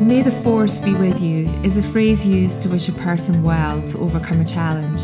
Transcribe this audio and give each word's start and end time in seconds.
May 0.00 0.22
the 0.22 0.32
force 0.42 0.80
be 0.80 0.92
with 0.92 1.22
you 1.22 1.48
is 1.62 1.78
a 1.78 1.82
phrase 1.82 2.26
used 2.26 2.62
to 2.62 2.68
wish 2.68 2.88
a 2.88 2.92
person 2.92 3.44
well 3.44 3.80
to 3.84 3.98
overcome 3.98 4.40
a 4.40 4.44
challenge. 4.44 5.02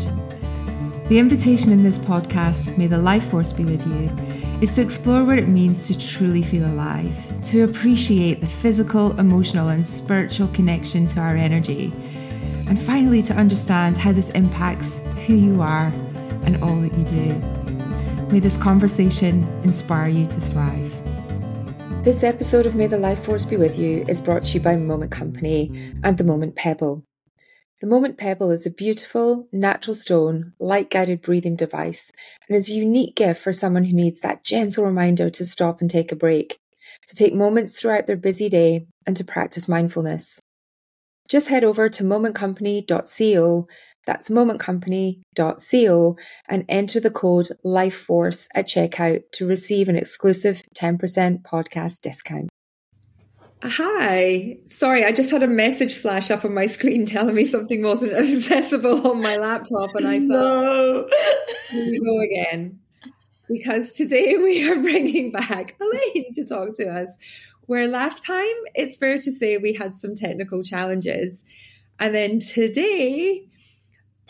The 1.07 1.17
invitation 1.17 1.71
in 1.71 1.81
this 1.81 1.97
podcast, 1.97 2.77
May 2.77 2.87
the 2.87 2.97
Life 2.97 3.29
Force 3.29 3.53
be 3.53 3.63
with 3.63 3.87
you, 3.87 4.11
is 4.59 4.75
to 4.75 4.81
explore 4.81 5.23
what 5.23 5.37
it 5.37 5.47
means 5.47 5.87
to 5.87 5.97
truly 5.97 6.43
feel 6.43 6.65
alive, 6.65 7.15
to 7.43 7.63
appreciate 7.63 8.41
the 8.41 8.47
physical, 8.47 9.17
emotional, 9.17 9.69
and 9.69 9.87
spiritual 9.87 10.49
connection 10.49 11.05
to 11.07 11.21
our 11.21 11.37
energy, 11.37 11.93
and 12.67 12.79
finally 12.79 13.21
to 13.21 13.33
understand 13.33 13.97
how 13.97 14.11
this 14.11 14.29
impacts 14.31 14.99
who 15.25 15.35
you 15.35 15.61
are 15.61 15.87
and 16.43 16.61
all 16.61 16.75
that 16.81 16.93
you 16.97 17.05
do. 17.05 17.33
May 18.27 18.39
this 18.39 18.57
conversation 18.57 19.47
inspire 19.63 20.09
you 20.09 20.25
to 20.25 20.39
thrive. 20.41 20.90
This 22.03 22.23
episode 22.23 22.65
of 22.65 22.73
May 22.73 22.87
the 22.87 22.97
Life 22.97 23.25
Force 23.25 23.45
Be 23.45 23.57
With 23.57 23.77
You 23.77 24.03
is 24.07 24.21
brought 24.21 24.41
to 24.45 24.53
you 24.55 24.59
by 24.59 24.75
Moment 24.75 25.11
Company 25.11 25.93
and 26.03 26.17
the 26.17 26.23
Moment 26.23 26.55
Pebble. 26.55 27.05
The 27.79 27.85
Moment 27.85 28.17
Pebble 28.17 28.49
is 28.49 28.65
a 28.65 28.71
beautiful, 28.71 29.47
natural 29.51 29.93
stone, 29.93 30.53
light 30.59 30.89
guided 30.89 31.21
breathing 31.21 31.55
device 31.55 32.11
and 32.49 32.55
is 32.55 32.71
a 32.71 32.75
unique 32.75 33.15
gift 33.15 33.39
for 33.39 33.53
someone 33.53 33.83
who 33.83 33.93
needs 33.93 34.19
that 34.21 34.43
gentle 34.43 34.83
reminder 34.83 35.29
to 35.29 35.45
stop 35.45 35.79
and 35.79 35.91
take 35.91 36.11
a 36.11 36.15
break, 36.15 36.57
to 37.05 37.15
take 37.15 37.35
moments 37.35 37.79
throughout 37.79 38.07
their 38.07 38.17
busy 38.17 38.49
day 38.49 38.87
and 39.05 39.15
to 39.15 39.23
practice 39.23 39.69
mindfulness. 39.69 40.39
Just 41.29 41.49
head 41.49 41.63
over 41.63 41.87
to 41.87 42.03
momentcompany.co 42.03 43.67
that's 44.05 44.29
momentcompany.co 44.29 46.17
and 46.47 46.65
enter 46.69 46.99
the 46.99 47.11
code 47.11 47.49
LIFEFORCE 47.63 48.47
at 48.55 48.67
checkout 48.67 49.23
to 49.33 49.45
receive 49.45 49.89
an 49.89 49.95
exclusive 49.95 50.63
10% 50.75 51.43
podcast 51.43 52.01
discount. 52.01 52.49
Hi. 53.63 54.57
Sorry, 54.65 55.05
I 55.05 55.11
just 55.11 55.29
had 55.29 55.43
a 55.43 55.47
message 55.47 55.95
flash 55.95 56.31
up 56.31 56.43
on 56.43 56.53
my 56.53 56.65
screen 56.65 57.05
telling 57.05 57.35
me 57.35 57.45
something 57.45 57.83
wasn't 57.83 58.13
accessible 58.17 59.07
on 59.07 59.21
my 59.21 59.37
laptop, 59.37 59.93
and 59.95 60.07
I 60.07 60.19
thought, 60.19 60.29
no. 60.29 61.07
here 61.69 61.91
we 61.91 61.99
go 61.99 62.19
again. 62.21 62.79
Because 63.47 63.93
today 63.93 64.35
we 64.41 64.67
are 64.69 64.81
bringing 64.81 65.31
back 65.31 65.75
Elaine 65.81 66.33
to 66.33 66.45
talk 66.45 66.73
to 66.77 66.87
us. 66.87 67.17
Where 67.67 67.87
last 67.87 68.23
time, 68.23 68.47
it's 68.73 68.95
fair 68.95 69.19
to 69.19 69.31
say 69.31 69.57
we 69.57 69.73
had 69.73 69.95
some 69.95 70.15
technical 70.15 70.63
challenges. 70.63 71.45
And 71.99 72.15
then 72.15 72.39
today, 72.39 73.47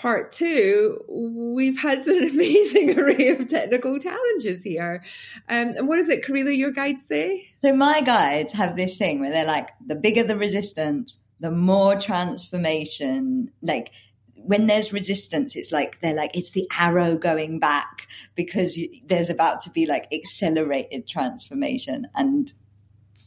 part 0.02 0.32
two, 0.32 1.00
we've 1.08 1.78
had 1.78 2.06
an 2.08 2.24
amazing 2.30 2.98
array 2.98 3.30
of 3.30 3.48
technical 3.48 4.00
challenges 4.00 4.64
here. 4.64 5.04
Um, 5.48 5.76
and 5.78 5.88
what 5.88 6.00
is 6.00 6.10
it, 6.10 6.26
Karila, 6.26 6.58
your 6.58 6.72
guides 6.72 7.06
say? 7.06 7.48
So 7.60 7.76
my 7.76 8.02
guides 8.02 8.52
have 8.54 8.76
this 8.76 8.98
thing 8.98 9.20
where 9.20 9.32
they're 9.32 9.46
like, 9.46 9.70
the 9.86 9.96
bigger 9.96 10.24
the 10.24 10.38
resistance, 10.38 11.22
the 11.40 11.52
more 11.52 11.96
transformation, 11.96 13.52
like 13.62 13.92
when 14.36 14.66
there's 14.66 14.92
resistance, 14.92 15.56
it's 15.56 15.72
like 15.72 16.00
they're 16.00 16.16
like 16.16 16.36
it's 16.36 16.50
the 16.52 16.68
arrow 16.80 17.16
going 17.16 17.60
back 17.60 18.08
because 18.34 18.76
you, 18.76 18.90
there's 19.06 19.30
about 19.30 19.60
to 19.62 19.70
be 19.70 19.86
like 19.86 20.08
accelerated 20.12 21.08
transformation, 21.08 22.08
and 22.16 22.52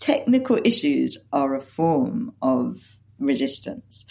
technical 0.01 0.59
issues 0.65 1.17
are 1.33 1.55
a 1.55 1.61
form 1.61 2.35
of 2.43 2.99
resistance. 3.21 4.07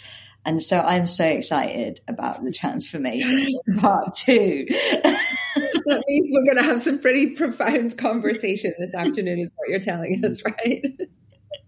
And 0.46 0.62
so 0.62 0.80
I'm 0.80 1.06
so 1.06 1.24
excited 1.24 2.00
about 2.06 2.44
the 2.44 2.52
transformation 2.52 3.58
part 3.78 4.14
two. 4.14 4.66
that 4.68 6.04
means 6.06 6.30
we're 6.32 6.44
going 6.44 6.62
to 6.62 6.70
have 6.70 6.82
some 6.82 6.98
pretty 6.98 7.30
profound 7.30 7.96
conversation 7.96 8.72
this 8.78 8.94
afternoon, 8.94 9.38
is 9.38 9.54
what 9.56 9.68
you're 9.68 9.80
telling 9.80 10.22
us, 10.24 10.42
right? 10.44 10.84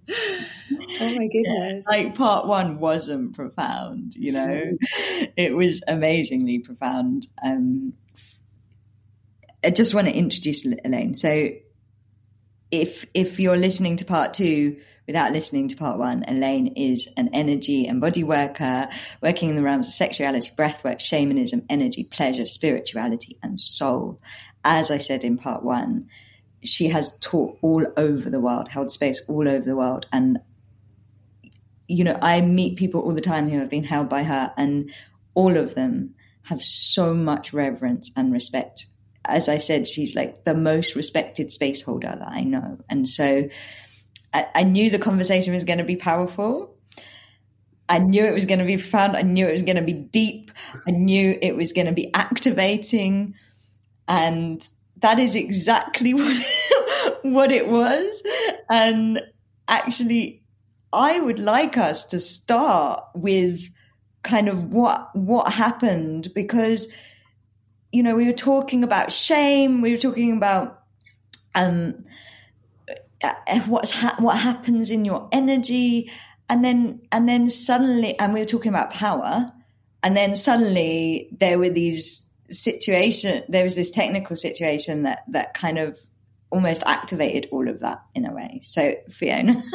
oh 1.01 1.17
my 1.17 1.27
goodness. 1.27 1.85
Yeah, 1.91 1.97
like 1.97 2.15
part 2.15 2.47
one 2.47 2.79
wasn't 2.79 3.35
profound, 3.35 4.15
you 4.15 4.33
know, 4.33 4.63
it 5.37 5.57
was 5.57 5.83
amazingly 5.89 6.59
profound. 6.59 7.27
Um, 7.43 7.95
I 9.65 9.71
just 9.71 9.95
want 9.95 10.06
to 10.06 10.17
introduce 10.17 10.65
Elaine. 10.65 11.15
So 11.15 11.49
if 12.71 13.06
if 13.15 13.41
you're 13.41 13.56
listening 13.56 13.97
to 13.97 14.05
part 14.05 14.34
two, 14.34 14.79
without 15.06 15.33
listening 15.33 15.69
to 15.69 15.77
part 15.77 15.99
one, 15.99 16.25
Elaine 16.27 16.69
is 16.69 17.09
an 17.17 17.31
energy 17.33 17.87
and 17.87 18.00
body 18.00 18.25
worker 18.25 18.89
working 19.22 19.50
in 19.50 19.56
the 19.56 19.62
realms 19.62 19.89
of 19.89 19.94
sexuality, 19.94 20.50
breathwork, 20.56 21.00
shamanism, 21.00 21.62
energy, 21.71 22.05
pleasure, 22.05 22.47
spirituality, 22.47 23.39
and 23.43 23.61
soul. 23.61 24.21
As 24.65 24.91
I 24.91 24.99
said 24.99 25.22
in 25.22 25.39
part 25.39 25.62
one, 25.62 26.09
she 26.62 26.89
has 26.89 27.17
taught 27.21 27.59
all 27.62 27.87
over 27.97 28.28
the 28.28 28.41
world, 28.41 28.69
held 28.69 28.91
space 28.91 29.22
all 29.28 29.49
over 29.49 29.65
the 29.65 29.77
world. 29.77 30.06
And, 30.12 30.39
you 31.87 32.03
know, 32.03 32.19
I 32.21 32.41
meet 32.41 32.77
people 32.77 33.03
all 33.03 33.15
the 33.15 33.21
time 33.21 33.49
who 33.49 33.61
have 33.61 33.71
been 33.71 33.84
held 33.84 34.09
by 34.09 34.25
her, 34.25 34.53
and 34.56 34.93
all 35.34 35.56
of 35.56 35.75
them 35.75 36.15
have 36.43 36.62
so 36.62 37.15
much 37.15 37.53
reverence 37.53 38.11
and 38.17 38.33
respect. 38.33 38.87
As 39.25 39.49
I 39.49 39.59
said, 39.59 39.87
she's 39.87 40.15
like 40.15 40.44
the 40.44 40.55
most 40.55 40.94
respected 40.94 41.53
space 41.53 41.83
holder 41.83 42.15
that 42.19 42.28
I 42.28 42.43
know. 42.43 42.78
And 42.88 43.09
so, 43.09 43.49
I, 44.32 44.47
I 44.54 44.62
knew 44.64 44.91
the 44.91 44.98
conversation 44.98 45.54
was 45.54 45.64
going 45.64 45.78
to 45.78 45.84
be 45.84 45.97
powerful. 45.97 46.76
I 47.88 47.98
knew 47.98 48.25
it 48.25 48.34
was 48.34 48.47
going 48.47 48.59
to 48.59 48.64
be 48.64 48.76
profound. 48.76 49.16
I 49.16 49.22
knew 49.22 49.47
it 49.47 49.53
was 49.53 49.62
going 49.62 49.76
to 49.76 49.82
be 49.82 49.92
deep. 49.92 50.50
I 50.87 50.91
knew 50.91 51.38
it 51.41 51.56
was 51.56 51.72
going 51.72 51.87
to 51.87 51.92
be 51.92 52.12
activating. 52.14 53.34
And 54.09 54.66
that 54.98 55.19
is 55.19 55.34
exactly 55.34 56.14
what, 56.14 56.47
what 57.22 57.53
it 57.53 57.69
was. 57.69 58.22
And 58.69 59.22
actually, 59.69 60.43
I 60.93 61.20
would 61.20 61.38
like 61.38 61.76
us 61.76 62.08
to 62.08 62.19
start 62.19 63.04
with 63.14 63.60
kind 64.22 64.48
of 64.48 64.64
what, 64.64 65.14
what 65.14 65.53
happened 65.53 66.28
because, 66.34 66.93
you 67.93 68.03
know, 68.03 68.16
we 68.16 68.26
were 68.26 68.32
talking 68.32 68.82
about 68.82 69.12
shame. 69.12 69.81
We 69.81 69.93
were 69.93 69.98
talking 69.98 70.37
about, 70.37 70.82
um, 71.54 72.04
what's 73.66 73.93
ha- 73.93 74.16
what 74.19 74.38
happens 74.38 74.91
in 74.91 75.04
your 75.04 75.28
energy 75.32 76.10
and 76.49 76.65
then 76.65 77.00
and 77.10 77.28
then 77.28 77.49
suddenly 77.49 78.19
and 78.19 78.32
we 78.32 78.41
were 78.41 78.47
talking 78.47 78.69
about 78.69 78.91
power 78.91 79.50
and 80.03 80.16
then 80.16 80.34
suddenly 80.37 81.28
there 81.41 81.59
were 81.59 81.71
these 81.71 82.31
situation 82.50 83.43
there 83.49 83.65
was 83.65 83.75
this 83.75 83.91
technical 83.91 84.37
situation 84.37 85.03
that 85.03 85.25
that 85.28 85.55
kind 85.55 85.78
of 85.78 85.99
almost 86.50 86.82
activated 86.87 87.49
all 87.50 87.69
of 87.69 87.81
that 87.81 88.03
in 88.15 88.25
a 88.25 88.32
way. 88.32 88.60
So 88.62 88.94
fiona. 89.10 89.62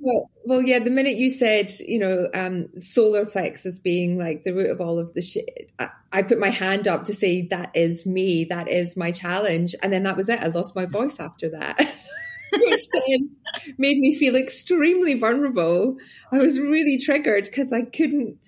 Well, 0.00 0.30
well 0.44 0.62
yeah 0.62 0.80
the 0.80 0.90
minute 0.90 1.16
you 1.16 1.30
said 1.30 1.70
you 1.80 1.98
know 1.98 2.28
um 2.34 2.66
solar 2.78 3.24
plexus 3.24 3.78
being 3.78 4.18
like 4.18 4.44
the 4.44 4.52
root 4.52 4.68
of 4.70 4.82
all 4.82 4.98
of 4.98 5.14
the 5.14 5.22
shit 5.22 5.70
I, 5.78 5.88
I 6.12 6.22
put 6.22 6.38
my 6.38 6.50
hand 6.50 6.86
up 6.86 7.04
to 7.06 7.14
say 7.14 7.46
that 7.46 7.70
is 7.74 8.04
me. 8.04 8.44
That 8.44 8.68
is 8.68 8.98
my 8.98 9.12
challenge. 9.12 9.74
And 9.82 9.92
then 9.92 10.02
that 10.02 10.16
was 10.16 10.28
it. 10.28 10.40
I 10.40 10.48
lost 10.48 10.76
my 10.76 10.84
voice 10.84 11.20
after 11.20 11.48
that 11.50 11.78
which 12.52 12.82
then 12.92 13.30
made 13.78 13.98
me 13.98 14.14
feel 14.14 14.36
extremely 14.36 15.14
vulnerable. 15.14 15.96
I 16.32 16.38
was 16.38 16.58
really 16.58 16.98
triggered 16.98 17.44
because 17.44 17.72
I 17.72 17.82
couldn't. 17.82 18.38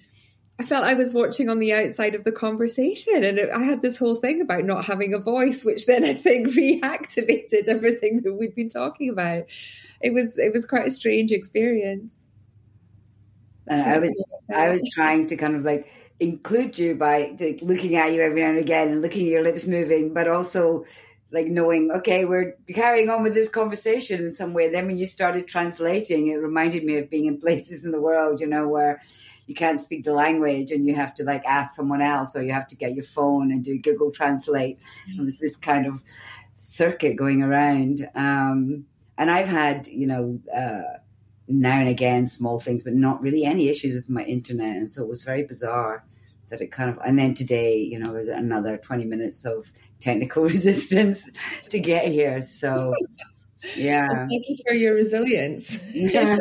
I 0.59 0.65
felt 0.65 0.85
I 0.85 0.95
was 0.95 1.13
watching 1.13 1.49
on 1.49 1.59
the 1.59 1.73
outside 1.73 2.15
of 2.15 2.25
the 2.25 2.33
conversation, 2.33 3.25
and 3.25 3.39
it, 3.39 3.51
I 3.51 3.63
had 3.63 3.83
this 3.83 3.99
whole 3.99 4.15
thing 4.15 4.41
about 4.41 4.65
not 4.65 4.85
having 4.85 5.15
a 5.15 5.19
voice, 5.19 5.65
which 5.65 5.87
then 5.87 6.05
I 6.05 6.15
think 6.15 6.49
reactivated 6.49 7.69
everything 7.69 8.23
that 8.23 8.35
we'd 8.35 8.55
been 8.55 8.69
talking 8.69 9.09
about. 9.09 9.45
It 10.01 10.13
was 10.13 10.39
it 10.39 10.53
was 10.53 10.67
quite 10.67 10.87
a 10.87 10.91
strange 10.91 11.33
experience. 11.33 12.27
And 13.69 13.83
so 13.83 13.89
I 13.89 13.99
was 13.99 14.25
I 14.55 14.71
was 14.71 14.83
trying 14.95 15.27
to 15.29 15.37
kind 15.37 15.57
of 15.57 15.65
like 15.65 15.89
include 16.21 16.79
you 16.79 16.95
by 16.95 17.35
like, 17.39 17.61
looking 17.63 17.97
at 17.97 18.13
you 18.13 18.21
every 18.21 18.43
now 18.43 18.51
and 18.51 18.59
again 18.59 18.89
and 18.89 19.03
looking 19.03 19.27
at 19.27 19.33
your 19.33 19.43
lips 19.43 19.67
moving, 19.67 20.15
but 20.15 20.29
also 20.29 20.85
like 21.33 21.47
knowing, 21.47 21.91
okay, 21.91 22.25
we're 22.25 22.57
carrying 22.75 23.09
on 23.11 23.23
with 23.23 23.35
this 23.35 23.49
conversation 23.49 24.21
in 24.21 24.31
some 24.31 24.53
way. 24.53 24.71
Then 24.71 24.87
when 24.87 24.99
you 24.99 25.07
started 25.07 25.49
translating, 25.49 26.29
it 26.29 26.37
reminded 26.37 26.85
me 26.85 26.99
of 26.99 27.11
being 27.11 27.27
in 27.27 27.41
places 27.41 27.85
in 27.85 27.91
the 27.91 28.01
world, 28.01 28.41
you 28.41 28.47
know, 28.47 28.69
where 28.69 29.03
you 29.47 29.55
can't 29.55 29.81
speak 29.81 30.05
the 30.05 30.13
language 30.13 30.71
and 30.71 30.87
you 30.87 30.95
have 30.95 31.15
to 31.15 31.25
like 31.25 31.45
ask 31.45 31.75
someone 31.75 32.01
else 32.01 32.37
or 32.37 32.43
you 32.43 32.53
have 32.53 32.69
to 32.69 32.77
get 32.77 32.95
your 32.95 33.05
phone 33.05 33.51
and 33.51 33.65
do 33.65 33.79
Google 33.79 34.11
Translate. 34.11 34.79
It 35.09 35.21
was 35.21 35.39
this 35.39 35.57
kind 35.57 35.87
of 35.87 36.01
circuit 36.59 37.17
going 37.17 37.43
around. 37.43 38.09
Um, 38.15 38.85
and 39.19 39.31
I've 39.31 39.49
had, 39.49 39.89
you 39.89 40.07
know, 40.07 40.39
uh, 40.55 40.99
now 41.49 41.81
and 41.81 41.89
again 41.89 42.27
small 42.27 42.61
things, 42.61 42.83
but 42.83 42.95
not 42.95 43.21
really 43.21 43.45
any 43.45 43.69
issues 43.69 43.95
with 43.95 44.09
my 44.09 44.23
internet. 44.23 44.77
And 44.77 44.93
so 44.93 45.03
it 45.03 45.09
was 45.09 45.25
very 45.25 45.43
bizarre 45.43 46.05
that 46.53 46.61
it 46.61 46.71
kind 46.71 46.91
of, 46.91 46.99
and 47.05 47.19
then 47.19 47.33
today, 47.33 47.79
you 47.79 47.99
know, 47.99 48.15
another 48.15 48.77
20 48.77 49.07
minutes 49.07 49.45
of 49.45 49.73
technical 49.99 50.43
resistance 50.55 51.29
to 51.71 51.81
get 51.81 52.07
here. 52.07 52.41
So, 52.43 52.95
yeah. 53.75 54.09
Well, 54.13 54.29
thank 54.29 54.49
you 54.49 54.57
for 54.67 54.75
your 54.75 54.95
resilience. 54.95 55.83
yeah. 55.93 56.37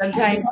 Sometimes. 0.00 0.46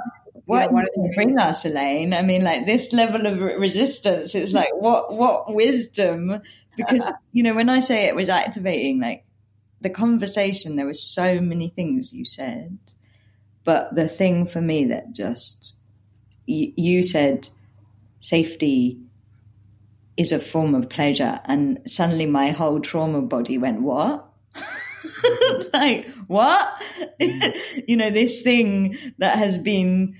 What 0.45 0.71
yeah, 0.73 1.09
bring 1.15 1.39
us, 1.39 1.67
Elaine? 1.67 2.15
I 2.15 2.23
mean, 2.23 2.43
like 2.43 2.65
this 2.65 2.95
level 2.95 3.27
of 3.27 3.39
resistance. 3.39 4.35
It's 4.35 4.55
like 4.55 4.71
what 4.73 5.13
what 5.13 5.53
wisdom? 5.53 6.41
Because 6.75 7.03
you 7.33 7.43
know, 7.43 7.55
when 7.55 7.69
I 7.69 7.81
say 7.81 8.07
it 8.07 8.17
was 8.17 8.31
activating, 8.31 8.99
like 8.99 9.27
the 9.83 9.91
conversation, 9.91 10.77
there 10.77 10.87
were 10.87 10.95
so 10.95 11.39
many 11.43 11.69
things 11.69 12.15
you 12.15 12.25
said, 12.25 12.79
But 13.63 13.95
the 13.95 14.09
thing 14.09 14.47
for 14.47 14.63
me 14.63 14.87
that 14.87 15.15
just 15.15 15.77
you, 16.47 16.73
you 16.77 17.03
said 17.03 17.51
safety 18.21 19.01
is 20.17 20.33
a 20.33 20.39
form 20.39 20.75
of 20.75 20.89
pleasure, 20.89 21.41
and 21.45 21.81
suddenly 21.87 22.27
my 22.27 22.51
whole 22.51 22.81
trauma 22.81 23.23
body 23.23 23.57
went 23.57 23.81
what? 23.83 24.29
like 25.73 26.09
what? 26.27 26.83
Mm. 27.21 27.85
you 27.89 27.97
know, 27.97 28.11
this 28.11 28.43
thing 28.43 28.99
that 29.19 29.39
has 29.39 29.57
been 29.57 30.17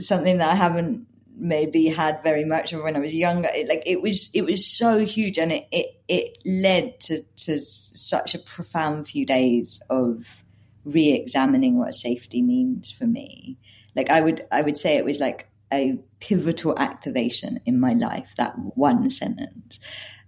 something 0.00 0.38
that 0.38 0.50
I 0.50 0.54
haven't 0.54 1.06
maybe 1.36 1.86
had 1.86 2.22
very 2.22 2.44
much 2.44 2.72
of 2.72 2.82
when 2.82 2.96
I 2.96 3.00
was 3.00 3.14
younger. 3.14 3.48
It, 3.48 3.68
like 3.68 3.82
it 3.86 4.02
was, 4.02 4.30
it 4.34 4.42
was 4.42 4.66
so 4.66 5.04
huge, 5.04 5.38
and 5.38 5.52
it 5.52 5.66
it, 5.72 5.86
it 6.08 6.38
led 6.46 7.00
to 7.00 7.22
to 7.22 7.58
such 7.60 8.34
a 8.34 8.38
profound 8.38 9.08
few 9.08 9.26
days 9.26 9.82
of 9.90 10.44
re-examining 10.84 11.78
what 11.78 11.94
safety 11.94 12.40
means 12.40 12.90
for 12.90 13.06
me. 13.06 13.58
Like 13.96 14.10
I 14.10 14.20
would, 14.20 14.46
I 14.52 14.62
would 14.62 14.76
say 14.76 14.96
it 14.96 15.04
was 15.04 15.18
like 15.18 15.48
a 15.72 15.98
pivotal 16.20 16.78
activation 16.78 17.60
in 17.66 17.80
my 17.80 17.92
life. 17.92 18.32
That 18.36 18.54
one 18.74 19.10
sentence, 19.10 19.80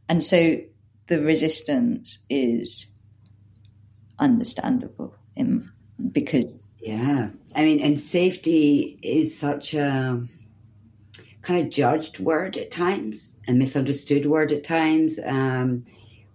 and 0.09 0.23
so 0.23 0.59
the 1.09 1.21
resistance 1.21 2.21
is 2.29 2.87
understandable 4.19 5.17
in, 5.35 5.71
because 6.13 6.71
yeah, 6.81 7.29
I 7.55 7.65
mean, 7.65 7.81
and 7.81 8.01
safety 8.01 8.99
is 9.03 9.39
such 9.39 9.75
a 9.75 10.23
kind 11.43 11.65
of 11.65 11.71
judged 11.71 12.21
word 12.21 12.57
at 12.57 12.71
times, 12.71 13.37
a 13.49 13.53
misunderstood 13.53 14.27
word 14.27 14.53
at 14.53 14.65
times. 14.65 15.19
Um, 15.25 15.85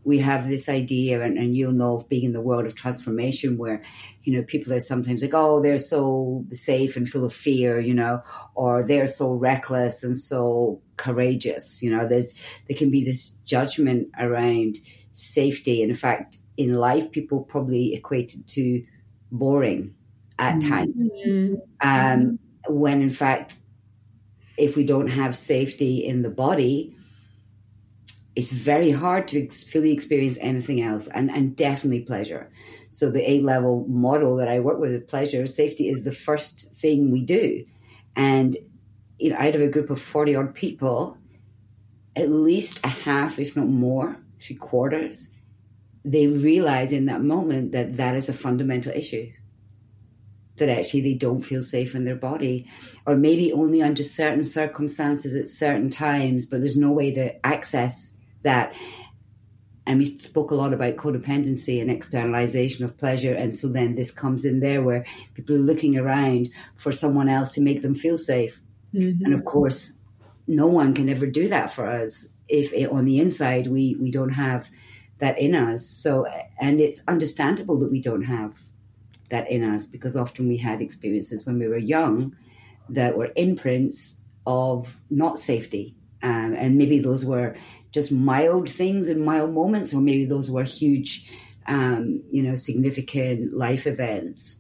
we 0.06 0.20
have 0.20 0.48
this 0.48 0.70
idea, 0.70 1.22
and, 1.24 1.38
and, 1.38 1.58
you'll 1.58 1.72
know 1.72 1.96
of 1.96 2.08
being 2.08 2.26
in 2.26 2.34
the 2.34 2.42
world 2.42 2.66
of 2.66 2.76
transformation, 2.76 3.58
where 3.58 3.82
you 4.24 4.34
know 4.34 4.44
people 4.44 4.72
are 4.72 4.80
sometimes 4.80 5.22
like, 5.22 5.34
"Oh, 5.34 5.62
they're 5.62 5.80
so 5.80 6.46
safe 6.52 6.96
and 6.96 7.10
full 7.10 7.26
of 7.26 7.34
fear," 7.34 7.80
you 7.80 7.94
know, 7.94 8.22
or 8.54 8.84
they're 8.84 9.08
so 9.08 9.34
reckless 9.34 10.04
and 10.04 10.18
so 10.18 10.82
courageous. 10.98 11.82
You 11.82 11.90
know, 11.90 12.08
there's 12.08 12.34
there 12.68 12.78
can 12.78 12.92
be 12.92 13.04
this 13.04 13.32
judgment 13.46 14.10
around 14.20 14.78
safety. 15.12 15.82
And 15.82 15.92
in 15.92 15.98
fact, 15.98 16.38
in 16.56 16.74
life, 16.74 17.12
people 17.12 17.42
probably 17.42 17.96
equate 17.96 18.36
it 18.36 18.48
to 18.50 18.86
boring 19.32 19.96
at 20.38 20.60
mm-hmm. 20.60 20.70
times, 20.70 21.12
mm-hmm. 21.26 21.56
Um, 21.82 22.40
when 22.68 23.02
in 23.02 23.10
fact 23.10 23.56
if 24.58 24.78
we 24.78 24.86
don't 24.86 25.08
have 25.08 25.36
safety 25.36 26.06
in 26.06 26.22
the 26.22 26.30
body, 26.30 26.96
it's 28.36 28.52
very 28.52 28.92
hard 28.92 29.28
to 29.30 29.44
ex- 29.44 29.64
fully 29.64 29.92
experience 29.92 30.38
anything 30.42 30.82
else 30.82 31.08
and, 31.08 31.32
and 31.32 31.56
definitely 31.56 32.02
pleasure. 32.02 32.52
So, 32.92 33.10
the 33.10 33.30
A 33.30 33.42
level 33.42 33.86
model 33.88 34.38
that 34.38 34.48
I 34.48 34.60
work 34.60 34.80
with, 34.80 35.08
pleasure, 35.08 35.48
safety 35.48 35.90
is 35.90 36.04
the 36.04 36.12
first 36.12 36.74
thing 36.76 37.12
we 37.12 37.24
do. 37.24 37.66
And, 38.16 38.56
you 39.20 39.30
know, 39.30 39.38
out 39.38 39.56
of 39.56 39.62
a 39.62 39.68
group 39.68 39.90
of 39.90 40.02
40 40.02 40.36
odd 40.36 40.56
people, 40.56 41.18
at 42.16 42.30
least 42.30 42.80
a 42.84 42.90
half, 42.90 43.40
if 43.40 43.56
not 43.56 43.68
more, 43.68 44.18
three 44.40 44.56
quarters, 44.56 45.30
they 46.04 46.28
realize 46.28 46.94
in 46.94 47.06
that 47.06 47.22
moment 47.22 47.72
that 47.72 47.96
that 47.96 48.16
is 48.16 48.30
a 48.30 48.34
fundamental 48.34 48.94
issue 48.94 49.32
that 50.58 50.70
actually 50.70 51.02
they 51.02 51.14
don't 51.14 51.42
feel 51.42 51.62
safe 51.62 51.96
in 51.96 52.06
their 52.06 52.16
body, 52.16 52.70
or 53.06 53.16
maybe 53.16 53.52
only 53.52 53.82
under 53.82 54.04
certain 54.04 54.44
circumstances 54.44 55.36
at 55.36 55.48
certain 55.48 55.90
times, 55.90 56.46
but 56.46 56.60
there's 56.60 56.78
no 56.78 56.92
way 56.92 57.12
to 57.12 57.46
access 57.46 58.15
that. 58.46 58.74
And 59.86 60.00
we 60.00 60.06
spoke 60.06 60.50
a 60.50 60.56
lot 60.56 60.74
about 60.74 60.96
codependency 60.96 61.80
and 61.80 61.92
externalization 61.92 62.86
of 62.86 62.98
pleasure. 62.98 63.36
And 63.36 63.54
so 63.54 63.68
then 63.68 63.94
this 63.94 64.12
comes 64.12 64.44
in 64.44 64.60
there 64.60 64.82
where 64.82 65.06
people 65.36 65.56
are 65.56 65.60
looking 65.60 65.96
around 65.96 66.50
for 66.76 66.92
someone 66.92 67.30
else 67.30 67.52
to 67.54 67.62
make 67.62 67.82
them 67.82 67.94
feel 67.94 68.18
safe. 68.18 68.60
Mm-hmm. 68.96 69.26
And 69.26 69.34
of 69.36 69.46
course, 69.46 69.94
no 70.48 70.66
one 70.66 70.96
can 70.96 71.08
ever 71.10 71.28
do 71.28 71.48
that 71.50 71.72
for 71.72 71.88
us 71.88 72.28
if 72.48 72.74
it, 72.74 72.90
on 72.90 73.06
the 73.06 73.20
inside 73.20 73.68
we, 73.68 73.96
we 74.00 74.10
don't 74.10 74.34
have 74.34 74.70
that 75.20 75.38
in 75.40 75.56
us. 75.56 75.88
So, 75.88 76.26
and 76.60 76.80
it's 76.80 77.02
understandable 77.08 77.80
that 77.80 77.92
we 77.92 78.02
don't 78.02 78.24
have 78.24 78.60
that 79.30 79.50
in 79.50 79.64
us 79.64 79.88
because 79.88 80.16
often 80.16 80.48
we 80.48 80.58
had 80.58 80.82
experiences 80.82 81.46
when 81.46 81.60
we 81.60 81.68
were 81.68 81.78
young 81.78 82.36
that 82.90 83.18
were 83.18 83.32
imprints 83.36 84.20
of 84.46 85.00
not 85.10 85.40
safety. 85.40 85.96
Um, 86.26 86.56
and 86.56 86.76
maybe 86.76 86.98
those 86.98 87.24
were 87.24 87.56
just 87.92 88.12
mild 88.12 88.68
things 88.68 89.10
and 89.10 89.24
mild 89.24 89.54
moments, 89.54 89.94
or 89.94 90.02
maybe 90.02 90.26
those 90.26 90.50
were 90.50 90.64
huge, 90.64 91.32
um, 91.68 92.24
you 92.32 92.42
know, 92.42 92.56
significant 92.56 93.54
life 93.54 93.86
events. 93.86 94.60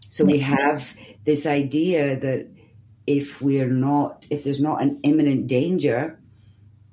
So 0.00 0.24
we 0.24 0.38
have 0.38 0.96
this 1.24 1.44
idea 1.44 2.18
that 2.20 2.48
if 3.06 3.42
we're 3.42 3.68
not, 3.68 4.26
if 4.30 4.44
there's 4.44 4.62
not 4.62 4.80
an 4.80 5.00
imminent 5.02 5.46
danger 5.46 6.18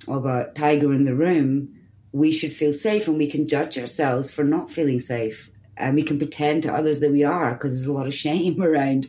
of 0.10 0.26
a 0.26 0.52
tiger 0.56 0.94
in 0.94 1.06
the 1.06 1.16
room, 1.16 1.76
we 2.12 2.34
should 2.34 2.52
feel 2.52 2.74
safe 2.74 3.08
and 3.08 3.18
we 3.18 3.32
can 3.32 3.48
judge 3.48 3.80
ourselves 3.80 4.30
for 4.30 4.44
not 4.44 4.70
feeling 4.70 5.00
safe 5.00 5.50
and 5.78 5.96
we 5.96 6.04
can 6.04 6.18
pretend 6.18 6.64
to 6.64 6.74
others 6.74 7.00
that 7.00 7.12
we 7.12 7.24
are 7.24 7.54
because 7.54 7.72
there's 7.72 7.88
a 7.88 7.94
lot 7.94 8.08
of 8.08 8.14
shame 8.14 8.62
around. 8.70 9.08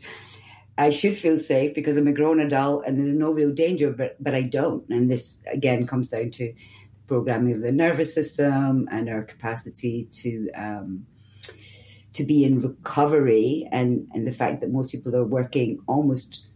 I 0.78 0.90
should 0.90 1.16
feel 1.16 1.36
safe 1.36 1.74
because 1.74 1.96
I'm 1.96 2.08
a 2.08 2.12
grown 2.12 2.40
adult 2.40 2.84
and 2.86 2.96
there's 2.96 3.14
no 3.14 3.30
real 3.30 3.52
danger, 3.52 3.90
but 3.90 4.16
but 4.22 4.34
I 4.34 4.42
don't. 4.42 4.88
And 4.88 5.10
this 5.10 5.38
again 5.52 5.86
comes 5.86 6.08
down 6.08 6.30
to 6.32 6.54
programming 7.06 7.54
of 7.54 7.60
the 7.60 7.72
nervous 7.72 8.14
system 8.14 8.88
and 8.90 9.08
our 9.08 9.22
capacity 9.22 10.08
to 10.10 10.50
um, 10.56 11.06
to 12.14 12.24
be 12.24 12.44
in 12.44 12.60
recovery, 12.60 13.68
and 13.70 14.08
and 14.12 14.26
the 14.26 14.32
fact 14.32 14.60
that 14.60 14.70
most 14.70 14.92
people 14.92 15.14
are 15.14 15.24
working 15.24 15.80
almost, 15.86 16.46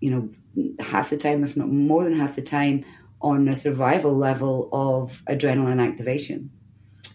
you 0.00 0.10
know, 0.10 0.28
half 0.80 1.10
the 1.10 1.16
time, 1.16 1.44
if 1.44 1.56
not 1.56 1.68
more 1.68 2.04
than 2.04 2.18
half 2.18 2.34
the 2.34 2.42
time, 2.42 2.84
on 3.20 3.48
a 3.48 3.56
survival 3.56 4.16
level 4.16 4.68
of 4.72 5.22
adrenaline 5.28 5.86
activation 5.86 6.50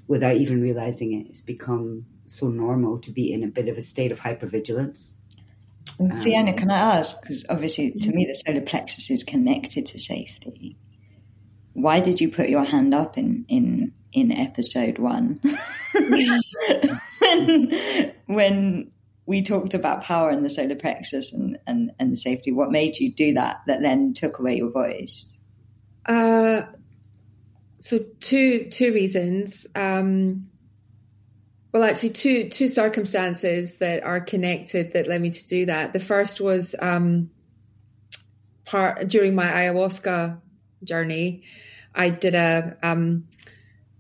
without 0.08 0.36
even 0.36 0.62
realizing 0.62 1.14
it. 1.14 1.28
It's 1.28 1.42
become 1.42 2.06
so 2.26 2.48
normal 2.48 3.00
to 3.00 3.12
be 3.12 3.32
in 3.32 3.44
a 3.44 3.48
bit 3.48 3.68
of 3.68 3.78
a 3.78 3.82
state 3.82 4.12
of 4.12 4.20
hypervigilance. 4.20 5.14
Um, 6.00 6.22
Fiona, 6.22 6.54
can 6.54 6.72
I 6.72 6.98
ask? 6.98 7.22
Because 7.22 7.46
obviously, 7.50 7.92
to 7.92 8.12
me, 8.12 8.26
the 8.26 8.36
solar 8.36 8.62
plexus 8.62 9.10
is 9.10 9.24
connected 9.24 9.86
to 9.88 10.00
safety. 10.00 10.78
Why 11.74 12.00
did 12.00 12.22
you 12.22 12.32
put 12.32 12.50
your 12.50 12.64
hand 12.64 12.94
up 12.94 13.18
in 13.18 13.46
in 13.48 13.94
in 14.12 14.32
episode 14.32 15.00
one 15.00 15.40
when 15.94 18.14
when 18.28 18.92
we 19.26 19.42
talked 19.42 19.74
about 19.74 20.04
power 20.04 20.30
and 20.30 20.46
the 20.46 20.50
solar 20.50 20.76
plexus 20.76 21.34
and, 21.34 21.58
and 21.66 21.92
and 22.00 22.18
safety? 22.18 22.52
What 22.52 22.72
made 22.72 23.00
you 23.00 23.12
do 23.12 23.34
that? 23.34 23.62
That 23.68 23.82
then 23.82 24.14
took 24.14 24.40
away 24.40 24.58
your 24.58 24.72
voice. 24.72 25.38
Uh, 26.06 26.64
so 27.80 28.00
two 28.20 28.70
two 28.70 28.94
reasons. 28.94 29.66
Um, 29.76 30.50
well, 31.74 31.84
actually, 31.84 32.12
two 32.12 32.50
two 32.50 32.68
circumstances 32.68 33.78
that 33.78 34.04
are 34.04 34.22
connected 34.22 34.94
that 34.94 35.08
led 35.08 35.22
me 35.22 35.32
to 35.32 35.48
do 35.48 35.66
that. 35.66 35.92
The 35.92 36.00
first 36.00 36.40
was 36.40 36.76
um, 36.80 37.32
part 38.64 39.08
during 39.08 39.34
my 39.34 39.48
ayahuasca 39.48 40.40
journey. 40.84 41.44
I 41.96 42.12
did 42.12 42.36
a 42.36 42.78
um, 42.84 43.28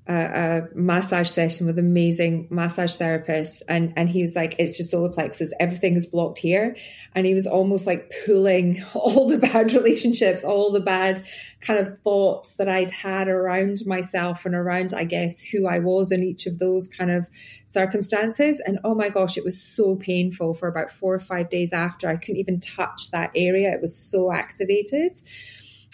a, 0.07 0.13
a, 0.13 0.67
massage 0.75 1.29
session 1.29 1.65
with 1.65 1.79
amazing 1.79 2.47
massage 2.49 2.95
therapist. 2.95 3.63
And 3.69 3.93
and 3.95 4.09
he 4.09 4.21
was 4.21 4.35
like 4.35 4.55
it's 4.59 4.77
just 4.77 4.91
solar 4.91 5.09
plexus. 5.09 5.53
Everything 5.59 5.95
is 5.95 6.05
blocked 6.05 6.39
here. 6.39 6.75
And 7.15 7.25
he 7.25 7.33
was 7.33 7.47
almost 7.47 7.87
like 7.87 8.13
pulling 8.25 8.83
all 8.93 9.29
the 9.29 9.37
bad 9.37 9.71
relationships 9.73 10.43
all 10.43 10.71
the 10.71 10.81
bad 10.81 11.23
kind 11.61 11.79
of 11.79 11.97
thoughts 12.01 12.57
that 12.57 12.67
I'd 12.67 12.91
had 12.91 13.29
around 13.29 13.85
myself 13.85 14.45
and 14.45 14.55
around 14.55 14.93
I 14.93 15.05
guess 15.05 15.39
who 15.39 15.67
I 15.67 15.79
was 15.79 16.11
in 16.11 16.21
each 16.21 16.47
of 16.47 16.59
those 16.59 16.87
kind 16.87 17.09
of 17.09 17.29
circumstances. 17.67 18.61
And 18.65 18.79
oh 18.83 18.95
my 18.95 19.07
gosh 19.07 19.37
it 19.37 19.45
was 19.45 19.61
so 19.61 19.95
painful 19.95 20.53
for 20.53 20.67
about 20.67 20.91
4 20.91 21.15
or 21.15 21.19
5 21.19 21.49
days 21.49 21.71
after. 21.71 22.09
I 22.09 22.17
couldn't 22.17 22.41
even 22.41 22.59
touch 22.59 23.11
that 23.11 23.31
area. 23.35 23.71
It 23.71 23.81
was 23.81 23.95
so 23.95 24.33
activated. 24.33 25.17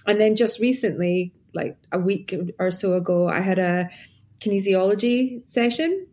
And 0.07 0.19
then 0.19 0.35
just 0.35 0.59
recently 0.59 1.33
like 1.53 1.77
a 1.91 1.99
week 1.99 2.33
or 2.59 2.71
so 2.71 2.93
ago, 2.93 3.27
I 3.27 3.41
had 3.41 3.59
a 3.59 3.89
kinesiology 4.41 5.47
session. 5.47 6.07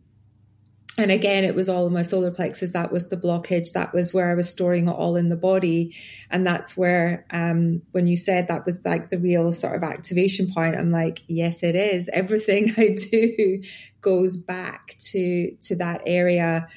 And 0.99 1.11
again, 1.11 1.43
it 1.43 1.53
was 1.53 1.69
all 1.69 1.85
in 1.85 1.93
my 1.93 2.01
solar 2.01 2.31
plexus. 2.31 2.73
That 2.73 2.91
was 2.91 3.09
the 3.09 3.17
blockage. 3.17 3.73
That 3.73 3.93
was 3.93 4.15
where 4.15 4.31
I 4.31 4.33
was 4.33 4.49
storing 4.49 4.87
it 4.87 4.91
all 4.91 5.15
in 5.15 5.29
the 5.29 5.35
body. 5.35 5.95
And 6.31 6.45
that's 6.45 6.75
where, 6.75 7.23
um, 7.29 7.83
when 7.91 8.07
you 8.07 8.15
said 8.15 8.47
that 8.47 8.65
was 8.65 8.83
like 8.83 9.09
the 9.09 9.19
real 9.19 9.53
sort 9.53 9.75
of 9.75 9.83
activation 9.83 10.51
point, 10.51 10.75
I'm 10.75 10.91
like, 10.91 11.21
yes, 11.27 11.61
it 11.61 11.75
is. 11.75 12.09
Everything 12.13 12.73
I 12.77 12.95
do 12.95 13.61
goes 14.01 14.37
back 14.37 14.95
to, 15.11 15.51
to 15.51 15.75
that 15.75 16.01
area. 16.07 16.67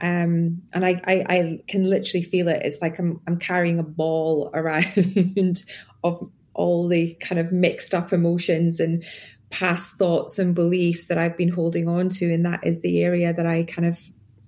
Um, 0.00 0.62
and 0.72 0.84
I, 0.84 1.00
I, 1.04 1.24
I 1.28 1.60
can 1.68 1.88
literally 1.88 2.24
feel 2.24 2.48
it. 2.48 2.62
It's 2.64 2.82
like 2.82 2.98
I'm, 2.98 3.20
I'm 3.28 3.38
carrying 3.38 3.78
a 3.78 3.84
ball 3.84 4.50
around 4.54 5.62
of 6.02 6.30
all 6.58 6.88
the 6.88 7.14
kind 7.20 7.38
of 7.38 7.52
mixed 7.52 7.94
up 7.94 8.12
emotions 8.12 8.80
and 8.80 9.04
past 9.50 9.94
thoughts 9.94 10.38
and 10.38 10.54
beliefs 10.54 11.06
that 11.06 11.16
I've 11.16 11.36
been 11.36 11.48
holding 11.48 11.88
on 11.88 12.08
to. 12.10 12.34
And 12.34 12.44
that 12.44 12.66
is 12.66 12.82
the 12.82 13.02
area 13.02 13.32
that 13.32 13.46
I 13.46 13.62
kind 13.62 13.86
of, 13.86 13.98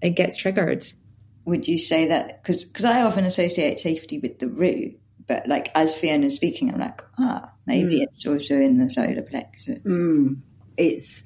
it 0.03 0.11
gets 0.11 0.37
triggered. 0.37 0.85
would 1.45 1.69
you 1.69 1.79
say 1.79 2.09
that 2.09 2.43
because 2.43 2.65
because 2.65 2.85
I 2.85 3.03
often 3.03 3.25
associate 3.25 3.81
safety 3.81 4.19
with 4.19 4.41
the 4.41 4.49
root, 4.49 4.99
but 5.27 5.47
like 5.47 5.71
as 5.75 5.95
Fiona's 5.95 6.35
speaking, 6.35 6.73
I'm 6.73 6.81
like, 6.81 7.01
ah, 7.19 7.53
maybe 7.65 8.01
mm. 8.01 8.03
it's 8.03 8.27
also 8.27 8.57
in 8.57 8.79
the 8.79 8.91
solar 8.91 9.23
plexus. 9.23 9.79
Mm. 9.85 10.41
It's 10.77 11.23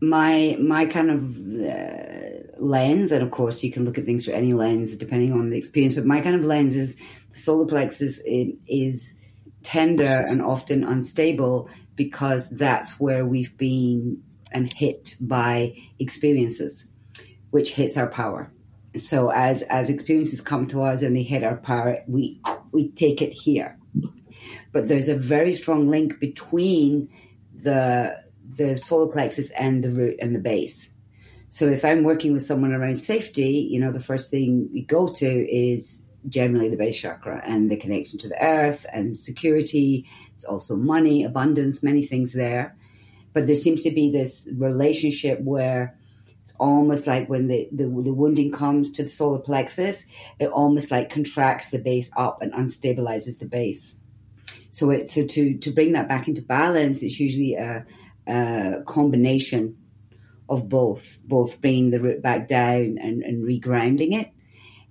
my 0.00 0.56
my 0.60 0.86
kind 0.86 1.10
of 1.10 1.20
uh, 1.70 2.62
lens, 2.62 3.12
and 3.12 3.22
of 3.22 3.30
course 3.30 3.62
you 3.62 3.70
can 3.70 3.84
look 3.84 3.98
at 3.98 4.04
things 4.04 4.24
through 4.24 4.34
any 4.34 4.54
lens 4.54 4.96
depending 4.96 5.32
on 5.32 5.50
the 5.50 5.58
experience. 5.58 5.94
But 5.94 6.06
my 6.06 6.20
kind 6.20 6.36
of 6.36 6.44
lens 6.44 6.74
is 6.74 6.96
the 7.30 7.38
solar 7.38 7.66
plexus 7.66 8.20
is 8.24 9.14
tender 9.62 10.04
and 10.04 10.40
often 10.42 10.84
unstable 10.84 11.68
because 11.96 12.48
that's 12.50 12.98
where 13.00 13.26
we've 13.26 13.56
been 13.58 14.22
and 14.52 14.72
hit 14.72 15.16
by 15.20 15.76
experiences, 15.98 16.86
which 17.50 17.74
hits 17.74 17.96
our 17.96 18.06
power. 18.06 18.50
So 18.96 19.30
as 19.30 19.62
as 19.64 19.90
experiences 19.90 20.40
come 20.40 20.66
to 20.68 20.82
us 20.82 21.02
and 21.02 21.14
they 21.14 21.22
hit 21.22 21.44
our 21.44 21.56
power, 21.56 22.02
we 22.06 22.40
we 22.72 22.90
take 22.90 23.20
it 23.20 23.32
here. 23.32 23.78
But 24.72 24.88
there's 24.88 25.08
a 25.08 25.16
very 25.16 25.52
strong 25.52 25.88
link 25.88 26.18
between 26.20 27.10
the 27.54 28.22
the 28.56 28.76
solar 28.78 29.12
plexus 29.12 29.50
and 29.50 29.84
the 29.84 29.90
root 29.90 30.16
and 30.20 30.34
the 30.34 30.40
base. 30.40 30.90
So 31.48 31.66
if 31.66 31.84
I'm 31.84 32.04
working 32.04 32.32
with 32.32 32.42
someone 32.42 32.72
around 32.72 32.96
safety, 32.96 33.68
you 33.70 33.80
know, 33.80 33.92
the 33.92 34.00
first 34.00 34.30
thing 34.30 34.68
we 34.72 34.82
go 34.82 35.08
to 35.08 35.50
is 35.50 36.07
generally 36.28 36.68
the 36.68 36.76
base 36.76 36.98
chakra 36.98 37.40
and 37.44 37.70
the 37.70 37.76
connection 37.76 38.18
to 38.18 38.28
the 38.28 38.42
earth 38.42 38.86
and 38.92 39.18
security. 39.18 40.08
It's 40.34 40.44
also 40.44 40.76
money, 40.76 41.24
abundance, 41.24 41.82
many 41.82 42.02
things 42.02 42.32
there. 42.32 42.76
But 43.32 43.46
there 43.46 43.54
seems 43.54 43.82
to 43.84 43.90
be 43.90 44.10
this 44.10 44.48
relationship 44.56 45.40
where 45.40 45.96
it's 46.42 46.54
almost 46.58 47.06
like 47.06 47.28
when 47.28 47.46
the, 47.46 47.68
the, 47.70 47.84
the 47.84 48.12
wounding 48.12 48.50
comes 48.50 48.90
to 48.92 49.02
the 49.02 49.10
solar 49.10 49.38
plexus, 49.38 50.06
it 50.40 50.48
almost 50.48 50.90
like 50.90 51.10
contracts 51.10 51.70
the 51.70 51.78
base 51.78 52.10
up 52.16 52.40
and 52.40 52.52
unstabilizes 52.52 53.38
the 53.38 53.46
base. 53.46 53.96
So 54.70 54.90
it, 54.90 55.10
so 55.10 55.26
to 55.26 55.58
to 55.58 55.70
bring 55.72 55.92
that 55.92 56.08
back 56.08 56.28
into 56.28 56.40
balance, 56.40 57.02
it's 57.02 57.20
usually 57.20 57.54
a, 57.54 57.84
a 58.26 58.82
combination 58.86 59.76
of 60.48 60.68
both, 60.68 61.18
both 61.24 61.60
bringing 61.60 61.90
the 61.90 62.00
root 62.00 62.22
back 62.22 62.48
down 62.48 62.98
and, 62.98 63.22
and 63.22 63.44
regrounding 63.44 64.18
it, 64.18 64.30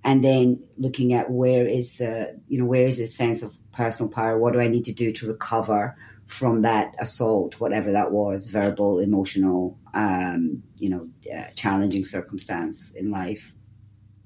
and 0.04 0.24
then 0.24 0.62
looking 0.76 1.12
at 1.12 1.30
where 1.30 1.66
is 1.66 1.96
the 1.98 2.38
you 2.48 2.58
know 2.58 2.64
where 2.64 2.86
is 2.86 2.98
this 2.98 3.14
sense 3.14 3.42
of 3.42 3.56
personal 3.72 4.10
power? 4.10 4.38
What 4.38 4.52
do 4.52 4.60
I 4.60 4.68
need 4.68 4.84
to 4.86 4.92
do 4.92 5.12
to 5.12 5.28
recover 5.28 5.96
from 6.28 6.60
that 6.62 6.94
assault, 6.98 7.58
whatever 7.58 7.90
that 7.92 8.12
was, 8.12 8.48
verbal, 8.48 9.00
emotional, 9.00 9.78
um, 9.94 10.62
you 10.76 10.90
know, 10.90 11.08
uh, 11.34 11.44
challenging 11.56 12.04
circumstance 12.04 12.92
in 12.92 13.10
life. 13.10 13.54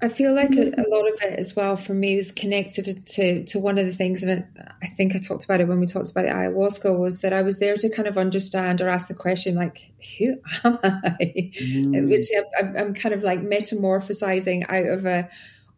I 0.01 0.09
feel 0.09 0.35
like 0.35 0.51
a, 0.51 0.67
a, 0.67 0.83
lot 0.89 1.07
of 1.07 1.21
it 1.21 1.39
as 1.39 1.55
well 1.55 1.77
for 1.77 1.93
me 1.93 2.17
was 2.17 2.29
connected 2.29 3.07
to 3.07 3.45
to 3.45 3.57
one 3.57 3.77
of 3.77 3.85
the 3.85 3.93
things, 3.93 4.21
and 4.21 4.39
it, 4.39 4.45
I 4.81 4.87
think 4.87 5.15
I 5.15 5.19
talked 5.19 5.45
about 5.45 5.61
it 5.61 5.67
when 5.69 5.79
we 5.79 5.85
talked 5.85 6.09
about 6.09 6.23
the 6.25 6.31
ayahuasca, 6.33 6.99
was 6.99 7.21
that 7.21 7.31
I 7.31 7.41
was 7.41 7.59
there 7.59 7.77
to 7.77 7.89
kind 7.89 8.05
of 8.05 8.17
understand 8.17 8.81
or 8.81 8.89
ask 8.89 9.07
the 9.07 9.13
question, 9.13 9.55
like, 9.55 9.93
who 10.19 10.35
am 10.65 10.77
I? 10.83 11.51
Mm. 11.63 12.09
Which 12.09 12.27
I'm, 12.59 12.75
I'm 12.75 12.93
kind 12.93 13.15
of 13.15 13.23
like 13.23 13.39
metamorphosizing 13.39 14.65
out 14.69 14.87
of 14.87 15.05
a 15.05 15.29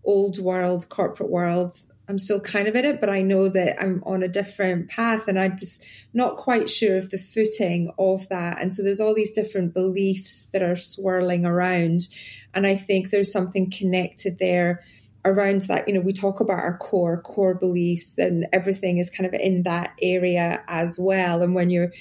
old 0.06 0.40
world, 0.40 0.88
corporate 0.90 1.30
world 1.30 1.74
I'm 2.08 2.20
still 2.20 2.40
kind 2.40 2.68
of 2.68 2.76
in 2.76 2.86
it, 2.86 3.00
but 3.00 3.10
I 3.10 3.22
know 3.22 3.50
that 3.50 3.82
I'm 3.82 4.04
on 4.06 4.22
a 4.22 4.28
different 4.28 4.90
path 4.90 5.28
and 5.28 5.40
I'm 5.40 5.58
just 5.58 5.84
not 6.14 6.38
quite 6.38 6.70
sure 6.70 6.98
of 6.98 7.10
the 7.10 7.18
footing 7.18 7.92
of 7.98 8.30
that. 8.30 8.62
And 8.62 8.72
so 8.72 8.84
there's 8.84 9.00
all 9.00 9.16
these 9.16 9.32
different 9.32 9.74
beliefs 9.74 10.48
that 10.48 10.62
are 10.62 10.76
swirling 10.76 11.46
around. 11.46 12.08
And 12.54 12.68
I 12.68 12.76
think 12.76 13.10
there's 13.10 13.32
something 13.32 13.72
connected 13.72 14.38
there 14.40 14.84
around 15.24 15.64
that. 15.64 15.88
You 15.88 15.96
know, 15.96 16.02
we 16.02 16.14
talk 16.14 16.40
about 16.40 16.60
our 16.60 16.78
core, 16.78 17.22
core 17.22 17.56
beliefs, 17.56 18.18
and 18.20 18.46
everything 18.54 19.00
is 19.00 19.10
kind 19.10 19.26
of 19.26 19.34
in 19.34 19.64
that 19.64 19.94
area 20.00 20.64
as 20.68 21.00
well. 21.00 21.42
And 21.42 21.56
when 21.56 21.72
you're, 21.72 21.92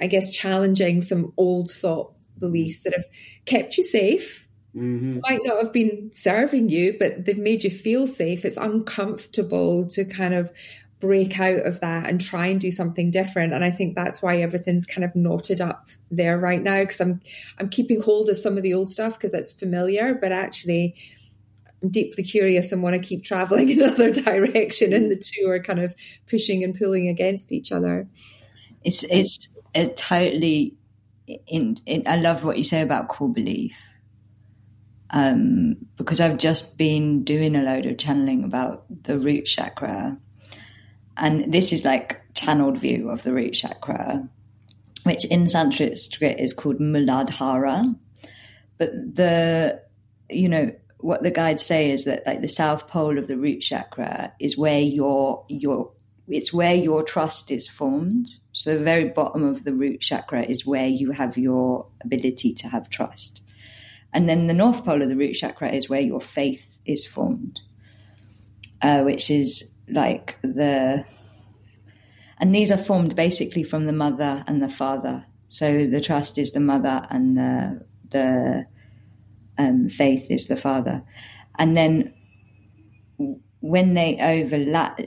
I 0.00 0.06
guess, 0.06 0.34
challenging 0.34 1.02
some 1.02 1.34
old 1.36 1.70
thought 1.70 2.14
beliefs 2.38 2.84
that 2.84 2.94
have 2.94 3.04
kept 3.44 3.76
you 3.76 3.84
safe 3.84 4.48
Mm-hmm. 4.74 5.20
Might 5.28 5.40
not 5.44 5.62
have 5.62 5.72
been 5.72 6.10
serving 6.14 6.70
you, 6.70 6.96
but 6.98 7.24
they've 7.24 7.38
made 7.38 7.62
you 7.62 7.70
feel 7.70 8.06
safe. 8.06 8.44
It's 8.44 8.56
uncomfortable 8.56 9.86
to 9.88 10.04
kind 10.04 10.32
of 10.32 10.50
break 10.98 11.40
out 11.40 11.66
of 11.66 11.80
that 11.80 12.08
and 12.08 12.20
try 12.20 12.46
and 12.46 12.60
do 12.60 12.70
something 12.70 13.10
different. 13.10 13.52
And 13.52 13.64
I 13.64 13.70
think 13.70 13.96
that's 13.96 14.22
why 14.22 14.36
everything's 14.36 14.86
kind 14.86 15.04
of 15.04 15.14
knotted 15.16 15.60
up 15.60 15.88
there 16.10 16.38
right 16.38 16.62
now 16.62 16.80
because 16.80 17.00
I'm 17.00 17.20
I'm 17.58 17.68
keeping 17.68 18.00
hold 18.00 18.30
of 18.30 18.38
some 18.38 18.56
of 18.56 18.62
the 18.62 18.72
old 18.72 18.88
stuff 18.88 19.14
because 19.14 19.34
it's 19.34 19.52
familiar, 19.52 20.14
but 20.14 20.32
actually 20.32 20.94
I'm 21.82 21.90
deeply 21.90 22.22
curious 22.22 22.70
and 22.70 22.82
want 22.82 22.94
to 22.94 23.06
keep 23.06 23.24
traveling 23.24 23.68
in 23.70 23.82
another 23.82 24.12
direction. 24.12 24.92
And 24.92 25.10
the 25.10 25.16
two 25.16 25.50
are 25.50 25.60
kind 25.60 25.80
of 25.80 25.94
pushing 26.30 26.62
and 26.62 26.74
pulling 26.74 27.08
against 27.08 27.52
each 27.52 27.72
other. 27.72 28.08
It's 28.84 29.02
it's 29.02 29.58
a 29.74 29.88
totally 29.88 30.76
in, 31.26 31.78
in 31.84 32.04
I 32.06 32.16
love 32.16 32.44
what 32.44 32.58
you 32.58 32.64
say 32.64 32.80
about 32.80 33.08
core 33.08 33.28
belief 33.28 33.76
um, 35.12 35.76
because 35.96 36.20
I've 36.20 36.38
just 36.38 36.78
been 36.78 37.22
doing 37.22 37.54
a 37.54 37.62
load 37.62 37.86
of 37.86 37.98
channeling 37.98 38.44
about 38.44 38.84
the 39.04 39.18
root 39.18 39.44
chakra. 39.44 40.18
And 41.16 41.52
this 41.52 41.72
is 41.72 41.84
like 41.84 42.20
channeled 42.34 42.78
view 42.78 43.10
of 43.10 43.22
the 43.22 43.34
root 43.34 43.52
chakra, 43.52 44.28
which 45.04 45.24
in 45.26 45.48
Sanskrit 45.48 45.98
is 46.22 46.54
called 46.54 46.78
Muladhara. 46.78 47.94
But 48.78 48.90
the, 49.14 49.82
you 50.30 50.48
know, 50.48 50.72
what 50.98 51.22
the 51.22 51.30
guides 51.30 51.64
say 51.64 51.90
is 51.90 52.04
that 52.04 52.26
like 52.26 52.40
the 52.40 52.48
south 52.48 52.88
pole 52.88 53.18
of 53.18 53.26
the 53.26 53.36
root 53.36 53.60
chakra 53.60 54.32
is 54.40 54.56
where 54.56 54.80
your 54.80 55.44
your 55.48 55.90
it's 56.28 56.52
where 56.52 56.74
your 56.74 57.02
trust 57.02 57.50
is 57.50 57.68
formed. 57.68 58.28
So 58.52 58.78
the 58.78 58.84
very 58.84 59.08
bottom 59.08 59.44
of 59.44 59.64
the 59.64 59.74
root 59.74 60.00
chakra 60.00 60.44
is 60.44 60.64
where 60.64 60.86
you 60.86 61.10
have 61.10 61.36
your 61.36 61.86
ability 62.02 62.54
to 62.54 62.68
have 62.68 62.88
trust. 62.88 63.41
And 64.12 64.28
then 64.28 64.46
the 64.46 64.54
north 64.54 64.84
pole 64.84 65.02
of 65.02 65.08
the 65.08 65.16
root 65.16 65.34
chakra 65.34 65.72
is 65.72 65.88
where 65.88 66.00
your 66.00 66.20
faith 66.20 66.76
is 66.84 67.06
formed, 67.06 67.60
uh, 68.82 69.02
which 69.02 69.30
is 69.30 69.74
like 69.88 70.38
the. 70.42 71.04
And 72.38 72.54
these 72.54 72.70
are 72.70 72.76
formed 72.76 73.14
basically 73.14 73.62
from 73.62 73.86
the 73.86 73.92
mother 73.92 74.44
and 74.46 74.62
the 74.62 74.68
father. 74.68 75.24
So 75.48 75.86
the 75.86 76.00
trust 76.00 76.38
is 76.38 76.52
the 76.52 76.60
mother 76.60 77.06
and 77.10 77.36
the 77.36 77.86
the 78.10 78.66
um, 79.58 79.88
faith 79.88 80.30
is 80.30 80.46
the 80.46 80.56
father. 80.56 81.04
And 81.58 81.76
then 81.76 82.14
when 83.60 83.94
they 83.94 84.18
overlap, 84.20 85.00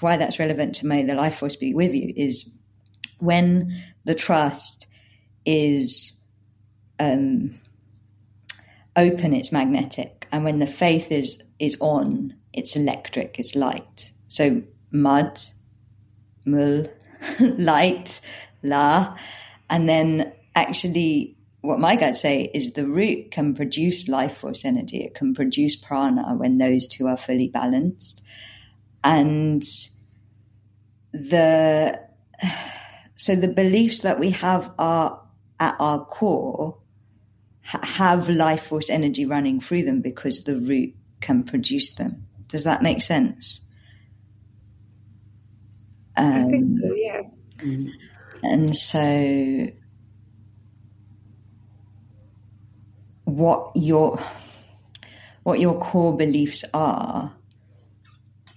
why 0.00 0.16
that's 0.16 0.38
relevant 0.38 0.76
to 0.76 0.86
may 0.86 1.04
the 1.04 1.14
life 1.14 1.36
force 1.36 1.56
be 1.56 1.74
with 1.74 1.94
you 1.94 2.12
is 2.16 2.50
when 3.18 3.82
the 4.04 4.14
trust 4.14 4.86
is 5.44 6.16
um, 6.98 7.58
open, 8.98 9.32
it's 9.32 9.52
magnetic, 9.52 10.26
and 10.32 10.44
when 10.44 10.58
the 10.58 10.66
faith 10.66 11.10
is 11.10 11.42
is 11.58 11.76
on, 11.80 12.34
it's 12.52 12.76
electric, 12.76 13.38
it's 13.38 13.54
light. 13.54 14.10
So 14.28 14.62
mud, 14.90 15.40
mul, 16.44 16.90
light, 17.40 18.20
la, 18.62 19.16
and 19.70 19.88
then 19.88 20.32
actually 20.54 21.38
what 21.60 21.80
my 21.80 21.96
guides 21.96 22.20
say 22.20 22.50
is 22.54 22.72
the 22.72 22.86
root 22.86 23.30
can 23.30 23.54
produce 23.54 24.08
life 24.08 24.38
force 24.38 24.64
energy. 24.64 24.98
It 25.04 25.14
can 25.14 25.34
produce 25.34 25.76
prana 25.76 26.34
when 26.36 26.58
those 26.58 26.88
two 26.88 27.06
are 27.08 27.16
fully 27.16 27.48
balanced. 27.48 28.22
And 29.02 29.62
the 31.12 32.00
so 33.16 33.34
the 33.34 33.48
beliefs 33.48 34.00
that 34.00 34.20
we 34.20 34.30
have 34.30 34.72
are 34.78 35.20
at 35.58 35.76
our 35.80 36.04
core 36.04 36.78
have 37.68 38.28
life 38.30 38.64
force 38.64 38.88
energy 38.88 39.26
running 39.26 39.60
through 39.60 39.84
them 39.84 40.00
because 40.00 40.44
the 40.44 40.58
root 40.58 40.94
can 41.20 41.42
produce 41.42 41.94
them. 41.94 42.26
Does 42.46 42.64
that 42.64 42.82
make 42.82 43.02
sense? 43.02 43.60
Um, 46.16 46.46
I 46.46 46.50
think 46.50 46.66
so, 46.66 46.94
yeah. 46.94 47.22
And 48.42 48.74
so, 48.74 49.66
what 53.24 53.72
your 53.74 54.18
what 55.42 55.60
your 55.60 55.78
core 55.78 56.16
beliefs 56.16 56.64
are, 56.72 57.34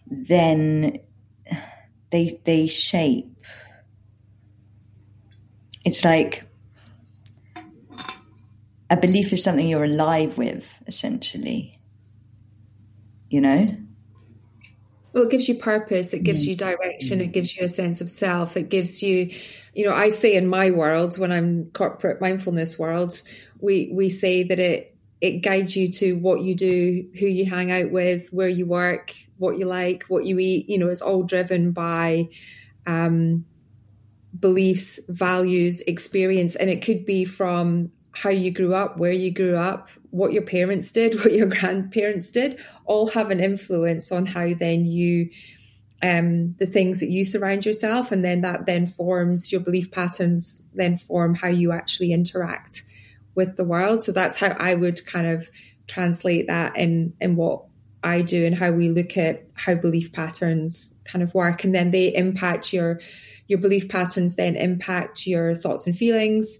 then 0.07 0.99
they 2.11 2.39
they 2.45 2.67
shape. 2.67 3.27
It's 5.83 6.05
like 6.05 6.45
a 8.91 8.97
belief 8.97 9.31
is 9.31 9.41
something 9.43 9.67
you're 9.67 9.85
alive 9.85 10.37
with, 10.37 10.69
essentially. 10.85 11.79
You 13.29 13.39
know? 13.39 13.77
Well, 15.13 15.23
it 15.23 15.31
gives 15.31 15.47
you 15.47 15.55
purpose, 15.55 16.13
it 16.13 16.23
gives 16.23 16.45
mm. 16.45 16.49
you 16.49 16.55
direction, 16.57 17.19
mm. 17.19 17.23
it 17.23 17.31
gives 17.31 17.55
you 17.55 17.63
a 17.63 17.69
sense 17.69 18.01
of 18.01 18.09
self, 18.09 18.57
it 18.57 18.69
gives 18.69 19.01
you, 19.01 19.31
you 19.73 19.85
know, 19.85 19.95
I 19.95 20.09
say 20.09 20.35
in 20.35 20.47
my 20.47 20.71
world, 20.71 21.17
when 21.17 21.31
I'm 21.31 21.71
corporate 21.71 22.21
mindfulness 22.21 22.77
worlds, 22.77 23.23
we 23.59 23.89
we 23.93 24.09
say 24.09 24.43
that 24.43 24.59
it 24.59 24.95
it 25.21 25.41
guides 25.41 25.75
you 25.75 25.89
to 25.91 26.17
what 26.17 26.41
you 26.41 26.55
do, 26.55 27.07
who 27.19 27.27
you 27.27 27.45
hang 27.45 27.71
out 27.71 27.91
with, 27.91 28.31
where 28.31 28.49
you 28.49 28.65
work, 28.65 29.13
what 29.37 29.57
you 29.57 29.65
like, 29.65 30.03
what 30.03 30.25
you 30.25 30.39
eat. 30.39 30.69
You 30.69 30.79
know, 30.79 30.89
it's 30.89 31.01
all 31.01 31.23
driven 31.23 31.71
by 31.71 32.29
um, 32.87 33.45
beliefs, 34.37 34.99
values, 35.07 35.81
experience, 35.81 36.55
and 36.55 36.69
it 36.69 36.83
could 36.83 37.05
be 37.05 37.23
from 37.25 37.91
how 38.13 38.29
you 38.29 38.51
grew 38.51 38.75
up, 38.75 38.97
where 38.97 39.11
you 39.11 39.31
grew 39.31 39.55
up, 39.55 39.89
what 40.09 40.33
your 40.33 40.43
parents 40.43 40.91
did, 40.91 41.15
what 41.23 41.33
your 41.33 41.47
grandparents 41.47 42.29
did, 42.29 42.59
all 42.85 43.07
have 43.07 43.31
an 43.31 43.39
influence 43.39 44.11
on 44.11 44.25
how 44.25 44.53
then 44.53 44.85
you 44.85 45.29
um, 46.03 46.53
the 46.53 46.65
things 46.65 46.99
that 46.99 47.11
you 47.11 47.23
surround 47.23 47.63
yourself, 47.63 48.11
and 48.11 48.25
then 48.25 48.41
that 48.41 48.65
then 48.65 48.87
forms 48.87 49.51
your 49.51 49.61
belief 49.61 49.91
patterns, 49.91 50.63
then 50.73 50.97
form 50.97 51.35
how 51.35 51.47
you 51.47 51.71
actually 51.71 52.11
interact 52.11 52.83
with 53.35 53.55
the 53.55 53.63
world. 53.63 54.01
So 54.01 54.11
that's 54.11 54.37
how 54.37 54.47
I 54.59 54.73
would 54.73 55.05
kind 55.05 55.27
of 55.27 55.47
translate 55.87 56.47
that 56.47 56.75
in 56.75 57.13
in 57.21 57.35
what 57.35 57.65
I 58.03 58.23
do 58.23 58.47
and 58.47 58.55
how 58.55 58.71
we 58.71 58.89
look 58.89 59.15
at 59.15 59.45
how 59.53 59.75
belief 59.75 60.11
patterns 60.11 60.91
kind 61.05 61.21
of 61.21 61.35
work, 61.35 61.63
and 61.63 61.75
then 61.75 61.91
they 61.91 62.15
impact 62.15 62.73
your 62.73 62.99
your 63.47 63.59
belief 63.59 63.87
patterns, 63.87 64.37
then 64.37 64.55
impact 64.55 65.27
your 65.27 65.53
thoughts 65.53 65.85
and 65.85 65.95
feelings 65.95 66.57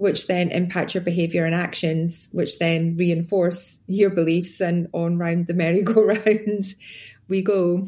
which 0.00 0.28
then 0.28 0.50
impact 0.50 0.94
your 0.94 1.02
behavior 1.02 1.44
and 1.44 1.54
actions, 1.54 2.30
which 2.32 2.58
then 2.58 2.96
reinforce 2.96 3.78
your 3.86 4.08
beliefs, 4.08 4.58
and 4.58 4.88
on 4.94 5.18
round 5.18 5.46
the 5.46 5.52
merry-go-round 5.52 6.64
we 7.28 7.42
go. 7.42 7.86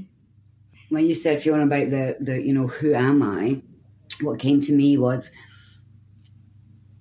When 0.91 1.07
you 1.07 1.15
said 1.15 1.43
Fiona 1.43 1.65
about 1.65 1.89
the 1.89 2.19
the 2.21 2.43
you 2.43 2.53
know 2.53 2.67
who 2.67 2.93
am 2.93 3.23
I, 3.23 3.63
what 4.21 4.39
came 4.39 4.61
to 4.61 4.73
me 4.75 4.99
was, 4.99 5.33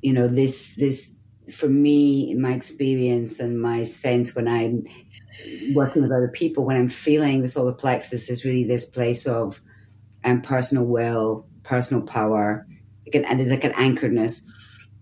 you 0.02 0.14
know 0.14 0.30
this 0.30 0.76
this 0.76 1.14
for 1.52 1.68
me 1.68 2.34
my 2.36 2.54
experience 2.54 3.42
and 3.42 3.62
my 3.62 3.84
sense 3.84 4.34
when 4.34 4.48
I'm 4.48 4.86
working 5.74 6.04
with 6.04 6.12
other 6.14 6.30
people 6.30 6.64
when 6.64 6.78
I'm 6.78 6.88
feeling 6.88 7.42
the 7.42 7.50
solar 7.50 7.74
plexus 7.74 8.30
is 8.30 8.46
really 8.46 8.64
this 8.64 8.86
place 8.86 9.28
of 9.28 9.60
um, 10.24 10.42
personal 10.42 10.86
will, 10.86 11.48
personal 11.64 12.02
power, 12.02 12.66
and 13.14 13.26
there's 13.40 13.50
like 13.50 13.66
an 13.66 13.74
anchoredness 13.74 14.44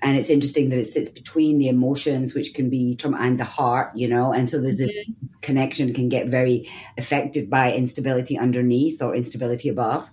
and 0.01 0.17
it's 0.17 0.29
interesting 0.29 0.69
that 0.69 0.79
it 0.79 0.85
sits 0.85 1.09
between 1.09 1.57
the 1.57 1.67
emotions 1.67 2.33
which 2.33 2.53
can 2.53 2.69
be 2.69 2.95
trauma 2.95 3.17
and 3.19 3.39
the 3.39 3.43
heart 3.43 3.91
you 3.95 4.07
know? 4.07 4.31
And 4.33 4.49
so 4.49 4.61
there's 4.61 4.79
mm-hmm. 4.79 5.11
a 5.11 5.37
connection 5.41 5.93
can 5.93 6.09
get 6.09 6.27
very 6.27 6.69
affected 6.97 7.49
by 7.49 7.73
instability 7.73 8.37
underneath 8.37 9.01
or 9.01 9.15
instability 9.15 9.69
above. 9.69 10.09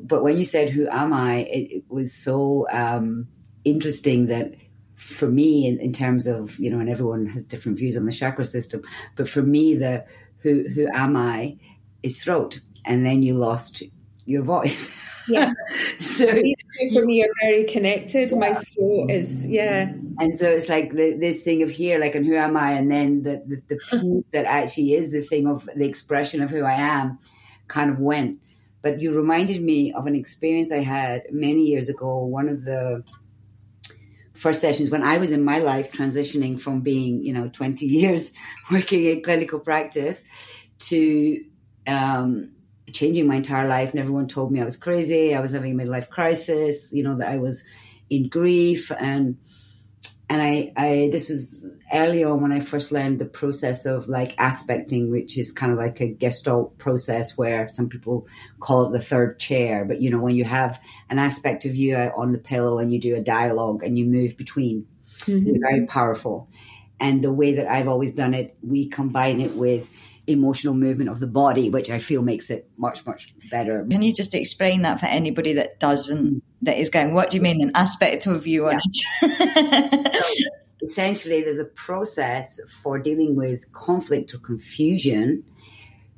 But 0.00 0.22
when 0.22 0.36
you 0.36 0.44
said 0.44 0.70
who 0.70 0.88
am 0.88 1.12
i? 1.12 1.38
it, 1.38 1.70
it 1.70 1.84
was 1.88 2.12
so 2.12 2.66
um, 2.70 3.28
interesting 3.64 4.26
that 4.26 4.54
for 5.02 5.28
me 5.28 5.66
in, 5.66 5.78
in 5.80 5.92
terms 5.92 6.26
of 6.26 6.58
you 6.58 6.70
know 6.70 6.78
and 6.78 6.88
everyone 6.88 7.26
has 7.26 7.44
different 7.44 7.76
views 7.76 7.96
on 7.96 8.06
the 8.06 8.12
chakra 8.12 8.44
system 8.44 8.82
but 9.16 9.28
for 9.28 9.42
me 9.42 9.74
the 9.74 10.04
who 10.38 10.64
who 10.68 10.86
am 10.94 11.16
i 11.16 11.56
is 12.04 12.22
throat 12.22 12.60
and 12.84 13.04
then 13.04 13.20
you 13.20 13.34
lost 13.34 13.82
your 14.26 14.42
voice 14.42 14.90
Yeah. 15.28 15.52
so 15.98 16.26
these 16.26 16.56
two 16.78 16.90
for 16.94 17.04
me 17.04 17.22
are 17.24 17.30
very 17.42 17.64
connected. 17.64 18.30
Yeah. 18.30 18.38
My 18.38 18.54
throat 18.54 19.10
is 19.10 19.44
yeah. 19.44 19.92
And 20.18 20.36
so 20.36 20.50
it's 20.50 20.68
like 20.68 20.90
the, 20.92 21.16
this 21.18 21.42
thing 21.42 21.62
of 21.62 21.70
here, 21.70 21.98
like, 21.98 22.14
and 22.14 22.26
who 22.26 22.36
am 22.36 22.56
I? 22.56 22.72
And 22.72 22.90
then 22.90 23.22
the 23.22 23.42
the, 23.46 23.62
the 23.68 23.76
piece 23.90 24.24
that 24.32 24.44
actually 24.44 24.94
is 24.94 25.10
the 25.10 25.22
thing 25.22 25.46
of 25.46 25.68
the 25.74 25.86
expression 25.86 26.42
of 26.42 26.50
who 26.50 26.62
I 26.64 26.74
am, 26.74 27.18
kind 27.68 27.90
of 27.90 27.98
went. 27.98 28.38
But 28.82 29.00
you 29.00 29.14
reminded 29.14 29.62
me 29.62 29.92
of 29.92 30.06
an 30.06 30.16
experience 30.16 30.72
I 30.72 30.82
had 30.82 31.22
many 31.30 31.62
years 31.62 31.88
ago. 31.88 32.24
One 32.24 32.48
of 32.48 32.64
the 32.64 33.04
first 34.34 34.60
sessions 34.60 34.90
when 34.90 35.04
I 35.04 35.18
was 35.18 35.30
in 35.30 35.44
my 35.44 35.58
life 35.58 35.92
transitioning 35.92 36.58
from 36.58 36.80
being, 36.80 37.22
you 37.22 37.32
know, 37.32 37.48
20 37.48 37.86
years 37.86 38.32
working 38.72 39.04
in 39.04 39.22
clinical 39.22 39.60
practice 39.60 40.24
to 40.80 41.44
um, 41.86 42.52
changing 42.92 43.26
my 43.26 43.36
entire 43.36 43.66
life. 43.66 43.90
And 43.90 44.00
everyone 44.00 44.28
told 44.28 44.52
me 44.52 44.60
I 44.60 44.64
was 44.64 44.76
crazy. 44.76 45.34
I 45.34 45.40
was 45.40 45.52
having 45.52 45.78
a 45.78 45.82
midlife 45.82 46.08
crisis. 46.08 46.92
You 46.92 47.04
know 47.04 47.16
that 47.18 47.28
I 47.28 47.38
was 47.38 47.64
in 48.10 48.28
grief 48.28 48.92
and 48.98 49.38
and 50.32 50.40
I, 50.40 50.72
I 50.76 51.08
this 51.12 51.28
was 51.28 51.62
early 51.92 52.24
on 52.24 52.40
when 52.40 52.52
I 52.52 52.60
first 52.60 52.90
learned 52.90 53.18
the 53.18 53.26
process 53.26 53.84
of 53.84 54.08
like 54.08 54.34
aspecting, 54.38 55.10
which 55.10 55.36
is 55.36 55.52
kind 55.52 55.70
of 55.72 55.76
like 55.76 56.00
a 56.00 56.08
gestalt 56.08 56.78
process 56.78 57.36
where 57.36 57.68
some 57.68 57.90
people 57.90 58.26
call 58.58 58.86
it 58.86 58.92
the 58.92 59.04
third 59.04 59.38
chair. 59.38 59.84
But 59.84 60.00
you 60.00 60.08
know, 60.08 60.20
when 60.20 60.34
you 60.34 60.44
have 60.44 60.80
an 61.10 61.18
aspect 61.18 61.66
of 61.66 61.76
you 61.76 61.96
on 61.96 62.32
the 62.32 62.38
pillow 62.38 62.78
and 62.78 62.90
you 62.90 62.98
do 62.98 63.14
a 63.14 63.20
dialogue 63.20 63.82
and 63.82 63.98
you 63.98 64.06
move 64.06 64.38
between, 64.38 64.86
mm-hmm. 65.18 65.60
very 65.60 65.86
powerful. 65.86 66.48
And 66.98 67.22
the 67.22 67.32
way 67.32 67.56
that 67.56 67.70
I've 67.70 67.88
always 67.88 68.14
done 68.14 68.32
it, 68.32 68.56
we 68.62 68.88
combine 68.88 69.40
it 69.40 69.54
with 69.54 69.90
emotional 70.26 70.74
movement 70.74 71.10
of 71.10 71.20
the 71.20 71.26
body, 71.26 71.68
which 71.68 71.90
I 71.90 71.98
feel 71.98 72.22
makes 72.22 72.50
it 72.50 72.68
much, 72.76 73.04
much 73.06 73.34
better. 73.50 73.86
Can 73.90 74.02
you 74.02 74.12
just 74.12 74.34
explain 74.34 74.82
that 74.82 75.00
for 75.00 75.06
anybody 75.06 75.52
that 75.54 75.80
doesn't, 75.80 76.42
that 76.62 76.78
is 76.78 76.88
going, 76.88 77.14
what 77.14 77.30
do 77.30 77.36
you 77.36 77.42
mean, 77.42 77.60
an 77.60 77.72
aspect 77.74 78.26
of 78.26 78.46
you 78.46 78.68
on 78.68 78.80
yeah. 79.22 80.20
essentially, 80.82 81.42
there's 81.42 81.58
a 81.58 81.64
process 81.64 82.60
for 82.82 82.98
dealing 82.98 83.34
with 83.36 83.70
conflict 83.72 84.34
or 84.34 84.38
confusion 84.38 85.44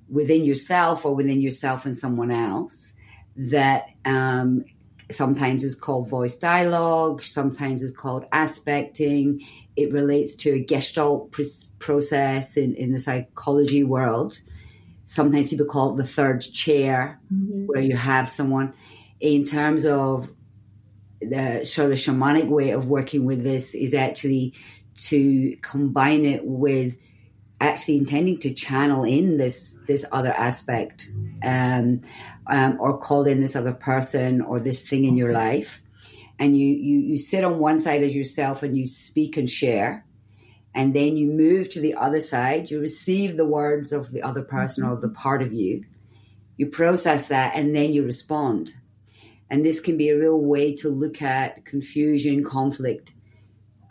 within 0.09 0.45
yourself 0.45 1.05
or 1.05 1.15
within 1.15 1.41
yourself 1.41 1.87
and 1.87 1.97
someone 1.97 2.31
else 2.31 2.93
that 3.37 3.89
um, 4.05 4.65
sometimes 5.11 5.65
is 5.65 5.75
called 5.75 6.09
voice 6.09 6.37
dialogue, 6.37 7.23
sometimes 7.23 7.83
is 7.83 7.91
called 7.91 8.25
aspecting. 8.33 9.41
It 9.77 9.93
relates 9.93 10.35
to 10.37 10.51
a 10.51 10.61
gestalt 10.61 11.33
pr- 11.33 11.43
process 11.79 12.57
in, 12.57 12.75
in 12.75 12.93
the 12.93 12.99
psychology 12.99 13.85
world. 13.85 14.41
Sometimes 15.07 15.51
people 15.51 15.67
call 15.67 15.95
it 15.95 15.97
the 15.97 16.07
third 16.07 16.41
chair, 16.41 17.21
mm-hmm. 17.33 17.67
where 17.67 17.83
you 17.83 17.97
have 17.97 18.29
someone 18.29 18.75
in 19.21 19.45
terms 19.45 19.87
of 19.87 20.31
the 21.21 21.65
sort 21.65 21.93
of 21.93 21.99
shamanic 21.99 22.49
way 22.49 22.71
of 22.71 22.87
working 22.87 23.25
with 23.25 23.43
this 23.43 23.75
is 23.75 23.95
actually 23.95 24.55
to 24.97 25.57
combine 25.63 26.25
it 26.25 26.45
with 26.45 26.99
actually 27.61 27.97
intending 27.97 28.39
to 28.39 28.53
channel 28.53 29.05
in 29.05 29.37
this 29.39 29.77
this 29.87 30.05
other 30.13 30.33
aspect 30.33 31.11
um, 31.43 32.03
um, 32.47 32.77
or 32.79 32.99
call 32.99 33.25
in 33.25 33.41
this 33.41 33.57
other 33.57 33.73
person 33.73 34.41
or 34.43 34.61
this 34.61 34.87
thing 34.89 35.05
in 35.05 35.17
your 35.17 35.33
life 35.33 35.81
and 36.39 36.59
you, 36.59 36.67
you 36.67 36.99
you 37.01 37.19
sit 37.19 37.45
on 37.45 37.59
one 37.59 37.81
side 37.81 38.03
as 38.03 38.15
yourself 38.15 38.63
and 38.63 38.77
you 38.77 38.87
speak 38.87 39.37
and 39.37 39.49
share. 39.49 40.05
And 40.75 40.93
then 40.93 41.17
you 41.17 41.29
move 41.29 41.71
to 41.71 41.81
the 41.81 41.95
other 41.95 42.19
side. 42.19 42.71
You 42.71 42.81
receive 42.81 43.37
the 43.37 43.47
words 43.47 43.93
of 43.93 44.11
the 44.11 44.23
other 44.23 44.43
person 44.43 44.85
or 44.85 44.97
the 44.97 45.09
part 45.09 45.41
of 45.41 45.53
you. 45.53 45.85
You 46.57 46.67
process 46.67 47.29
that 47.29 47.55
and 47.55 47.75
then 47.77 47.93
you 47.93 48.05
respond. 48.05 48.73
And 49.49 49.65
this 49.65 49.79
can 49.79 49.97
be 49.97 50.09
a 50.09 50.19
real 50.19 50.39
way 50.39 50.75
to 50.77 50.89
look 50.89 51.23
at 51.23 51.65
confusion 51.65 52.43
conflict. 52.43 53.13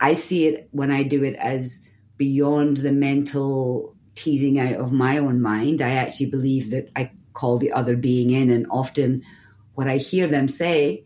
I 0.00 0.12
see 0.12 0.46
it 0.46 0.68
when 0.72 0.90
i 0.90 1.04
do 1.04 1.24
it 1.24 1.36
as 1.36 1.82
beyond 2.18 2.78
the 2.78 2.92
mental 2.92 3.94
teasing 4.14 4.58
out 4.58 4.74
of 4.74 4.92
my 4.92 5.18
own 5.18 5.40
mind. 5.40 5.80
I 5.80 5.92
actually 5.92 6.26
believe 6.26 6.70
that 6.70 6.90
i 6.94 7.10
call 7.32 7.58
the 7.58 7.72
other 7.72 7.96
being 7.96 8.30
in 8.30 8.50
and 8.50 8.66
often 8.70 9.22
what 9.74 9.88
i 9.88 9.96
hear 9.96 10.28
them 10.28 10.48
say 10.48 11.04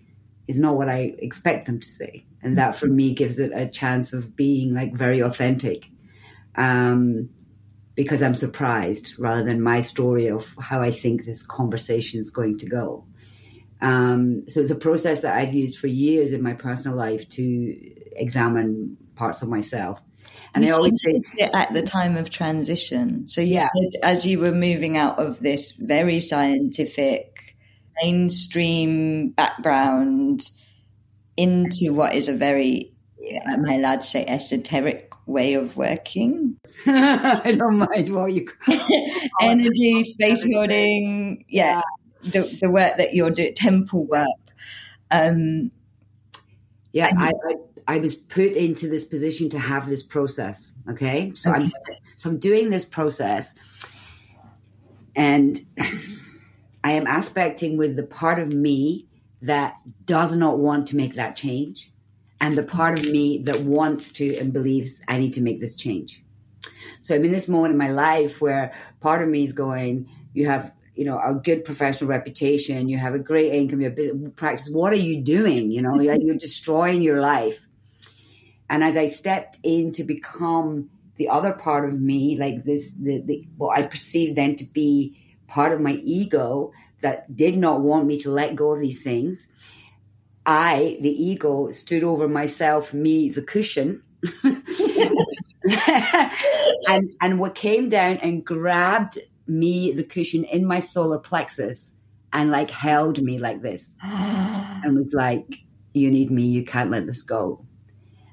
is 0.49 0.59
not 0.59 0.77
what 0.77 0.89
I 0.89 1.15
expect 1.19 1.67
them 1.67 1.79
to 1.79 1.87
say. 1.87 2.25
And 2.43 2.59
that 2.59 2.77
for 2.77 2.87
me 2.87 3.15
gives 3.15 3.39
it 3.39 3.53
a 3.55 3.69
chance 3.69 4.13
of 4.13 4.35
being 4.35 4.75
like 4.75 4.95
very 4.95 5.21
authentic. 5.21 5.89
Um, 6.57 7.29
because 7.95 8.23
I'm 8.23 8.35
surprised 8.35 9.19
rather 9.19 9.45
than 9.45 9.61
my 9.61 9.81
story 9.81 10.29
of 10.29 10.55
how 10.61 10.81
I 10.81 10.93
think 10.93 11.25
this 11.25 11.43
conversation 11.43 12.21
is 12.21 12.31
going 12.31 12.59
to 12.59 12.67
go. 12.67 13.05
Um, 13.81 14.45
so 14.49 14.61
it's 14.61 14.71
a 14.71 14.77
process 14.77 15.23
that 15.23 15.37
I've 15.37 15.53
used 15.53 15.79
for 15.79 15.89
years 15.89 16.33
in 16.33 16.43
my 16.43 16.55
personal 16.55 16.97
life 16.97 17.29
to 17.31 18.15
examine 18.17 18.97
parts 19.17 19.43
of 19.43 19.49
myself. 19.49 20.01
And 20.55 20.65
you 20.65 20.73
I 20.73 20.77
always 20.77 21.03
say 21.03 21.21
at 21.53 21.73
the 21.73 21.83
time 21.83 22.17
of 22.17 22.31
transition. 22.31 23.27
So 23.27 23.41
you 23.41 23.55
yeah. 23.55 23.69
said 23.75 24.01
as 24.03 24.25
you 24.25 24.39
were 24.39 24.53
moving 24.53 24.97
out 24.97 25.19
of 25.19 25.41
this 25.41 25.73
very 25.73 26.21
scientific 26.21 27.38
mainstream 28.03 29.31
background 29.31 30.43
into 31.37 31.93
what 31.93 32.15
is 32.15 32.29
a 32.29 32.35
very, 32.35 32.93
am 33.47 33.65
I 33.65 33.75
allowed 33.75 34.01
to 34.01 34.07
say, 34.07 34.25
esoteric 34.27 35.13
way 35.27 35.55
of 35.55 35.77
working? 35.77 36.59
I 36.87 37.55
don't 37.57 37.79
mind 37.79 38.15
what 38.15 38.33
you 38.33 38.47
call 38.47 38.79
energy, 39.41 40.03
space 40.03 40.47
holding, 40.53 41.45
yeah, 41.49 41.83
yeah, 42.23 42.31
the, 42.33 42.59
the 42.61 42.71
work 42.71 42.97
that 42.97 43.15
you're 43.15 43.31
doing, 43.31 43.55
temple 43.55 44.05
work. 44.07 44.27
Um, 45.11 45.71
yeah, 46.93 47.11
I, 47.17 47.33
I, 47.49 47.55
I 47.87 47.99
was 47.99 48.17
put 48.17 48.53
into 48.53 48.89
this 48.89 49.05
position 49.05 49.51
to 49.51 49.59
have 49.59 49.89
this 49.89 50.03
process. 50.03 50.75
Okay, 50.91 51.33
so 51.35 51.51
okay. 51.51 51.61
I'm 51.61 51.65
so 52.17 52.31
I'm 52.31 52.39
doing 52.39 52.71
this 52.71 52.85
process, 52.85 53.55
and 55.15 55.61
I 56.85 56.93
am 56.93 57.07
aspecting 57.07 57.77
with 57.77 57.97
the 57.97 58.03
part 58.03 58.39
of 58.39 58.49
me 58.49 59.07
that 59.43 59.81
does 60.05 60.37
not 60.37 60.59
want 60.59 60.89
to 60.89 60.97
make 60.97 61.15
that 61.15 61.37
change. 61.37 61.91
and 62.41 62.57
the 62.57 62.63
part 62.63 62.99
of 62.99 63.05
me 63.05 63.39
that 63.45 63.61
wants 63.61 64.13
to 64.13 64.37
and 64.37 64.53
believes 64.53 65.01
I 65.09 65.19
need 65.19 65.35
to 65.35 65.43
make 65.43 65.59
this 65.59 65.75
change. 65.75 66.23
So 67.01 67.15
I'm 67.15 67.25
in 67.25 67.33
this 67.33 67.49
moment 67.49 67.73
in 67.73 67.79
my 67.79 67.91
life 67.91 68.41
where 68.41 68.73
part 69.01 69.23
of 69.23 69.29
me 69.29 69.45
is 69.45 69.53
going, 69.53 70.09
you 70.35 70.47
have, 70.47 70.73
you 70.95 71.05
know, 71.05 71.19
a 71.19 71.35
good 71.35 71.65
professional 71.65 72.11
reputation, 72.11 72.89
you 72.89 72.99
have 72.99 73.15
a 73.15 73.19
great 73.19 73.53
income, 73.53 73.81
your 73.81 73.91
have 73.91 74.37
practice. 74.37 74.69
What 74.71 74.93
are 74.93 74.97
you 74.97 75.21
doing? 75.21 75.71
You 75.71 75.83
know, 75.83 76.01
you're 76.01 76.37
destroying 76.37 77.03
your 77.03 77.21
life. 77.21 77.65
And 78.71 78.85
as 78.85 78.97
I 78.97 79.07
stepped 79.07 79.59
in 79.63 79.93
to 79.93 80.05
become 80.05 80.91
the 81.17 81.31
other 81.31 81.53
part 81.53 81.89
of 81.89 81.99
me, 81.99 82.37
like 82.39 82.63
this, 82.65 82.91
the, 82.91 83.21
the 83.21 83.49
what 83.57 83.77
I 83.77 83.83
perceived 83.83 84.37
then 84.37 84.57
to 84.57 84.65
be 84.65 85.17
part 85.49 85.73
of 85.73 85.81
my 85.81 85.95
ego 86.05 86.73
that 87.01 87.35
did 87.35 87.57
not 87.57 87.81
want 87.81 88.07
me 88.07 88.19
to 88.21 88.31
let 88.31 88.55
go 88.55 88.73
of 88.73 88.81
these 88.81 89.03
things. 89.03 89.49
I, 90.47 90.97
the 91.01 91.11
ego, 91.11 91.71
stood 91.73 92.05
over 92.05 92.29
myself, 92.29 92.95
me, 92.95 93.29
the 93.29 93.43
cushion, 93.43 94.03
and 96.89 97.13
and 97.21 97.39
what 97.39 97.55
came 97.55 97.89
down 97.89 98.17
and 98.19 98.45
grabbed 98.45 99.19
me, 99.47 99.93
the 99.93 100.05
cushion, 100.05 100.45
in 100.45 100.65
my 100.65 100.81
solar 100.81 101.19
plexus, 101.19 101.93
and 102.33 102.51
like 102.51 102.71
held 102.71 103.23
me 103.23 103.39
like 103.39 103.61
this, 103.61 103.99
and 104.03 104.97
was 104.97 105.13
like, 105.13 105.61
"You 105.93 106.11
need 106.11 106.31
me. 106.31 106.47
You 106.47 106.65
can't 106.65 106.91
let 106.91 107.07
this 107.07 107.23
go." 107.23 107.65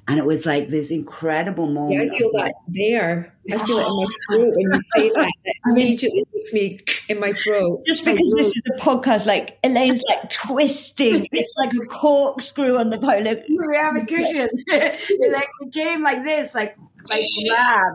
And 0.08 0.19
it 0.19 0.25
was 0.25 0.45
like 0.45 0.69
this 0.69 0.91
incredible 0.91 1.67
moment. 1.67 2.06
Yeah, 2.06 2.13
I 2.13 2.17
feel 2.17 2.32
that 2.34 2.54
there. 2.67 3.36
I 3.51 3.58
feel 3.65 3.80
it 3.80 3.88
in 3.88 3.95
my 3.95 4.08
throat 4.30 4.54
when 4.56 4.71
you 4.71 4.80
say 4.95 5.10
that. 5.10 5.32
It 5.43 5.58
immediately 5.65 6.23
makes 6.34 6.54
me 6.54 6.80
in 7.10 7.20
my 7.20 7.32
throat. 7.32 7.84
Just 7.86 8.06
because 8.06 8.34
this 8.36 8.48
is 8.48 8.62
a 8.74 8.80
podcast, 8.80 9.26
like 9.26 9.58
Elaine's 9.63 10.04
like 10.08 10.30
twisting. 10.30 11.28
It's 11.32 11.54
like 11.58 11.74
a 11.74 11.86
corkscrew 11.86 12.78
on 12.78 12.89
the 12.89 12.98
polo. 12.98 13.36
We 13.68 13.78
have 13.78 13.96
a 13.96 14.06
cushion. 14.06 14.50
it 14.68 15.32
like 15.34 15.48
became 15.63 16.04
like 16.04 16.24
this, 16.24 16.54
like 16.54 16.78
like 17.10 17.24
lab. 17.50 17.94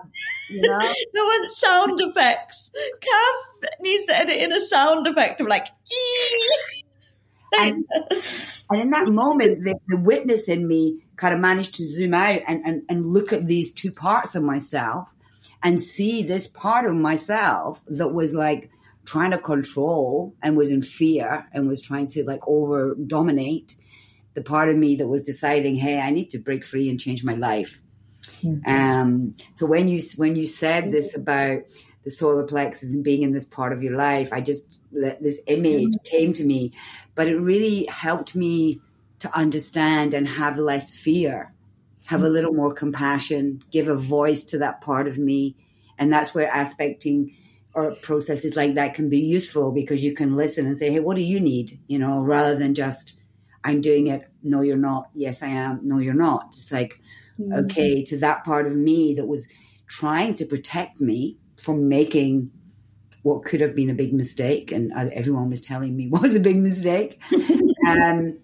You 0.49 0.63
know? 0.63 0.79
no 1.15 1.25
one 1.25 1.51
sound 1.51 2.01
effects. 2.01 2.73
Kath 3.01 3.71
needs 3.81 4.07
to 4.07 4.17
edit 4.17 4.37
in 4.37 4.53
a 4.53 4.61
sound 4.61 5.07
effect 5.07 5.41
of 5.41 5.47
like. 5.47 5.69
and, 7.59 7.85
and 8.71 8.81
in 8.81 8.91
that 8.91 9.09
moment, 9.09 9.65
the, 9.65 9.75
the 9.89 9.97
witness 9.97 10.49
in 10.49 10.67
me 10.67 11.03
kind 11.17 11.35
of 11.35 11.41
managed 11.41 11.75
to 11.75 11.83
zoom 11.83 12.15
out 12.15 12.41
and, 12.47 12.65
and, 12.65 12.83
and 12.89 13.07
look 13.07 13.33
at 13.33 13.47
these 13.47 13.73
two 13.73 13.91
parts 13.91 14.35
of 14.35 14.43
myself 14.43 15.13
and 15.63 15.81
see 15.81 16.23
this 16.23 16.49
part 16.49 16.87
of 16.87 16.95
myself 16.95 17.83
that 17.89 18.09
was 18.09 18.33
like 18.33 18.71
trying 19.05 19.31
to 19.31 19.39
control 19.39 20.35
and 20.43 20.57
was 20.57 20.71
in 20.71 20.83
fear 20.83 21.47
and 21.53 21.67
was 21.67 21.81
trying 21.81 22.07
to 22.07 22.25
like 22.25 22.47
over 22.47 22.95
dominate 22.95 23.77
the 24.35 24.43
part 24.43 24.69
of 24.69 24.77
me 24.77 24.97
that 24.97 25.09
was 25.09 25.23
deciding 25.23 25.77
hey 25.77 25.99
i 25.99 26.11
need 26.11 26.31
to 26.31 26.39
break 26.39 26.65
free 26.65 26.89
and 26.89 27.01
change 27.01 27.25
my 27.25 27.35
life 27.35 27.81
mm-hmm. 28.43 28.69
um, 28.71 29.35
so 29.55 29.67
when 29.67 29.89
you 29.89 30.01
when 30.17 30.37
you 30.37 30.47
said 30.47 30.93
this 30.93 31.15
about 31.15 31.63
the 32.05 32.11
solar 32.11 32.45
plexus 32.45 32.93
and 32.93 33.05
being 33.05 33.23
in 33.23 33.33
this 33.33 33.47
part 33.47 33.73
of 33.73 33.83
your 33.83 33.97
life 33.97 34.33
i 34.33 34.41
just 34.41 34.67
this 34.93 35.41
image 35.47 35.89
mm-hmm. 35.89 36.05
came 36.05 36.33
to 36.33 36.45
me 36.45 36.73
but 37.15 37.29
it 37.29 37.37
really 37.37 37.87
helped 37.87 38.35
me 38.35 38.81
to 39.19 39.35
understand 39.37 40.15
and 40.15 40.27
have 40.27 40.59
less 40.59 40.95
fear 40.95 41.53
have 42.05 42.23
a 42.23 42.25
mm-hmm. 42.25 42.35
little 42.35 42.53
more 42.53 42.73
compassion 42.73 43.63
give 43.71 43.89
a 43.89 43.95
voice 43.95 44.45
to 44.45 44.59
that 44.59 44.81
part 44.81 45.09
of 45.09 45.19
me 45.19 45.57
and 45.99 46.13
that's 46.13 46.35
where 46.35 46.51
aspecting 46.53 47.37
or 47.75 47.93
processes 47.93 48.57
like 48.57 48.75
that 48.75 48.95
can 48.95 49.09
be 49.09 49.19
useful 49.19 49.71
because 49.71 50.03
you 50.03 50.15
can 50.15 50.37
listen 50.37 50.67
and 50.67 50.77
say, 50.77 50.91
hey, 50.91 51.01
what 51.01 51.17
do 51.17 51.23
you 51.23 51.39
need? 51.41 51.79
You 51.87 51.99
know, 51.99 52.21
rather 52.21 52.57
than 52.57 52.75
just, 52.75 53.19
I'm 53.63 53.81
doing 53.81 54.09
it. 54.09 54.29
No, 54.43 54.63
you're 54.63 54.77
not. 54.77 55.11
Yes, 55.15 55.43
I 55.43 55.49
am. 55.49 55.81
No, 55.83 55.99
you're 55.99 56.15
not. 56.15 56.47
It's 56.49 56.73
like, 56.73 57.01
mm-hmm. 57.39 57.53
okay, 57.65 58.03
to 58.05 58.17
that 58.19 58.45
part 58.45 58.67
of 58.67 58.75
me 58.75 59.15
that 59.15 59.27
was 59.27 59.47
trying 59.87 60.35
to 60.35 60.47
protect 60.47 61.01
me 61.01 61.37
from 61.57 61.89
making 61.89 62.51
what 63.23 63.45
could 63.45 63.61
have 63.61 63.77
been 63.77 63.91
a 63.91 63.95
big 63.95 64.15
mistake, 64.15 64.73
and 64.73 64.93
everyone 65.13 65.51
was 65.51 65.61
telling 65.61 65.97
me 65.97 66.09
was 66.11 66.35
a 66.35 66.41
big 66.41 66.57
mistake, 66.57 67.21
um, 67.87 68.39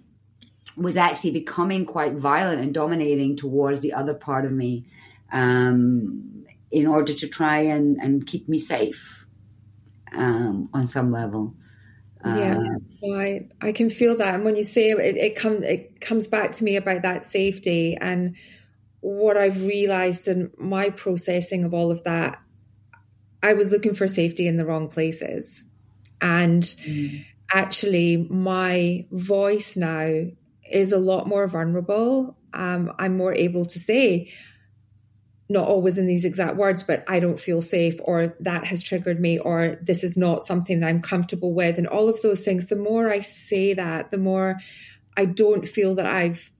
was 0.77 0.97
actually 0.97 1.31
becoming 1.31 1.87
quite 1.87 2.15
violent 2.15 2.61
and 2.61 2.75
dominating 2.75 3.37
towards 3.37 3.81
the 3.81 3.95
other 3.95 4.15
part 4.15 4.45
of 4.45 4.53
me. 4.53 4.87
Um, 5.33 6.45
in 6.71 6.87
order 6.87 7.13
to 7.13 7.29
try 7.29 7.61
and, 7.61 7.97
and 7.99 8.27
keep 8.27 8.49
me 8.49 8.59
safe 8.59 9.27
um, 10.13 10.69
on 10.73 10.87
some 10.87 11.13
level. 11.13 11.55
Yeah, 12.25 12.59
uh, 13.05 13.15
I 13.15 13.49
I 13.61 13.73
can 13.73 13.89
feel 13.89 14.17
that, 14.17 14.35
and 14.35 14.45
when 14.45 14.57
you 14.57 14.65
say 14.65 14.91
it, 14.91 14.99
it, 14.99 15.17
it 15.17 15.37
comes 15.37 15.63
it 15.63 16.01
comes 16.01 16.27
back 16.27 16.53
to 16.53 16.65
me 16.65 16.75
about 16.75 17.03
that 17.03 17.25
safety 17.25 17.97
and 18.01 18.37
what 19.01 19.37
I've 19.37 19.65
realized 19.65 20.27
in 20.27 20.51
my 20.59 20.91
processing 20.91 21.65
of 21.65 21.73
all 21.73 21.93
of 21.93 22.03
that. 22.03 22.39
I 23.43 23.53
was 23.53 23.71
looking 23.71 23.95
for 23.95 24.09
safety 24.09 24.49
in 24.49 24.57
the 24.57 24.65
wrong 24.65 24.89
places, 24.89 25.65
and 26.21 26.65
mm. 26.65 27.25
actually, 27.53 28.27
my 28.29 29.07
voice 29.13 29.77
now 29.77 30.25
is 30.73 30.91
a 30.91 30.99
lot 30.99 31.29
more 31.29 31.47
vulnerable. 31.47 32.37
Um, 32.55 32.93
I'm 32.99 33.17
more 33.17 33.35
able 33.35 33.67
to 33.67 33.79
say, 33.79 34.33
not 35.49 35.69
always 35.69 35.97
in 35.97 36.07
these 36.07 36.25
exact 36.25 36.57
words, 36.57 36.83
but 36.83 37.05
I 37.09 37.21
don't 37.21 37.41
feel 37.41 37.63
safe, 37.63 37.99
or 38.03 38.37
that 38.41 38.65
has 38.65 38.83
triggered 38.83 39.21
me, 39.21 39.39
or 39.39 39.79
this 39.81 40.03
is 40.03 40.17
not 40.17 40.45
something 40.45 40.81
that 40.81 40.89
I'm 40.89 41.01
comfortable 41.01 41.55
with. 41.55 41.79
And 41.79 41.87
all 41.87 42.09
of 42.09 42.21
those 42.23 42.45
things, 42.45 42.67
the 42.67 42.77
more 42.77 43.11
I 43.11 43.21
say 43.21 43.73
that, 43.75 44.11
the 44.11 44.19
more 44.19 44.59
I 45.17 45.25
don't 45.25 45.67
feel 45.67 45.95
that 45.95 46.07
I've 46.07 46.51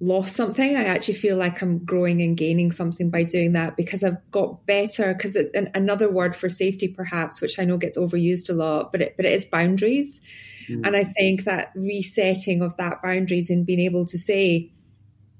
lost 0.00 0.34
something. 0.34 0.76
I 0.76 0.84
actually 0.84 1.14
feel 1.14 1.36
like 1.36 1.62
I'm 1.62 1.84
growing 1.84 2.20
and 2.20 2.36
gaining 2.36 2.70
something 2.70 3.10
by 3.10 3.22
doing 3.22 3.52
that 3.52 3.76
because 3.76 4.04
I've 4.04 4.30
got 4.30 4.66
better. 4.66 5.14
Because 5.14 5.36
another 5.74 6.10
word 6.10 6.36
for 6.36 6.48
safety, 6.48 6.88
perhaps, 6.88 7.40
which 7.40 7.58
I 7.58 7.64
know 7.64 7.78
gets 7.78 7.98
overused 7.98 8.50
a 8.50 8.54
lot, 8.54 8.92
but 8.92 9.00
it, 9.00 9.16
but 9.16 9.24
it 9.24 9.32
is 9.32 9.44
boundaries. 9.44 10.20
Mm. 10.68 10.86
And 10.86 10.96
I 10.96 11.04
think 11.04 11.44
that 11.44 11.72
resetting 11.74 12.62
of 12.62 12.76
that 12.76 13.02
boundaries 13.02 13.50
and 13.50 13.66
being 13.66 13.80
able 13.80 14.04
to 14.06 14.18
say, 14.18 14.70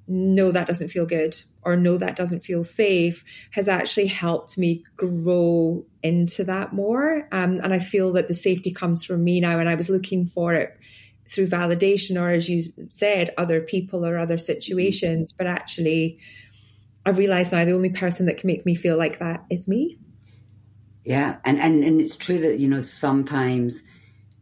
no, 0.07 0.53
that 0.53 0.67
doesn't 0.67 0.89
feel 0.89 1.07
good 1.07 1.37
or 1.65 1.77
no, 1.77 1.97
that 1.97 2.17
doesn't 2.17 2.45
feel 2.45 2.63
safe 2.63 3.25
has 3.51 3.69
actually 3.69 4.07
helped 4.07 4.59
me 4.59 4.85
grow 4.97 5.85
into 6.03 6.45
that 6.45 6.73
more. 6.73 7.27
Um, 7.33 7.55
and 7.63 7.73
I 7.73 7.79
feel 7.79 8.13
that 8.13 8.29
the 8.29 8.35
safety 8.35 8.73
comes 8.73 9.05
from 9.05 9.25
me 9.25 9.41
now. 9.41 9.59
And 9.59 9.69
I 9.69 9.75
was 9.75 9.89
looking 9.89 10.27
for 10.27 10.55
it 10.55 10.79
through 11.29 11.49
validation 11.49 12.21
or, 12.21 12.31
as 12.31 12.49
you 12.49 12.65
said, 12.91 13.33
other 13.39 13.61
people 13.61 14.05
or 14.05 14.19
other 14.19 14.39
situations. 14.39 15.33
But 15.33 15.47
actually, 15.47 16.19
I 17.07 17.11
realize 17.11 17.53
now 17.53 17.65
the 17.65 17.73
only 17.73 17.91
person 17.91 18.27
that 18.27 18.37
can 18.37 18.47
make 18.47 18.67
me 18.67 18.75
feel 18.75 18.97
like 18.97 19.19
that 19.19 19.45
is 19.51 19.67
me. 19.67 19.99
Yeah. 21.05 21.37
And, 21.45 21.59
and, 21.61 21.83
and 21.83 22.01
it's 22.01 22.17
true 22.17 22.39
that, 22.41 22.59
you 22.59 22.69
know, 22.69 22.81
sometimes 22.81 23.83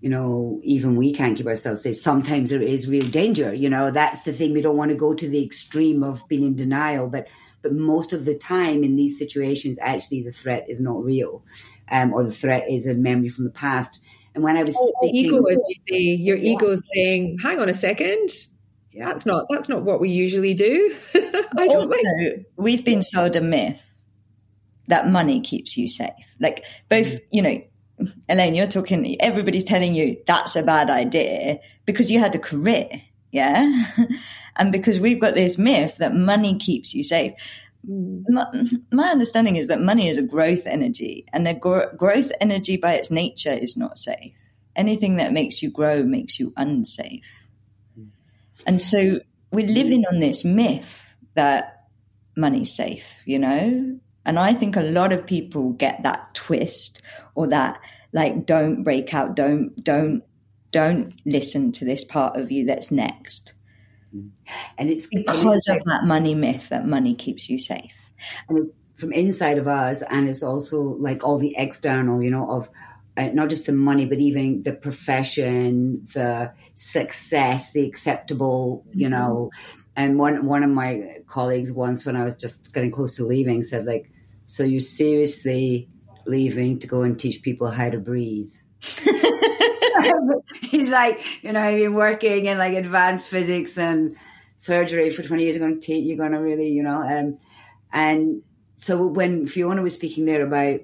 you 0.03 0.09
know, 0.09 0.61
even 0.65 0.97
we 0.97 1.13
can't 1.13 1.37
keep 1.37 1.47
ourselves 1.47 1.83
safe. 1.83 1.97
Sometimes 1.97 2.51
there 2.51 2.61
is 2.61 2.89
real 2.89 3.07
danger. 3.07 3.55
You 3.55 3.71
know, 3.71 3.93
that's 3.93 4.25
the 4.25 4.33
thing. 4.33 4.53
We 4.53 4.61
don't 4.61 4.77
want 4.77 4.91
to 4.91 4.97
go 4.97 5.15
to 5.15 5.29
the 5.29 5.45
extreme 5.45 6.03
of 6.03 6.27
being 6.29 6.45
in 6.45 6.57
denial, 6.57 7.09
but 7.09 7.29
but 7.63 7.73
most 7.73 8.13
of 8.13 8.25
the 8.25 8.35
time 8.35 8.83
in 8.83 8.97
these 8.97 9.17
situations, 9.17 9.79
actually, 9.81 10.23
the 10.23 10.33
threat 10.33 10.67
is 10.69 10.81
not 10.81 11.05
real, 11.05 11.45
um, 11.89 12.13
or 12.13 12.25
the 12.25 12.33
threat 12.33 12.69
is 12.69 12.89
a 12.89 12.95
memory 12.95 13.29
from 13.29 13.45
the 13.45 13.51
past. 13.51 14.03
And 14.35 14.43
when 14.43 14.57
I 14.57 14.65
was 14.65 14.75
oh, 14.77 14.93
thinking, 15.01 15.27
ego, 15.27 15.45
as 15.45 15.65
you 15.69 15.77
say, 15.89 16.01
your 16.21 16.37
yeah. 16.37 16.55
ego 16.55 16.71
is 16.71 16.91
saying, 16.93 17.39
"Hang 17.41 17.61
on 17.61 17.69
a 17.69 17.75
second, 17.75 18.31
yeah. 18.91 19.05
that's 19.05 19.25
not 19.25 19.47
that's 19.51 19.69
not 19.69 19.85
what 19.85 20.01
we 20.01 20.11
usually 20.11 20.53
do." 20.53 20.93
I 21.15 21.69
don't 21.69 21.77
also, 21.77 21.87
like. 21.87 22.47
We've 22.57 22.85
been 22.85 23.05
sold 23.05 23.37
a 23.37 23.41
myth 23.41 23.81
that 24.89 25.09
money 25.09 25.41
keeps 25.41 25.77
you 25.77 25.87
safe. 25.87 26.11
Like 26.41 26.65
both, 26.89 27.07
mm. 27.07 27.21
you 27.31 27.43
know, 27.43 27.63
Elaine, 28.29 28.55
you're 28.55 28.67
talking, 28.67 29.21
everybody's 29.21 29.65
telling 29.65 29.95
you 29.95 30.17
that's 30.27 30.57
a 30.57 30.63
bad 30.63 30.91
idea 30.91 31.61
because 31.87 32.11
you 32.11 32.19
had 32.19 32.35
a 32.35 32.39
career. 32.39 32.89
Yeah. 33.31 33.85
and 34.57 34.73
because 34.73 35.01
we've 35.01 35.21
got 35.21 35.35
this 35.35 35.59
myth 35.59 35.97
that 35.99 36.15
money 36.15 36.59
keeps 36.59 36.95
you 36.95 37.03
safe. 37.03 37.33
Mm. 37.89 38.25
My, 38.29 38.47
my 38.93 39.09
understanding 39.09 39.57
is 39.57 39.69
that 39.69 39.81
money 39.81 40.09
is 40.09 40.19
a 40.19 40.23
growth 40.23 40.67
energy 40.67 41.27
and 41.33 41.49
a 41.49 41.55
gro- 41.55 41.93
growth 41.97 42.31
energy 42.41 42.77
by 42.77 42.95
its 42.95 43.11
nature 43.11 43.53
is 43.53 43.77
not 43.77 43.99
safe. 43.99 44.35
Anything 44.77 45.17
that 45.17 45.33
makes 45.33 45.63
you 45.63 45.71
grow 45.71 46.03
makes 46.03 46.39
you 46.39 46.53
unsafe. 46.57 47.25
Mm. 47.99 48.09
And 48.67 48.81
so 48.81 49.21
we're 49.51 49.67
living 49.67 50.05
on 50.11 50.21
this 50.21 50.45
myth 50.45 51.05
that 51.35 51.87
money's 52.37 52.73
safe, 52.73 53.07
you 53.25 53.39
know? 53.39 53.99
And 54.25 54.39
I 54.39 54.55
think 54.55 54.77
a 54.77 54.83
lot 54.83 55.13
of 55.13 55.27
people 55.27 55.73
get 55.73 56.03
that 56.03 56.35
twist 56.35 57.03
or 57.35 57.49
that 57.49 57.81
like 58.13 58.47
don't 58.47 58.85
break 58.85 59.13
out, 59.15 59.35
don't 59.35 59.83
don't 59.83 60.23
don't 60.71 61.15
listen 61.27 61.73
to 61.73 61.85
this 61.85 62.05
part 62.05 62.37
of 62.37 62.51
you 62.53 62.67
that's 62.67 62.91
next. 62.91 63.55
And 64.79 64.91
it's 64.91 65.07
because 65.07 65.67
of 65.69 65.83
that 65.85 66.05
money 66.05 66.35
myth 66.35 66.69
that 66.69 66.87
money 66.87 67.15
keeps 67.15 67.49
you 67.49 67.59
safe. 67.59 67.95
And 68.49 68.71
from 68.97 69.13
inside 69.13 69.59
of 69.59 69.67
us, 69.67 70.03
and 70.03 70.29
it's 70.29 70.43
also 70.43 70.81
like 70.81 71.25
all 71.25 71.39
the 71.39 71.55
external, 71.57 72.23
you 72.23 72.31
know, 72.31 72.51
of 72.51 72.69
uh, 73.17 73.29
not 73.33 73.49
just 73.49 73.67
the 73.67 73.73
money, 73.73 74.05
but 74.05 74.19
even 74.19 74.63
the 74.63 74.73
profession, 74.73 76.07
the 76.15 76.53
success, 76.75 77.73
the 77.73 77.87
acceptable, 77.87 78.85
you 78.93 79.09
mm-hmm. 79.09 79.19
know, 79.19 79.51
And 79.97 80.19
one 80.19 80.47
one 80.47 80.63
of 80.63 80.71
my 80.71 81.19
colleagues 81.27 81.73
once, 81.73 82.07
when 82.07 82.17
I 82.17 82.25
was 82.25 82.37
just 82.37 82.73
getting 82.73 82.91
close 82.91 83.17
to 83.17 83.27
leaving, 83.27 83.63
said 83.63 83.85
like, 83.87 84.12
"So 84.47 84.65
you're 84.65 84.81
seriously 84.81 85.89
leaving 86.27 86.79
to 86.81 86.87
go 86.87 87.03
and 87.03 87.19
teach 87.19 87.43
people 87.43 87.71
how 87.71 87.91
to 87.91 87.99
breathe?" 87.99 88.53
He's 90.63 90.91
like, 90.91 91.43
you 91.43 91.53
know, 91.53 91.61
I've 91.61 91.79
been 91.79 91.95
working 91.95 92.47
in 92.47 92.59
like 92.59 92.75
advanced 92.75 93.29
physics 93.29 93.79
and 93.79 94.17
surgery 94.57 95.11
for 95.11 95.23
20 95.23 95.43
years. 95.43 95.57
You're 95.57 95.69
going 95.69 95.81
to 95.81 95.87
teach, 95.87 96.05
you're 96.05 96.17
going 96.17 96.33
to 96.33 96.39
really, 96.39 96.69
you 96.69 96.83
know, 96.83 97.03
um, 97.03 97.39
and 97.93 98.43
so 98.77 99.07
when 99.07 99.47
Fiona 99.47 99.83
was 99.83 99.95
speaking 99.95 100.25
there 100.25 100.45
about 100.45 100.81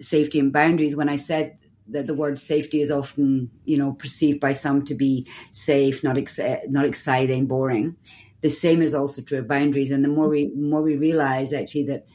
safety 0.00 0.40
and 0.40 0.52
boundaries, 0.52 0.96
when 0.96 1.08
I 1.08 1.16
said 1.16 1.58
that 1.88 2.06
the 2.06 2.14
word 2.14 2.38
safety 2.38 2.80
is 2.80 2.90
often, 2.90 3.50
you 3.64 3.76
know, 3.76 3.92
perceived 3.92 4.40
by 4.40 4.52
some 4.52 4.84
to 4.86 4.94
be 4.94 5.26
safe, 5.50 6.02
not 6.02 6.16
ex- 6.16 6.40
not 6.68 6.86
exciting, 6.86 7.46
boring. 7.46 7.96
The 8.40 8.50
same 8.50 8.82
is 8.82 8.94
also 8.94 9.22
true 9.22 9.38
of 9.38 9.48
boundaries. 9.48 9.90
And 9.90 10.04
the 10.04 10.08
more 10.08 10.28
we 10.28 10.50
more 10.56 10.82
we 10.82 10.96
realize 10.96 11.52
actually 11.52 11.84
that 11.84 12.06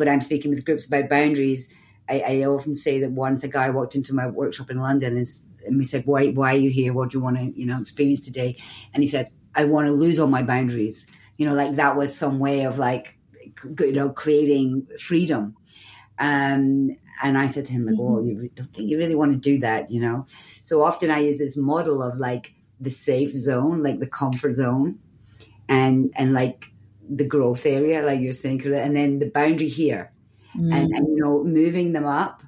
when 0.00 0.08
I'm 0.08 0.20
speaking 0.20 0.50
with 0.50 0.64
groups 0.64 0.86
about 0.86 1.08
boundaries, 1.08 1.72
I, 2.08 2.20
I 2.20 2.44
often 2.44 2.74
say 2.74 2.98
that 3.00 3.12
once 3.12 3.44
a 3.44 3.48
guy 3.48 3.70
walked 3.70 3.94
into 3.94 4.14
my 4.14 4.26
workshop 4.26 4.70
in 4.70 4.80
London 4.80 5.16
and, 5.16 5.26
and 5.64 5.78
we 5.78 5.84
said, 5.84 6.04
"Why 6.06 6.30
why 6.30 6.54
are 6.54 6.58
you 6.58 6.70
here? 6.70 6.92
What 6.92 7.10
do 7.10 7.18
you 7.18 7.24
want 7.24 7.38
to 7.38 7.44
you 7.58 7.66
know 7.66 7.80
experience 7.80 8.20
today?" 8.20 8.56
And 8.92 9.02
he 9.02 9.08
said, 9.08 9.30
"I 9.54 9.66
want 9.66 9.86
to 9.86 9.92
lose 9.92 10.18
all 10.18 10.26
my 10.26 10.42
boundaries." 10.42 11.06
You 11.36 11.46
know, 11.46 11.54
like 11.54 11.76
that 11.76 11.96
was 11.96 12.16
some 12.16 12.40
way 12.40 12.64
of 12.64 12.78
like 12.78 13.14
you 13.78 13.92
know 13.92 14.10
creating 14.10 14.88
freedom. 14.98 15.54
Um, 16.18 16.96
and 17.22 17.36
I 17.36 17.46
said 17.46 17.66
to 17.66 17.72
him, 17.72 17.86
like, 17.86 17.96
mm-hmm. 17.96 18.14
oh, 18.14 18.22
you 18.22 18.50
don't 18.54 18.66
think 18.66 18.88
you 18.88 18.98
really 18.98 19.14
want 19.14 19.32
to 19.32 19.38
do 19.38 19.58
that, 19.60 19.90
you 19.90 20.00
know? 20.00 20.24
So 20.62 20.82
often 20.82 21.10
I 21.10 21.18
use 21.18 21.38
this 21.38 21.56
model 21.56 22.02
of 22.02 22.16
like 22.16 22.54
the 22.78 22.90
safe 22.90 23.32
zone, 23.32 23.82
like 23.82 24.00
the 24.00 24.06
comfort 24.06 24.52
zone, 24.52 24.98
and 25.68 26.10
and 26.16 26.32
like 26.32 26.72
the 27.10 27.24
growth 27.24 27.66
area, 27.66 28.02
like 28.02 28.20
you're 28.20 28.32
saying, 28.32 28.64
and 28.64 28.96
then 28.96 29.18
the 29.18 29.30
boundary 29.30 29.68
here, 29.68 30.12
mm-hmm. 30.56 30.72
and, 30.72 30.94
and 30.94 31.08
you 31.08 31.16
know, 31.22 31.42
moving 31.42 31.92
them 31.92 32.06
up. 32.06 32.42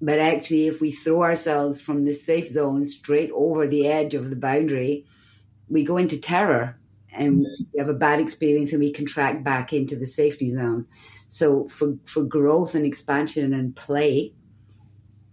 But 0.00 0.18
actually, 0.18 0.66
if 0.66 0.80
we 0.80 0.90
throw 0.90 1.22
ourselves 1.22 1.80
from 1.80 2.04
the 2.04 2.14
safe 2.14 2.48
zone 2.48 2.84
straight 2.86 3.30
over 3.32 3.68
the 3.68 3.86
edge 3.86 4.14
of 4.14 4.30
the 4.30 4.36
boundary, 4.36 5.06
we 5.68 5.84
go 5.84 5.96
into 5.96 6.20
terror 6.20 6.76
and 7.12 7.44
mm-hmm. 7.44 7.64
we 7.72 7.78
have 7.78 7.88
a 7.88 7.94
bad 7.94 8.18
experience 8.18 8.72
and 8.72 8.80
we 8.80 8.92
contract 8.92 9.44
back 9.44 9.72
into 9.72 9.94
the 9.94 10.06
safety 10.06 10.50
zone. 10.50 10.86
So 11.28 11.68
for, 11.68 11.94
for 12.04 12.24
growth 12.24 12.74
and 12.74 12.84
expansion 12.84 13.52
and 13.52 13.76
play, 13.76 14.34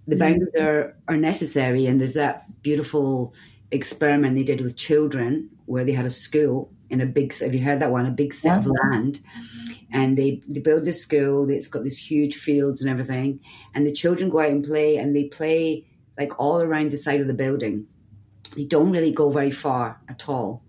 the 0.07 0.15
mm-hmm. 0.15 0.19
boundaries 0.19 0.55
are, 0.59 0.95
are 1.07 1.17
necessary. 1.17 1.87
And 1.87 1.99
there's 1.99 2.13
that 2.13 2.61
beautiful 2.61 3.33
experiment 3.71 4.35
they 4.35 4.43
did 4.43 4.61
with 4.61 4.75
children 4.75 5.49
where 5.65 5.85
they 5.85 5.93
had 5.93 6.05
a 6.05 6.11
school 6.11 6.71
in 6.89 7.01
a 7.01 7.05
big, 7.05 7.37
have 7.39 7.53
you 7.53 7.63
heard 7.63 7.81
that 7.81 7.91
one? 7.91 8.05
A 8.05 8.11
big 8.11 8.33
set 8.33 8.59
of 8.59 8.67
land. 8.67 9.19
And 9.91 10.17
they, 10.17 10.41
they 10.47 10.59
build 10.59 10.85
this 10.85 11.01
school, 11.01 11.49
it's 11.49 11.67
got 11.67 11.83
these 11.83 11.97
huge 11.97 12.35
fields 12.35 12.81
and 12.81 12.89
everything. 12.89 13.39
And 13.73 13.87
the 13.87 13.91
children 13.91 14.29
go 14.29 14.39
out 14.39 14.49
and 14.49 14.63
play 14.63 14.97
and 14.97 15.15
they 15.15 15.25
play 15.25 15.87
like 16.17 16.39
all 16.39 16.61
around 16.61 16.91
the 16.91 16.97
side 16.97 17.21
of 17.21 17.27
the 17.27 17.33
building. 17.33 17.87
They 18.55 18.65
don't 18.65 18.91
really 18.91 19.11
go 19.11 19.29
very 19.29 19.51
far 19.51 19.99
at 20.07 20.29
all 20.29 20.63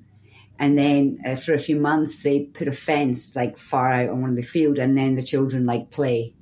and 0.61 0.79
then 0.79 1.19
uh, 1.25 1.31
after 1.31 1.55
a 1.55 1.59
few 1.59 1.77
months, 1.77 2.23
they 2.23 2.41
put 2.41 2.69
a 2.69 2.73
fence 2.73 3.35
like 3.35 3.57
far 3.57 3.91
out 3.91 4.11
on 4.11 4.21
one 4.21 4.31
of 4.31 4.37
the 4.37 4.43
field, 4.43 4.79
and 4.79 4.97
then 4.97 5.17
the 5.17 5.23
children 5.23 5.65
like 5.65 5.91
play. 5.91 6.35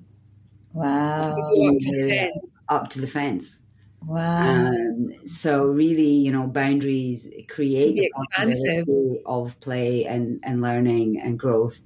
Wow! 0.74 1.20
Up 1.20 1.78
to, 1.78 2.32
up 2.68 2.90
to 2.90 3.00
the 3.00 3.06
fence. 3.06 3.60
Wow! 4.06 4.68
Um, 4.68 5.12
so 5.26 5.64
really, 5.64 6.10
you 6.10 6.32
know, 6.32 6.46
boundaries 6.46 7.28
create 7.48 7.96
the 7.96 8.06
expansive 8.06 8.86
of 9.26 9.58
play 9.60 10.06
and 10.06 10.40
and 10.42 10.62
learning 10.62 11.20
and 11.20 11.38
growth. 11.38 11.80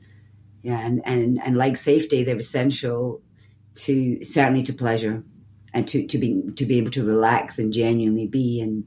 Yeah, 0.62 0.79
and 0.79 1.03
and 1.05 1.40
and 1.42 1.57
like 1.57 1.77
safety, 1.77 2.22
they're 2.25 2.37
essential 2.37 3.22
to 3.75 4.22
certainly 4.22 4.62
to 4.64 4.72
pleasure 4.72 5.25
and 5.72 5.88
to 5.88 6.07
to 6.07 6.18
be 6.18 6.42
to 6.57 6.66
be 6.66 6.79
able 6.79 6.90
to 6.90 7.05
relax 7.05 7.59
and 7.59 7.72
genuinely 7.72 8.27
be 8.27 8.61
and 8.61 8.87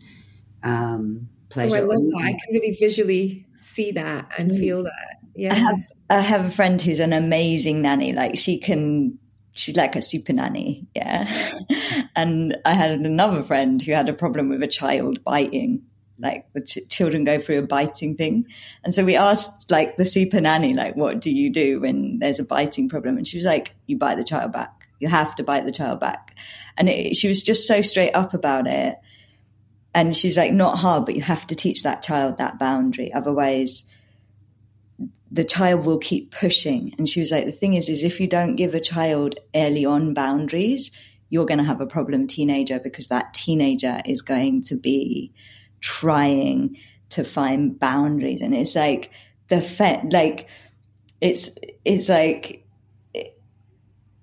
um 0.63 1.29
pleasure. 1.49 1.75
Oh, 1.75 1.79
I 1.79 1.81
love 1.81 2.03
that. 2.03 2.21
I 2.23 2.31
can 2.31 2.53
really 2.53 2.77
visually 2.79 3.47
see 3.59 3.91
that 3.93 4.31
and 4.37 4.51
mm. 4.51 4.59
feel 4.59 4.83
that. 4.83 5.17
Yeah. 5.35 5.53
I 5.53 5.55
have, 5.57 5.79
I 6.09 6.19
have 6.19 6.45
a 6.45 6.49
friend 6.49 6.81
who's 6.81 6.99
an 6.99 7.13
amazing 7.13 7.81
nanny. 7.81 8.13
Like 8.13 8.37
she 8.37 8.57
can, 8.57 9.17
she's 9.55 9.75
like 9.75 9.95
a 9.95 10.01
super 10.01 10.33
nanny. 10.33 10.87
Yeah. 10.95 11.59
and 12.15 12.57
I 12.65 12.73
had 12.73 12.91
another 12.91 13.41
friend 13.41 13.81
who 13.81 13.93
had 13.93 14.09
a 14.09 14.13
problem 14.13 14.49
with 14.49 14.61
a 14.61 14.67
child 14.67 15.23
biting. 15.23 15.83
Like 16.19 16.45
the 16.53 16.61
ch- 16.61 16.87
children 16.89 17.23
go 17.23 17.39
through 17.39 17.59
a 17.59 17.67
biting 17.67 18.15
thing. 18.15 18.45
And 18.83 18.93
so 18.93 19.03
we 19.03 19.15
asked 19.15 19.71
like 19.71 19.97
the 19.97 20.05
super 20.05 20.39
nanny, 20.39 20.73
like, 20.73 20.95
what 20.95 21.19
do 21.19 21.31
you 21.31 21.51
do 21.51 21.81
when 21.81 22.19
there's 22.19 22.39
a 22.39 22.45
biting 22.45 22.87
problem? 22.87 23.17
And 23.17 23.27
she 23.27 23.37
was 23.37 23.45
like, 23.45 23.73
you 23.87 23.97
bite 23.97 24.15
the 24.15 24.23
child 24.23 24.53
back. 24.53 24.87
You 24.99 25.07
have 25.09 25.35
to 25.35 25.43
bite 25.43 25.65
the 25.65 25.71
child 25.71 25.99
back. 25.99 26.35
And 26.77 26.87
it, 26.87 27.15
she 27.15 27.27
was 27.27 27.43
just 27.43 27.67
so 27.67 27.81
straight 27.81 28.13
up 28.13 28.33
about 28.33 28.67
it 28.67 28.95
and 29.95 30.15
she's 30.15 30.37
like, 30.37 30.51
not 30.51 30.77
hard, 30.77 31.05
but 31.05 31.15
you 31.15 31.21
have 31.21 31.47
to 31.47 31.55
teach 31.55 31.83
that 31.83 32.03
child 32.03 32.37
that 32.37 32.59
boundary. 32.59 33.13
Otherwise, 33.13 33.89
the 35.35 35.43
child 35.43 35.85
will 35.85 35.97
keep 35.97 36.31
pushing. 36.31 36.93
And 36.97 37.09
she 37.09 37.19
was 37.19 37.29
like, 37.29 37.45
the 37.45 37.51
thing 37.51 37.73
is, 37.73 37.89
is 37.89 38.03
if 38.03 38.21
you 38.21 38.27
don't 38.27 38.55
give 38.55 38.73
a 38.73 38.79
child 38.79 39.37
early 39.53 39.85
on 39.85 40.13
boundaries, 40.13 40.91
you're 41.29 41.45
going 41.45 41.57
to 41.57 41.65
have 41.65 41.81
a 41.81 41.85
problem 41.85 42.25
teenager 42.25 42.79
because 42.79 43.09
that 43.09 43.33
teenager 43.33 44.01
is 44.05 44.21
going 44.21 44.61
to 44.63 44.77
be 44.77 45.33
trying 45.81 46.77
to 47.09 47.25
find 47.25 47.77
boundaries. 47.77 48.41
And 48.41 48.55
it's 48.55 48.75
like 48.75 49.11
the 49.49 49.59
fet, 49.59 50.09
like, 50.09 50.47
it's, 51.19 51.49
it's 51.83 52.07
like, 52.07 52.65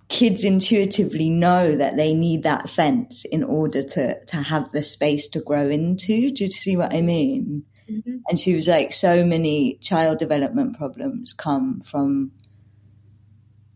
kids 0.08 0.44
intuitively 0.44 1.28
know 1.28 1.76
that 1.76 1.96
they 1.96 2.14
need 2.14 2.42
that 2.42 2.68
fence 2.68 3.24
in 3.24 3.42
order 3.42 3.82
to 3.82 4.22
to 4.26 4.36
have 4.36 4.70
the 4.70 4.82
space 4.82 5.26
to 5.28 5.40
grow 5.40 5.70
into. 5.70 6.30
Do 6.30 6.44
you 6.44 6.50
see 6.50 6.76
what 6.76 6.94
I 6.94 7.00
mean? 7.00 7.64
Mm-hmm. 7.92 8.16
And 8.28 8.40
she 8.40 8.54
was 8.54 8.66
like, 8.68 8.92
so 8.92 9.24
many 9.24 9.74
child 9.74 10.18
development 10.18 10.78
problems 10.78 11.32
come 11.32 11.80
from 11.80 12.32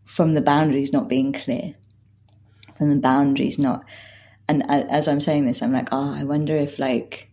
from 0.05 0.33
the 0.33 0.41
boundaries 0.41 0.93
not 0.93 1.09
being 1.09 1.33
clear, 1.33 1.75
from 2.77 2.89
the 2.89 2.99
boundaries 2.99 3.59
not. 3.59 3.83
And 4.47 4.63
as 4.69 5.07
I'm 5.07 5.21
saying 5.21 5.45
this, 5.45 5.61
I'm 5.61 5.73
like, 5.73 5.89
oh, 5.91 6.13
I 6.13 6.23
wonder 6.23 6.55
if 6.55 6.79
like 6.79 7.29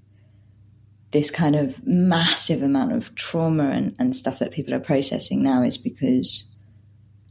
this 1.13 1.31
kind 1.31 1.55
of 1.55 1.87
massive 1.87 2.61
amount 2.61 2.93
of 2.93 3.15
trauma 3.15 3.71
and, 3.71 3.95
and 4.01 4.17
stuff 4.17 4.41
that 4.41 4.51
people 4.51 4.75
are 4.75 4.81
processing 4.81 5.45
now 5.45 5.63
is 5.63 5.77
because 5.77 6.45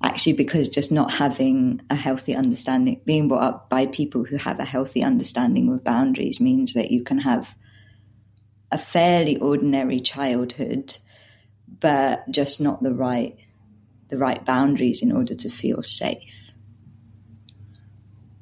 actually 0.02 0.34
because 0.34 0.70
just 0.70 0.92
not 0.92 1.12
having 1.12 1.82
a 1.90 1.96
healthy 1.96 2.34
understanding, 2.34 3.02
being 3.06 3.28
brought 3.28 3.44
up 3.44 3.70
by 3.70 3.86
people 3.88 4.24
who 4.24 4.38
have 4.38 4.60
a 4.60 4.66
healthy 4.66 5.04
understanding 5.04 5.72
of 5.72 5.84
boundaries 5.84 6.40
means 6.40 6.74
that 6.74 6.92
you 6.92 7.04
can 7.04 7.20
have 7.20 7.56
a 8.74 8.78
fairly 8.78 9.38
ordinary 9.38 10.02
childhood, 10.02 10.98
but 11.80 12.30
just 12.32 12.60
not 12.60 12.82
the 12.82 12.94
right 12.94 13.38
the 14.10 14.18
right 14.18 14.44
boundaries 14.44 15.02
in 15.02 15.12
order 15.12 15.36
to 15.36 15.50
feel 15.50 15.84
safe. 15.84 16.52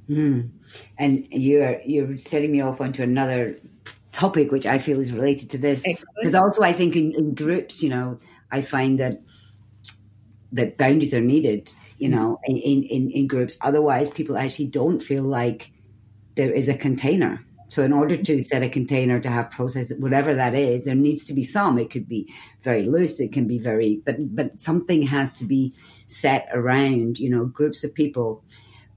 Mm. 0.10 0.52
And 0.98 1.28
you're 1.32 1.82
you're 1.86 2.18
setting 2.18 2.52
me 2.52 2.62
off 2.62 2.80
onto 2.80 3.04
another 3.04 3.58
topic 4.14 4.52
which 4.52 4.66
I 4.66 4.78
feel 4.78 5.00
is 5.00 5.12
related 5.12 5.50
to 5.52 5.58
this 5.58 5.84
because 6.16 6.36
also 6.36 6.64
I 6.64 6.72
think 6.72 6.96
in, 6.96 7.14
in 7.14 7.36
groups, 7.36 7.84
you 7.84 7.90
know, 7.90 8.18
I 8.52 8.62
find 8.62 9.00
that 9.00 9.22
that 10.54 10.78
boundaries 10.78 11.14
are 11.14 11.22
needed, 11.22 11.72
you 11.98 12.08
know, 12.08 12.40
in, 12.46 12.58
in, 12.58 13.12
in 13.12 13.28
groups. 13.28 13.58
Otherwise, 13.62 14.10
people 14.10 14.38
actually 14.38 14.68
don't 14.68 15.02
feel 15.02 15.24
like 15.24 15.72
there 16.36 16.52
is 16.54 16.70
a 16.70 16.78
container. 16.78 17.46
So, 17.72 17.84
in 17.84 17.94
order 17.94 18.18
to 18.18 18.42
set 18.42 18.64
a 18.64 18.70
container 18.70 19.22
to 19.22 19.30
have 19.30 19.50
process, 19.50 19.94
whatever 19.98 20.36
that 20.36 20.56
is, 20.56 20.84
there 20.84 20.94
needs 20.94 21.24
to 21.24 21.34
be 21.34 21.46
some. 21.46 21.80
It 21.80 21.90
could 21.90 22.06
be 22.06 22.28
very 22.64 22.84
loose. 22.84 23.22
It 23.22 23.32
can 23.32 23.48
be 23.48 23.60
very, 23.60 24.02
but 24.06 24.18
but 24.36 24.60
something 24.60 25.04
has 25.04 25.32
to 25.36 25.46
be 25.46 25.74
set 26.08 26.50
around, 26.52 27.18
you 27.18 27.30
know, 27.30 27.46
groups 27.46 27.86
of 27.86 27.96
people. 27.96 28.44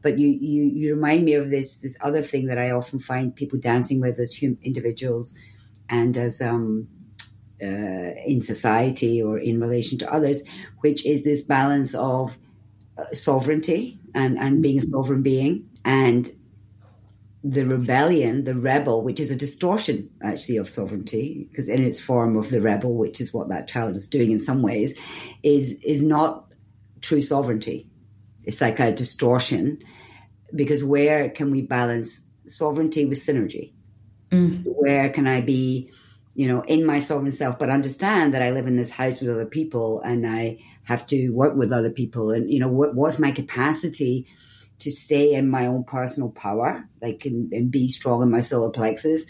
But 0.02 0.18
you 0.18 0.26
you 0.26 0.64
you 0.64 0.94
remind 0.96 1.24
me 1.24 1.34
of 1.34 1.50
this 1.50 1.76
this 1.76 1.96
other 2.00 2.20
thing 2.20 2.46
that 2.46 2.58
I 2.58 2.72
often 2.72 2.98
find 2.98 3.32
people 3.32 3.60
dancing 3.60 4.00
with 4.00 4.18
as 4.18 4.36
hum, 4.36 4.58
individuals, 4.64 5.34
and 5.88 6.16
as 6.16 6.42
um, 6.42 6.88
uh, 7.62 8.10
in 8.26 8.40
society 8.40 9.22
or 9.22 9.38
in 9.38 9.60
relation 9.60 9.98
to 9.98 10.12
others, 10.12 10.42
which 10.80 11.06
is 11.06 11.22
this 11.22 11.42
balance 11.42 11.94
of 11.94 12.36
uh, 12.98 13.04
sovereignty 13.12 14.00
and, 14.14 14.36
and 14.36 14.62
being 14.62 14.78
a 14.78 14.82
sovereign 14.82 15.22
being 15.22 15.68
and 15.84 16.32
the 17.44 17.66
rebellion, 17.66 18.44
the 18.44 18.54
rebel, 18.54 19.02
which 19.02 19.20
is 19.20 19.30
a 19.30 19.36
distortion 19.36 20.08
actually 20.22 20.56
of 20.56 20.68
sovereignty, 20.68 21.46
because 21.50 21.68
in 21.68 21.84
its 21.84 22.00
form 22.00 22.36
of 22.36 22.48
the 22.48 22.60
rebel, 22.60 22.94
which 22.94 23.20
is 23.20 23.34
what 23.34 23.50
that 23.50 23.68
child 23.68 23.94
is 23.94 24.08
doing 24.08 24.30
in 24.30 24.38
some 24.38 24.62
ways, 24.62 24.98
is 25.42 25.72
is 25.84 26.02
not 26.02 26.46
true 27.02 27.20
sovereignty. 27.20 27.90
It's 28.44 28.62
like 28.62 28.80
a 28.80 28.92
distortion, 28.92 29.82
because 30.54 30.82
where 30.82 31.28
can 31.28 31.50
we 31.50 31.60
balance 31.60 32.24
sovereignty 32.46 33.04
with 33.04 33.18
synergy? 33.18 33.72
Mm. 34.30 34.64
Where 34.64 35.10
can 35.10 35.26
I 35.26 35.42
be 35.42 35.90
you 36.34 36.48
know, 36.48 36.62
in 36.62 36.84
my 36.84 36.98
sovereign 36.98 37.30
self, 37.30 37.58
but 37.58 37.70
understand 37.70 38.34
that 38.34 38.42
I 38.42 38.50
live 38.50 38.66
in 38.66 38.76
this 38.76 38.90
house 38.90 39.20
with 39.20 39.30
other 39.30 39.46
people 39.46 40.00
and 40.00 40.26
I 40.26 40.58
have 40.82 41.06
to 41.06 41.30
work 41.30 41.54
with 41.54 41.72
other 41.72 41.90
people. 41.90 42.32
And, 42.32 42.52
you 42.52 42.58
know, 42.58 42.68
what 42.68 42.94
was 42.94 43.20
my 43.20 43.30
capacity 43.30 44.26
to 44.80 44.90
stay 44.90 45.34
in 45.34 45.48
my 45.48 45.66
own 45.66 45.84
personal 45.84 46.30
power, 46.30 46.88
like, 47.00 47.24
and, 47.24 47.52
and 47.52 47.70
be 47.70 47.88
strong 47.88 48.22
in 48.22 48.30
my 48.30 48.40
solar 48.40 48.70
plexus 48.70 49.26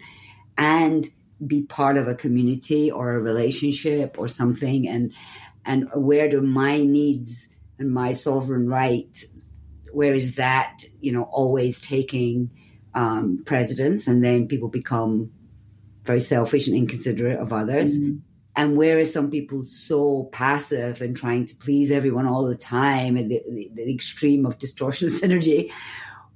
and 0.56 1.06
be 1.44 1.62
part 1.62 1.96
of 1.96 2.08
a 2.08 2.14
community 2.14 2.90
or 2.90 3.12
a 3.12 3.20
relationship 3.20 4.16
or 4.18 4.28
something. 4.28 4.88
And, 4.88 5.12
and 5.64 5.88
where 5.94 6.30
do 6.30 6.40
my 6.40 6.82
needs 6.82 7.48
and 7.78 7.92
my 7.92 8.12
sovereign 8.12 8.68
right, 8.68 9.22
where 9.92 10.14
is 10.14 10.36
that, 10.36 10.84
you 11.00 11.12
know, 11.12 11.24
always 11.24 11.80
taking 11.80 12.50
um, 12.94 13.42
precedence 13.44 14.06
and 14.06 14.24
then 14.24 14.48
people 14.48 14.68
become 14.68 15.30
very 16.04 16.20
selfish 16.20 16.68
and 16.68 16.76
inconsiderate 16.76 17.38
of 17.38 17.52
others. 17.52 17.96
Mm-hmm. 17.96 18.18
And 18.56 18.76
whereas 18.76 19.12
some 19.12 19.30
people 19.30 19.64
so 19.64 20.28
passive 20.32 21.02
and 21.02 21.16
trying 21.16 21.44
to 21.46 21.56
please 21.56 21.90
everyone 21.90 22.26
all 22.26 22.46
the 22.46 22.56
time 22.56 23.16
at 23.16 23.28
the, 23.28 23.42
the, 23.48 23.70
the 23.74 23.92
extreme 23.92 24.46
of 24.46 24.58
distortion 24.58 25.08
of 25.08 25.12
synergy, 25.22 25.72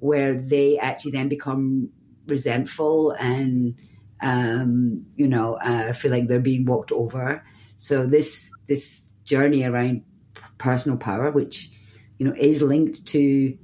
where 0.01 0.35
they 0.41 0.79
actually 0.79 1.13
then 1.13 1.29
become 1.29 1.91
resentful 2.27 3.13
and 3.13 3.77
um, 4.21 5.07
you 5.17 5.29
know 5.29 5.55
uh, 5.55 5.93
feel 5.93 6.11
like 6.11 6.27
they're 6.27 6.41
being 6.41 6.65
walked 6.65 6.93
over. 6.93 7.45
So 7.77 8.07
this 8.07 8.51
this 8.67 9.13
journey 9.25 9.65
around 9.65 10.03
personal 10.59 10.99
power, 10.99 11.31
which 11.31 11.71
you 12.19 12.27
know 12.27 12.35
is 12.37 12.63
linked 12.63 13.07
to 13.09 13.57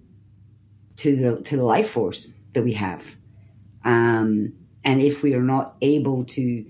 to 0.96 1.16
the 1.16 1.42
to 1.42 1.56
the 1.56 1.64
life 1.64 1.90
force 1.90 2.32
that 2.52 2.62
we 2.62 2.74
have. 2.74 3.16
Um, 3.84 4.54
and 4.84 5.00
if 5.00 5.22
we 5.22 5.34
are 5.34 5.42
not 5.42 5.76
able 5.80 6.24
to, 6.24 6.64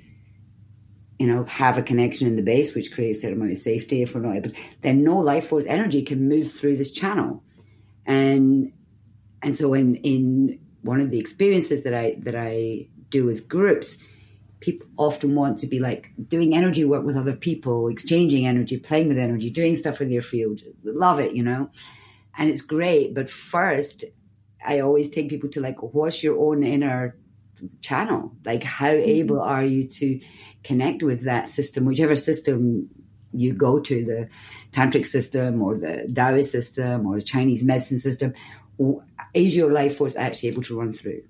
you 1.25 1.33
know, 1.33 1.45
have 1.45 1.79
a 1.79 1.83
connection 1.83 2.27
in 2.27 2.37
the 2.37 2.43
base, 2.43 2.75
which 2.75 2.93
creates 2.93 3.17
a 3.17 3.23
certain 3.23 3.39
amount 3.39 3.53
of 3.53 3.57
safety, 3.57 4.03
if 4.03 4.15
we're 4.15 4.21
not 4.21 4.37
able, 4.37 4.51
then 4.83 5.03
no 5.03 5.17
life 5.17 5.47
force 5.47 5.65
energy 5.65 6.03
can 6.03 6.29
move 6.29 6.53
through 6.53 6.77
this 6.77 6.93
channel. 6.93 7.43
And 8.05 8.75
and 9.43 9.57
so 9.57 9.73
in 9.73 9.95
in 9.97 10.59
one 10.83 11.01
of 11.01 11.11
the 11.11 11.19
experiences 11.19 11.85
that 11.85 11.95
I 11.95 12.17
that 12.25 12.37
I 12.37 12.89
do 13.09 13.25
with 13.25 13.49
groups, 13.49 13.97
people 14.61 14.87
often 14.99 15.35
want 15.35 15.61
to 15.61 15.67
be 15.67 15.81
like 15.81 16.13
doing 16.29 16.55
energy 16.55 16.85
work 16.85 17.07
with 17.07 17.17
other 17.17 17.37
people, 17.37 17.89
exchanging 17.89 18.47
energy, 18.47 18.77
playing 18.77 19.09
with 19.09 19.17
energy, 19.17 19.49
doing 19.49 19.77
stuff 19.77 20.01
with 20.01 20.11
their 20.11 20.21
field. 20.21 20.61
Love 20.83 21.21
it, 21.21 21.35
you 21.35 21.43
know. 21.43 21.71
And 22.37 22.51
it's 22.51 22.61
great. 22.61 23.15
But 23.15 23.31
first, 23.31 24.05
I 24.63 24.81
always 24.81 25.09
take 25.09 25.31
people 25.31 25.49
to 25.53 25.63
like, 25.63 25.81
what's 25.81 26.23
your 26.23 26.39
own 26.39 26.65
inner 26.65 27.17
channel? 27.81 28.37
Like, 28.45 28.63
how 28.63 28.89
mm-hmm. 28.89 29.09
able 29.09 29.41
are 29.41 29.65
you 29.65 29.89
to 29.89 30.21
connect 30.65 31.03
with 31.03 31.25
that 31.25 31.49
system, 31.49 31.85
whichever 31.85 32.17
system 32.17 32.89
you 33.33 33.53
go 33.53 33.79
to, 33.81 34.05
the 34.05 34.29
tantric 34.73 35.07
system 35.07 35.63
or 35.63 35.77
the 35.77 36.11
Taoist 36.13 36.51
system 36.51 37.07
or 37.07 37.17
the 37.17 37.23
Chinese 37.23 37.63
medicine 37.63 37.99
system? 37.99 38.33
Is 39.35 39.57
your 39.57 39.71
life 39.71 39.97
force 39.97 40.17
actually 40.17 40.49
able 40.49 40.63
to 40.63 40.79
run 40.79 40.93
through? 40.93 41.23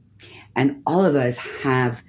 And 0.57 0.83
all 0.87 1.05
of 1.05 1.17
us 1.17 1.37
have, 1.37 2.03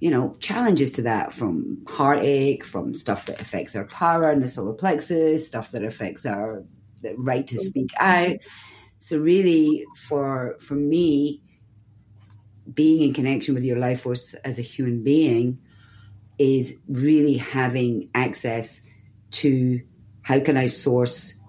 you 0.00 0.10
know, 0.10 0.36
challenges 0.40 0.92
to 0.92 1.02
that 1.02 1.32
from 1.32 1.84
heartache, 1.88 2.64
from 2.64 2.94
stuff 2.94 3.26
that 3.26 3.40
affects 3.40 3.74
our 3.74 3.86
power 3.86 4.30
and 4.30 4.42
the 4.42 4.48
solar 4.48 4.74
plexus, 4.74 5.46
stuff 5.46 5.72
that 5.72 5.84
affects 5.84 6.26
our 6.26 6.64
right 7.16 7.46
to 7.46 7.58
speak 7.58 7.90
out. 7.98 8.36
So 8.98 9.18
really, 9.18 9.84
for 10.08 10.56
for 10.60 10.74
me, 10.74 11.42
being 12.72 13.02
in 13.02 13.14
connection 13.14 13.54
with 13.54 13.64
your 13.64 13.78
life 13.78 14.02
force 14.02 14.34
as 14.44 14.58
a 14.58 14.62
human 14.62 15.02
being 15.02 15.58
is 16.38 16.76
really 16.88 17.36
having 17.36 18.10
access 18.14 18.80
to 19.32 19.80
how 20.22 20.40
can 20.40 20.56
I 20.56 20.66
source 20.66 21.40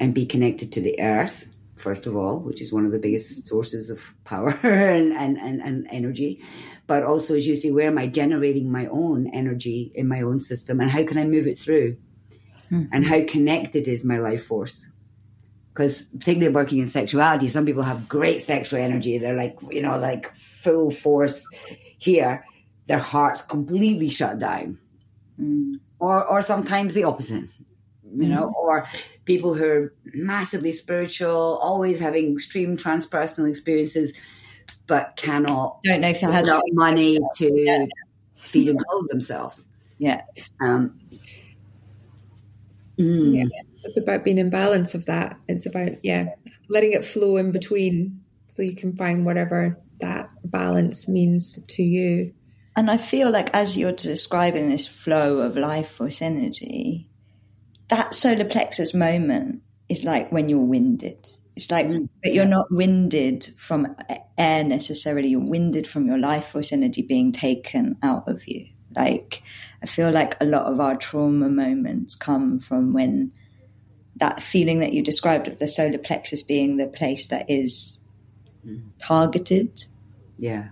and 0.00 0.14
be 0.14 0.26
connected 0.26 0.72
to 0.72 0.80
the 0.80 1.00
earth, 1.00 1.48
first 1.76 2.06
of 2.06 2.16
all, 2.16 2.38
which 2.38 2.60
is 2.60 2.72
one 2.72 2.84
of 2.84 2.92
the 2.92 2.98
biggest 2.98 3.46
sources 3.46 3.90
of 3.90 4.02
power 4.24 4.50
and, 4.62 5.12
and, 5.12 5.38
and, 5.38 5.60
and 5.60 5.86
energy. 5.90 6.42
But 6.86 7.02
also, 7.02 7.34
as 7.34 7.46
you 7.46 7.54
see, 7.54 7.70
where 7.70 7.86
am 7.86 7.98
I 7.98 8.08
generating 8.08 8.70
my 8.70 8.86
own 8.86 9.30
energy 9.32 9.92
in 9.94 10.08
my 10.08 10.22
own 10.22 10.40
system 10.40 10.80
and 10.80 10.90
how 10.90 11.04
can 11.04 11.18
I 11.18 11.24
move 11.24 11.46
it 11.46 11.58
through? 11.58 11.96
Mm-hmm. 12.70 12.84
And 12.92 13.06
how 13.06 13.24
connected 13.26 13.88
is 13.88 14.04
my 14.04 14.18
life 14.18 14.44
force? 14.44 14.86
because 15.74 16.04
particularly 16.04 16.54
working 16.54 16.78
in 16.78 16.86
sexuality, 16.86 17.48
some 17.48 17.66
people 17.66 17.82
have 17.82 18.08
great 18.08 18.40
sexual 18.42 18.78
energy. 18.78 19.18
They're 19.18 19.36
like, 19.36 19.58
you 19.70 19.82
know, 19.82 19.98
like 19.98 20.32
full 20.34 20.88
force 20.90 21.44
here. 21.98 22.44
Their 22.86 22.98
heart's 22.98 23.42
completely 23.42 24.08
shut 24.08 24.38
down. 24.38 24.78
Mm. 25.40 25.80
Or, 25.98 26.24
or 26.24 26.42
sometimes 26.42 26.94
the 26.94 27.04
opposite, 27.04 27.44
you 28.14 28.28
know, 28.28 28.48
mm. 28.48 28.54
or 28.54 28.86
people 29.24 29.54
who 29.54 29.64
are 29.66 29.94
massively 30.12 30.72
spiritual, 30.72 31.58
always 31.62 31.98
having 31.98 32.32
extreme 32.32 32.76
transpersonal 32.76 33.48
experiences, 33.48 34.12
but 34.86 35.16
cannot 35.16 35.78
don't 35.84 36.02
know 36.02 36.08
if 36.08 36.20
you 36.20 36.30
had 36.30 36.46
money 36.72 37.18
to 37.36 37.52
yeah. 37.56 37.86
feed 38.34 38.68
and 38.68 38.84
clothe 38.84 39.08
themselves. 39.08 39.66
Yeah. 39.98 40.22
Um, 40.60 41.00
mm. 42.98 43.48
Yeah 43.50 43.62
it's 43.84 43.96
about 43.96 44.24
being 44.24 44.38
in 44.38 44.50
balance 44.50 44.94
of 44.94 45.06
that. 45.06 45.38
It's 45.46 45.66
about, 45.66 46.02
yeah, 46.02 46.30
letting 46.68 46.92
it 46.92 47.04
flow 47.04 47.36
in 47.36 47.52
between 47.52 48.20
so 48.48 48.62
you 48.62 48.74
can 48.74 48.96
find 48.96 49.24
whatever 49.24 49.78
that 50.00 50.30
balance 50.44 51.06
means 51.06 51.62
to 51.68 51.82
you. 51.82 52.32
And 52.76 52.90
I 52.90 52.96
feel 52.96 53.30
like 53.30 53.54
as 53.54 53.76
you're 53.76 53.92
describing 53.92 54.68
this 54.68 54.86
flow 54.86 55.38
of 55.38 55.56
life 55.56 55.90
force 55.90 56.20
energy, 56.20 57.08
that 57.88 58.14
solar 58.14 58.44
plexus 58.44 58.94
moment 58.94 59.62
is 59.88 60.04
like 60.04 60.32
when 60.32 60.48
you're 60.48 60.58
winded. 60.58 61.26
It's 61.56 61.70
like, 61.70 61.86
mm, 61.86 62.08
but 62.22 62.32
you're 62.32 62.46
not 62.46 62.66
winded 62.70 63.44
from 63.58 63.94
air 64.36 64.64
necessarily. 64.64 65.28
You're 65.28 65.40
winded 65.40 65.86
from 65.86 66.06
your 66.06 66.18
life 66.18 66.48
force 66.48 66.72
energy 66.72 67.02
being 67.02 67.30
taken 67.30 67.96
out 68.02 68.28
of 68.28 68.48
you. 68.48 68.66
Like, 68.96 69.42
I 69.82 69.86
feel 69.86 70.10
like 70.10 70.36
a 70.40 70.44
lot 70.44 70.66
of 70.66 70.80
our 70.80 70.96
trauma 70.96 71.48
moments 71.48 72.16
come 72.16 72.58
from 72.58 72.92
when 72.92 73.32
that 74.16 74.40
feeling 74.40 74.80
that 74.80 74.92
you 74.92 75.02
described 75.02 75.48
of 75.48 75.58
the 75.58 75.68
solar 75.68 75.98
plexus 75.98 76.42
being 76.42 76.76
the 76.76 76.88
place 76.88 77.28
that 77.28 77.46
is 77.48 77.98
targeted. 78.98 79.80
Yeah. 80.36 80.68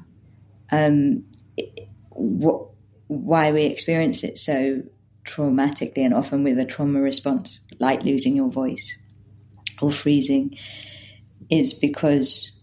Um, 0.70 1.24
it, 1.56 1.88
what, 2.14 2.68
why 3.09 3.53
we 3.53 3.64
experience 3.64 4.22
it 4.25 4.38
so 4.38 4.83
traumatically 5.25 6.05
and 6.05 6.14
often 6.14 6.44
with 6.44 6.59
a 6.59 6.64
trauma 6.64 7.01
response, 7.01 7.61
like 7.79 8.03
losing 8.03 8.37
your 8.37 8.51
voice 8.51 8.96
or 9.81 9.90
freezing, 9.90 10.57
is 11.51 11.75
because 11.75 12.59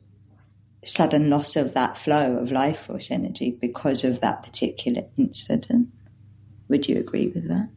sudden 0.84 1.30
loss 1.30 1.56
of 1.56 1.74
that 1.74 1.98
flow 1.98 2.38
of 2.38 2.52
life 2.52 2.80
force 2.80 3.12
energy 3.12 3.58
because 3.60 4.04
of 4.04 4.22
that 4.22 4.44
particular 4.44 5.04
incident. 5.18 5.92
Would 6.70 6.88
you 6.88 7.00
agree 7.00 7.28
with 7.28 7.48
that? 7.48 7.70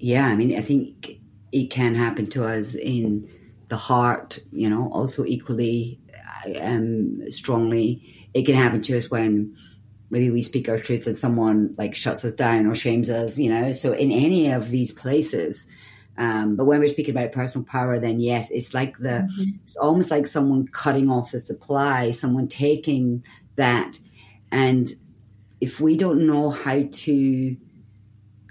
yeah, 0.00 0.26
I 0.26 0.34
mean, 0.34 0.56
I 0.56 0.62
think 0.62 1.20
it 1.52 1.70
can 1.70 1.94
happen 1.94 2.26
to 2.30 2.46
us 2.46 2.74
in 2.74 3.28
the 3.68 3.76
heart, 3.76 4.38
you 4.50 4.68
know, 4.68 4.90
also 4.92 5.24
equally 5.24 6.00
um, 6.58 7.30
strongly. 7.30 8.19
It 8.34 8.46
can 8.46 8.54
happen 8.54 8.82
to 8.82 8.96
us 8.96 9.10
when 9.10 9.56
maybe 10.10 10.30
we 10.30 10.42
speak 10.42 10.68
our 10.68 10.78
truth 10.78 11.06
and 11.06 11.16
someone 11.16 11.74
like 11.78 11.94
shuts 11.94 12.24
us 12.24 12.32
down 12.32 12.66
or 12.66 12.74
shames 12.74 13.10
us, 13.10 13.38
you 13.38 13.50
know. 13.50 13.72
So 13.72 13.92
in 13.92 14.10
any 14.10 14.50
of 14.50 14.70
these 14.70 14.92
places, 14.92 15.66
um, 16.16 16.56
but 16.56 16.66
when 16.66 16.80
we're 16.80 16.88
speaking 16.88 17.16
about 17.16 17.32
personal 17.32 17.64
power, 17.64 17.98
then 17.98 18.20
yes, 18.20 18.50
it's 18.50 18.74
like 18.74 18.98
the, 18.98 19.26
mm-hmm. 19.26 19.50
it's 19.62 19.76
almost 19.76 20.10
like 20.10 20.26
someone 20.26 20.66
cutting 20.68 21.08
off 21.10 21.32
the 21.32 21.40
supply, 21.40 22.10
someone 22.10 22.48
taking 22.48 23.24
that. 23.56 23.98
And 24.52 24.88
if 25.60 25.80
we 25.80 25.96
don't 25.96 26.26
know 26.26 26.50
how 26.50 26.82
to 26.90 27.56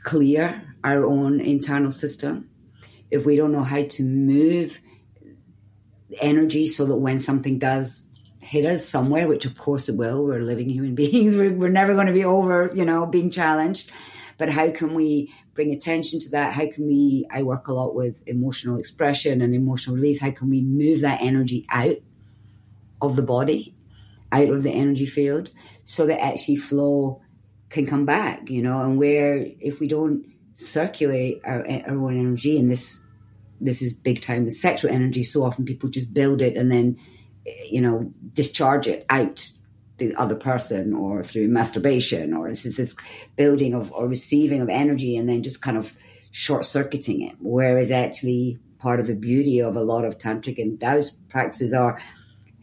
clear 0.03 0.63
our 0.83 1.05
own 1.05 1.39
internal 1.41 1.91
system, 1.91 2.49
if 3.11 3.25
we 3.25 3.35
don't 3.35 3.51
know 3.51 3.63
how 3.63 3.83
to 3.83 4.03
move 4.03 4.79
energy 6.21 6.65
so 6.65 6.85
that 6.85 6.97
when 6.97 7.19
something 7.19 7.59
does 7.59 8.07
hit 8.49 8.65
us 8.65 8.87
somewhere, 8.87 9.27
which 9.27 9.45
of 9.45 9.55
course 9.55 9.89
it 9.89 9.95
will, 9.95 10.23
we're 10.23 10.41
living 10.41 10.67
human 10.69 10.95
beings, 11.01 11.37
we're, 11.37 11.53
we're 11.53 11.69
never 11.69 11.93
going 11.93 12.07
to 12.07 12.13
be 12.13 12.25
over, 12.25 12.71
you 12.73 12.83
know, 12.83 13.05
being 13.05 13.29
challenged. 13.29 13.91
But 14.39 14.49
how 14.49 14.71
can 14.71 14.95
we 14.95 15.31
bring 15.53 15.71
attention 15.71 16.19
to 16.21 16.29
that? 16.31 16.53
How 16.53 16.67
can 16.71 16.87
we? 16.87 17.27
I 17.29 17.43
work 17.43 17.67
a 17.67 17.73
lot 17.73 17.93
with 17.93 18.23
emotional 18.25 18.77
expression 18.77 19.41
and 19.41 19.53
emotional 19.53 19.97
release. 19.97 20.19
How 20.19 20.31
can 20.31 20.49
we 20.49 20.61
move 20.61 21.01
that 21.01 21.21
energy 21.21 21.67
out 21.69 21.97
of 23.01 23.17
the 23.17 23.21
body, 23.21 23.75
out 24.31 24.49
of 24.49 24.63
the 24.63 24.71
energy 24.71 25.05
field, 25.05 25.51
so 25.83 26.05
that 26.05 26.23
actually 26.23 26.55
flow 26.55 27.21
can 27.67 27.85
come 27.85 28.05
back, 28.05 28.49
you 28.49 28.63
know? 28.63 28.79
And 28.79 28.97
where 28.97 29.45
if 29.59 29.81
we 29.81 29.89
don't 29.89 30.25
circulate 30.53 31.41
our, 31.43 31.69
our 31.69 31.91
own 31.91 32.19
energy 32.19 32.57
and 32.57 32.71
this 32.71 33.05
this 33.61 33.81
is 33.81 33.93
big 33.93 34.21
time 34.21 34.45
with 34.45 34.55
sexual 34.55 34.91
energy 34.91 35.23
so 35.23 35.43
often 35.43 35.65
people 35.65 35.89
just 35.89 36.13
build 36.13 36.41
it 36.41 36.55
and 36.57 36.71
then 36.71 36.97
you 37.65 37.81
know 37.81 38.11
discharge 38.33 38.87
it 38.87 39.05
out 39.09 39.51
the 39.97 40.15
other 40.15 40.35
person 40.35 40.93
or 40.93 41.21
through 41.21 41.47
masturbation 41.47 42.33
or 42.33 42.47
it's 42.47 42.63
this 42.63 42.95
building 43.35 43.73
of 43.73 43.91
or 43.91 44.07
receiving 44.07 44.61
of 44.61 44.69
energy 44.69 45.17
and 45.17 45.29
then 45.29 45.43
just 45.43 45.61
kind 45.61 45.77
of 45.77 45.95
short 46.31 46.65
circuiting 46.65 47.21
it. 47.21 47.35
Whereas 47.39 47.91
actually 47.91 48.57
part 48.79 48.99
of 48.99 49.07
the 49.07 49.15
beauty 49.15 49.61
of 49.61 49.75
a 49.75 49.81
lot 49.81 50.05
of 50.05 50.17
tantric 50.17 50.57
and 50.57 50.79
Taoist 50.79 51.27
practices 51.29 51.73
are 51.73 51.99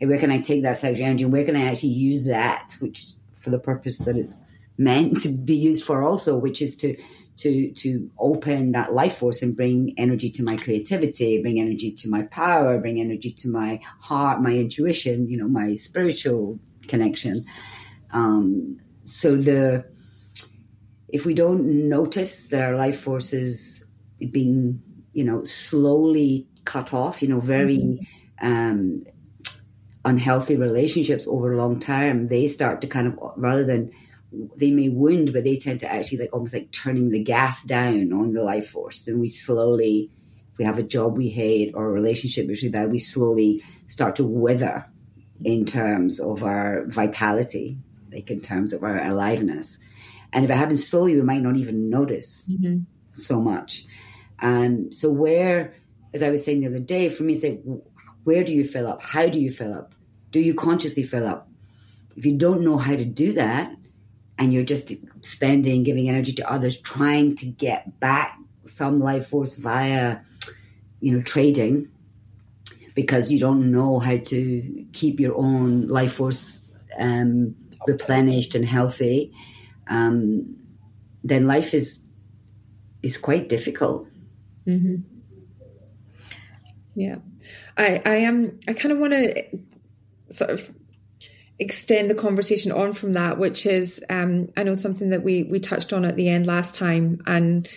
hey, 0.01 0.07
where 0.07 0.19
can 0.19 0.31
I 0.31 0.39
take 0.39 0.63
that 0.63 0.79
sexual 0.79 1.07
energy 1.07 1.25
and 1.25 1.33
where 1.33 1.45
can 1.45 1.57
I 1.57 1.71
actually 1.71 1.91
use 1.91 2.25
that, 2.25 2.75
which 2.81 3.09
for 3.35 3.51
the 3.51 3.59
purpose 3.59 3.99
that 3.99 4.17
it's 4.17 4.41
meant 4.79 5.19
to 5.23 5.29
be 5.29 5.55
used 5.57 5.85
for 5.85 6.03
also, 6.03 6.37
which 6.37 6.61
is 6.61 6.77
to 6.79 6.97
to 7.39 7.71
to 7.73 8.11
open 8.19 8.73
that 8.73 8.93
life 8.93 9.19
force 9.19 9.43
and 9.43 9.57
bring 9.57 9.95
energy 9.99 10.31
to 10.31 10.43
my 10.43 10.57
creativity, 10.57 11.41
bring 11.43 11.61
energy 11.61 11.93
to 11.93 12.09
my 12.09 12.23
power, 12.25 12.79
bring 12.79 13.01
energy 13.01 13.31
to 13.31 13.49
my 13.49 13.81
heart, 14.01 14.41
my 14.41 14.53
intuition, 14.53 15.29
you 15.29 15.37
know, 15.37 15.49
my 15.49 15.77
spiritual 15.77 16.59
connection. 16.89 17.45
Um, 18.13 18.81
so 19.05 19.37
the 19.37 19.85
if 21.09 21.25
we 21.25 21.35
don't 21.35 21.89
notice 21.89 22.49
that 22.49 22.63
our 22.63 22.77
life 22.77 23.01
force 23.01 23.33
is 23.33 23.85
being, 24.33 24.83
you 25.13 25.25
know, 25.25 25.45
slowly 25.45 26.49
cut 26.65 26.93
off, 26.93 27.23
you 27.23 27.29
know, 27.29 27.41
very 27.41 27.79
mm-hmm. 27.79 28.47
um, 28.47 29.05
unhealthy 30.05 30.57
relationships 30.57 31.27
over 31.27 31.53
a 31.53 31.57
long 31.57 31.79
time, 31.79 32.29
they 32.29 32.47
start 32.47 32.81
to 32.81 32.87
kind 32.87 33.07
of 33.07 33.19
rather 33.37 33.65
than 33.65 33.93
they 34.33 34.71
may 34.71 34.89
wound, 34.89 35.33
but 35.33 35.45
they 35.45 35.57
tend 35.57 35.81
to 35.81 35.93
actually 35.93 36.19
like 36.19 36.33
almost 36.33 36.55
like 36.55 36.71
turning 36.73 37.11
the 37.11 37.23
gas 37.23 37.65
down 37.65 38.13
on 38.13 38.33
the 38.33 38.43
life 38.43 38.69
force. 38.69 39.07
And 39.07 39.21
we 39.21 39.29
slowly, 39.29 40.11
if 40.53 40.59
we 40.59 40.65
have 40.65 40.79
a 40.79 40.83
job 40.83 41.17
we 41.17 41.29
hate 41.29 41.73
or 41.75 41.87
a 41.87 41.93
relationship 41.93 42.47
which 42.47 42.63
we 42.63 42.69
bad, 42.69 42.91
we 42.91 42.99
slowly 42.99 43.63
start 43.87 44.17
to 44.17 44.25
wither 44.25 44.87
in 45.45 45.65
terms 45.65 46.19
of 46.21 46.43
our 46.43 46.87
vitality, 46.87 47.79
like 48.13 48.31
in 48.31 48.41
terms 48.41 48.73
of 48.73 48.83
our 48.83 48.99
aliveness. 49.05 49.79
And 50.33 50.45
if 50.45 50.51
it 50.51 50.57
happens 50.57 50.87
slowly, 50.87 51.15
we 51.15 51.23
might 51.23 51.43
not 51.43 51.57
even 51.57 51.89
notice 51.89 52.47
mm-hmm. 52.51 52.81
so 53.13 53.41
much. 53.41 53.87
And 54.41 54.95
so, 54.95 55.11
where, 55.11 55.75
as 56.13 56.23
I 56.23 56.31
was 56.31 56.45
saying 56.45 56.61
the 56.61 56.67
other 56.67 56.79
day, 56.79 57.09
for 57.09 57.23
me, 57.23 57.37
say, 57.37 57.61
where 58.25 58.45
do 58.45 58.53
you 58.53 58.65
fill 58.65 58.87
up? 58.87 59.03
How 59.03 59.29
do 59.29 59.41
you 59.41 59.51
fill 59.51 59.73
up? 59.73 59.95
Do 60.33 60.41
you 60.41 60.53
consciously 60.53 61.05
fill 61.05 61.27
up? 61.27 61.49
If 62.17 62.27
you 62.27 62.37
don't 62.37 62.63
know 62.63 62.77
how 62.77 62.97
to 62.97 63.05
do 63.05 63.33
that, 63.35 63.75
and 64.39 64.53
you're 64.53 64.65
just 64.65 64.93
spending, 65.23 65.83
giving 65.83 66.09
energy 66.09 66.33
to 66.35 66.51
others, 66.51 66.81
trying 66.81 67.37
to 67.37 67.47
get 67.47 67.99
back 68.01 68.39
some 68.65 69.01
life 69.01 69.29
force 69.29 69.55
via, 69.55 70.19
you 71.01 71.13
know, 71.13 71.23
trading, 71.23 71.89
because 72.95 73.31
you 73.31 73.39
don't 73.39 73.71
know 73.71 73.99
how 73.99 74.17
to 74.17 74.87
keep 74.93 75.21
your 75.21 75.37
own 75.37 75.87
life 75.87 76.15
force 76.15 76.67
um, 76.99 77.55
replenished 77.87 78.55
and 78.55 78.65
healthy, 78.65 79.33
um, 79.89 80.57
then 81.23 81.47
life 81.47 81.75
is 81.75 82.03
is 83.03 83.19
quite 83.19 83.49
difficult. 83.49 84.09
Mm-hmm. 84.67 84.97
Yeah, 86.95 87.17
I 87.77 88.03
I 88.05 88.17
am. 88.17 88.59
I 88.67 88.73
kind 88.73 88.93
of 88.93 88.99
want 88.99 89.13
to 89.13 89.45
sort 90.31 90.51
of 90.51 90.73
extend 91.59 92.11
the 92.11 92.15
conversation 92.15 92.73
on 92.73 92.93
from 92.93 93.15
that, 93.15 93.39
which 93.39 93.67
is 93.67 94.05
um, 94.11 94.49
I 94.57 94.63
know 94.63 94.75
something 94.75 95.11
that 95.11 95.23
we 95.23 95.45
we 95.45 95.61
touched 95.61 95.93
on 95.93 96.05
at 96.05 96.17
the 96.17 96.29
end 96.29 96.47
last 96.47 96.75
time, 96.75 97.23
and 97.27 97.69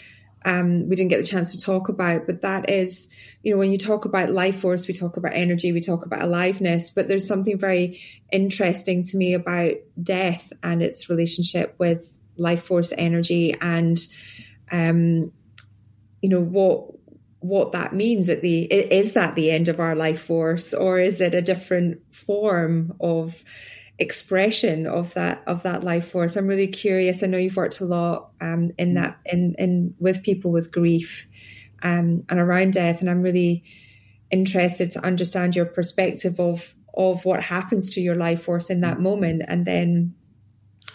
um, 0.45 0.87
we 0.87 0.95
didn't 0.95 1.09
get 1.09 1.19
the 1.19 1.27
chance 1.27 1.51
to 1.51 1.59
talk 1.59 1.89
about, 1.89 2.25
but 2.25 2.41
that 2.41 2.69
is, 2.69 3.09
you 3.43 3.51
know, 3.51 3.57
when 3.57 3.71
you 3.71 3.77
talk 3.77 4.05
about 4.05 4.31
life 4.31 4.59
force, 4.59 4.87
we 4.87 4.93
talk 4.93 5.17
about 5.17 5.33
energy, 5.35 5.71
we 5.73 5.81
talk 5.81 6.05
about 6.05 6.21
aliveness, 6.21 6.89
but 6.89 7.07
there's 7.07 7.27
something 7.27 7.57
very 7.57 8.01
interesting 8.31 9.03
to 9.03 9.17
me 9.17 9.33
about 9.33 9.73
death 10.01 10.53
and 10.63 10.81
its 10.81 11.09
relationship 11.09 11.75
with 11.77 12.17
life 12.37 12.63
force 12.63 12.93
energy 12.97 13.53
and, 13.59 13.99
um, 14.71 15.31
you 16.21 16.29
know, 16.29 16.41
what 16.41 16.98
what 17.39 17.71
that 17.71 17.93
means 17.93 18.29
at 18.29 18.41
the 18.41 18.63
is 18.63 19.13
that 19.13 19.35
the 19.35 19.51
end 19.51 19.67
of 19.67 19.79
our 19.79 19.95
life 19.95 20.21
force 20.23 20.73
or 20.73 20.99
is 20.99 21.21
it 21.21 21.33
a 21.33 21.41
different 21.41 22.01
form 22.13 22.93
of 22.99 23.43
expression 23.97 24.85
of 24.87 25.13
that 25.13 25.41
of 25.47 25.63
that 25.63 25.83
life 25.83 26.09
force? 26.09 26.35
I'm 26.35 26.47
really 26.47 26.67
curious. 26.67 27.23
I 27.23 27.27
know 27.27 27.37
you've 27.37 27.55
worked 27.55 27.79
a 27.79 27.85
lot 27.85 28.31
um, 28.41 28.71
in 28.77 28.95
that 28.95 29.19
in 29.25 29.55
in 29.57 29.95
with 29.99 30.23
people 30.23 30.51
with 30.51 30.71
grief 30.71 31.27
um, 31.83 32.23
and 32.29 32.39
around 32.39 32.73
death 32.73 33.01
and 33.01 33.09
i'm 33.09 33.21
really 33.21 33.63
interested 34.31 34.91
to 34.91 35.05
understand 35.05 35.55
your 35.55 35.65
perspective 35.65 36.39
of 36.39 36.75
of 36.93 37.23
what 37.25 37.41
happens 37.41 37.89
to 37.91 38.01
your 38.01 38.15
life 38.15 38.43
force 38.43 38.69
in 38.69 38.81
that 38.81 38.99
moment 38.99 39.41
and 39.47 39.65
then 39.65 40.13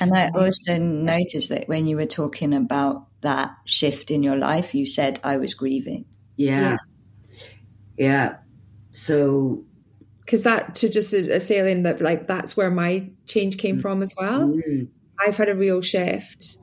and 0.01 0.13
i 0.15 0.31
also 0.35 0.79
noticed 0.79 1.49
that 1.49 1.69
when 1.69 1.87
you 1.87 1.97
were 1.97 2.07
talking 2.07 2.53
about 2.53 3.07
that 3.23 3.51
shift 3.65 4.11
in 4.11 4.23
your 4.23 4.37
life 4.37 4.75
you 4.75 4.87
said 4.87 5.19
i 5.25 5.37
was 5.37 5.55
grieving 5.55 6.05
yeah. 6.37 6.79
Yeah. 7.97 8.37
So 8.91 9.65
because 10.25 10.43
that 10.45 10.75
to 10.77 10.89
just 10.89 11.13
a, 11.13 11.37
a 11.37 11.41
sailing 11.41 11.83
that 11.83 12.01
like 12.01 12.27
that's 12.27 12.57
where 12.57 12.71
my 12.71 13.09
change 13.27 13.59
came 13.59 13.79
from 13.79 14.03
as 14.03 14.15
well. 14.17 14.49
Mm-hmm. 14.49 14.85
I've 15.19 15.37
had 15.37 15.49
a 15.49 15.55
real 15.55 15.81
shift 15.81 16.59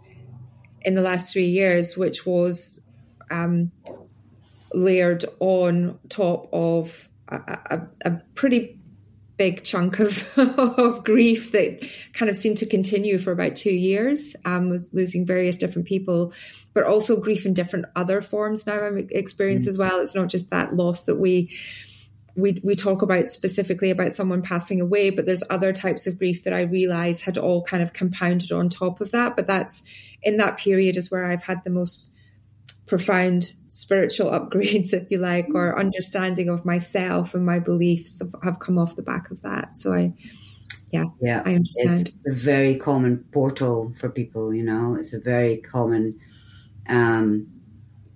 in 0.82 0.96
the 0.96 1.02
last 1.02 1.32
three 1.32 1.48
years, 1.48 1.96
which 1.96 2.26
was 2.26 2.82
um, 3.30 3.72
layered 4.74 5.24
on 5.40 6.00
top 6.10 6.50
of 6.52 7.10
a, 7.30 7.58
a, 7.70 7.82
a 8.06 8.12
pretty 8.36 8.81
big 9.42 9.64
chunk 9.64 10.00
of, 10.00 10.24
of 10.38 11.04
grief 11.04 11.52
that 11.52 11.84
kind 12.14 12.30
of 12.30 12.38
seemed 12.38 12.60
to 12.60 12.66
continue 12.68 13.18
for 13.18 13.32
about 13.32 13.56
two 13.56 13.74
years 13.74 14.36
um, 14.46 14.70
with 14.70 14.88
losing 14.94 15.26
various 15.26 15.58
different 15.58 15.88
people, 15.88 16.32
but 16.76 16.84
also 16.84 17.20
grief 17.20 17.44
in 17.44 17.52
different 17.52 17.86
other 17.96 18.22
forms 18.22 18.68
now 18.68 18.80
I'm 18.80 19.08
experiencing 19.10 19.74
mm-hmm. 19.74 19.82
as 19.82 19.90
well. 19.90 20.00
It's 20.00 20.14
not 20.14 20.28
just 20.28 20.52
that 20.52 20.76
loss 20.76 21.06
that 21.06 21.16
we 21.16 21.58
we 22.36 22.62
we 22.64 22.76
talk 22.76 23.02
about 23.02 23.28
specifically 23.28 23.90
about 23.90 24.14
someone 24.14 24.44
passing 24.44 24.80
away, 24.80 25.10
but 25.10 25.26
there's 25.26 25.44
other 25.50 25.74
types 25.74 26.06
of 26.06 26.20
grief 26.20 26.44
that 26.44 26.54
I 26.54 26.62
realize 26.62 27.22
had 27.22 27.40
all 27.40 27.64
kind 27.64 27.82
of 27.82 27.94
compounded 27.94 28.52
on 28.52 28.70
top 28.70 29.02
of 29.02 29.10
that. 29.10 29.36
But 29.36 29.48
that's 29.48 29.82
in 30.22 30.38
that 30.38 30.60
period 30.60 30.98
is 30.98 31.10
where 31.10 31.26
I've 31.26 31.42
had 31.42 31.64
the 31.64 31.72
most 31.72 32.12
profound 32.92 33.54
spiritual 33.68 34.30
upgrades, 34.30 34.92
if 35.02 35.10
you 35.10 35.18
like, 35.18 35.48
or 35.56 35.80
understanding 35.80 36.50
of 36.50 36.66
myself 36.66 37.34
and 37.34 37.46
my 37.46 37.58
beliefs 37.58 38.22
have 38.44 38.60
come 38.60 38.78
off 38.78 38.98
the 38.98 39.02
back 39.02 39.32
of 39.32 39.42
that. 39.44 39.78
So 39.78 39.94
I, 39.94 40.14
yeah, 40.90 41.06
yeah, 41.22 41.42
I 41.46 41.56
understand. 41.56 42.10
It's 42.10 42.28
a 42.28 42.34
very 42.34 42.76
common 42.76 43.24
portal 43.32 43.94
for 43.98 44.10
people. 44.10 44.54
You 44.54 44.64
know, 44.64 44.96
it's 44.96 45.14
a 45.14 45.22
very 45.22 45.58
common. 45.58 46.20
Um, 46.88 47.48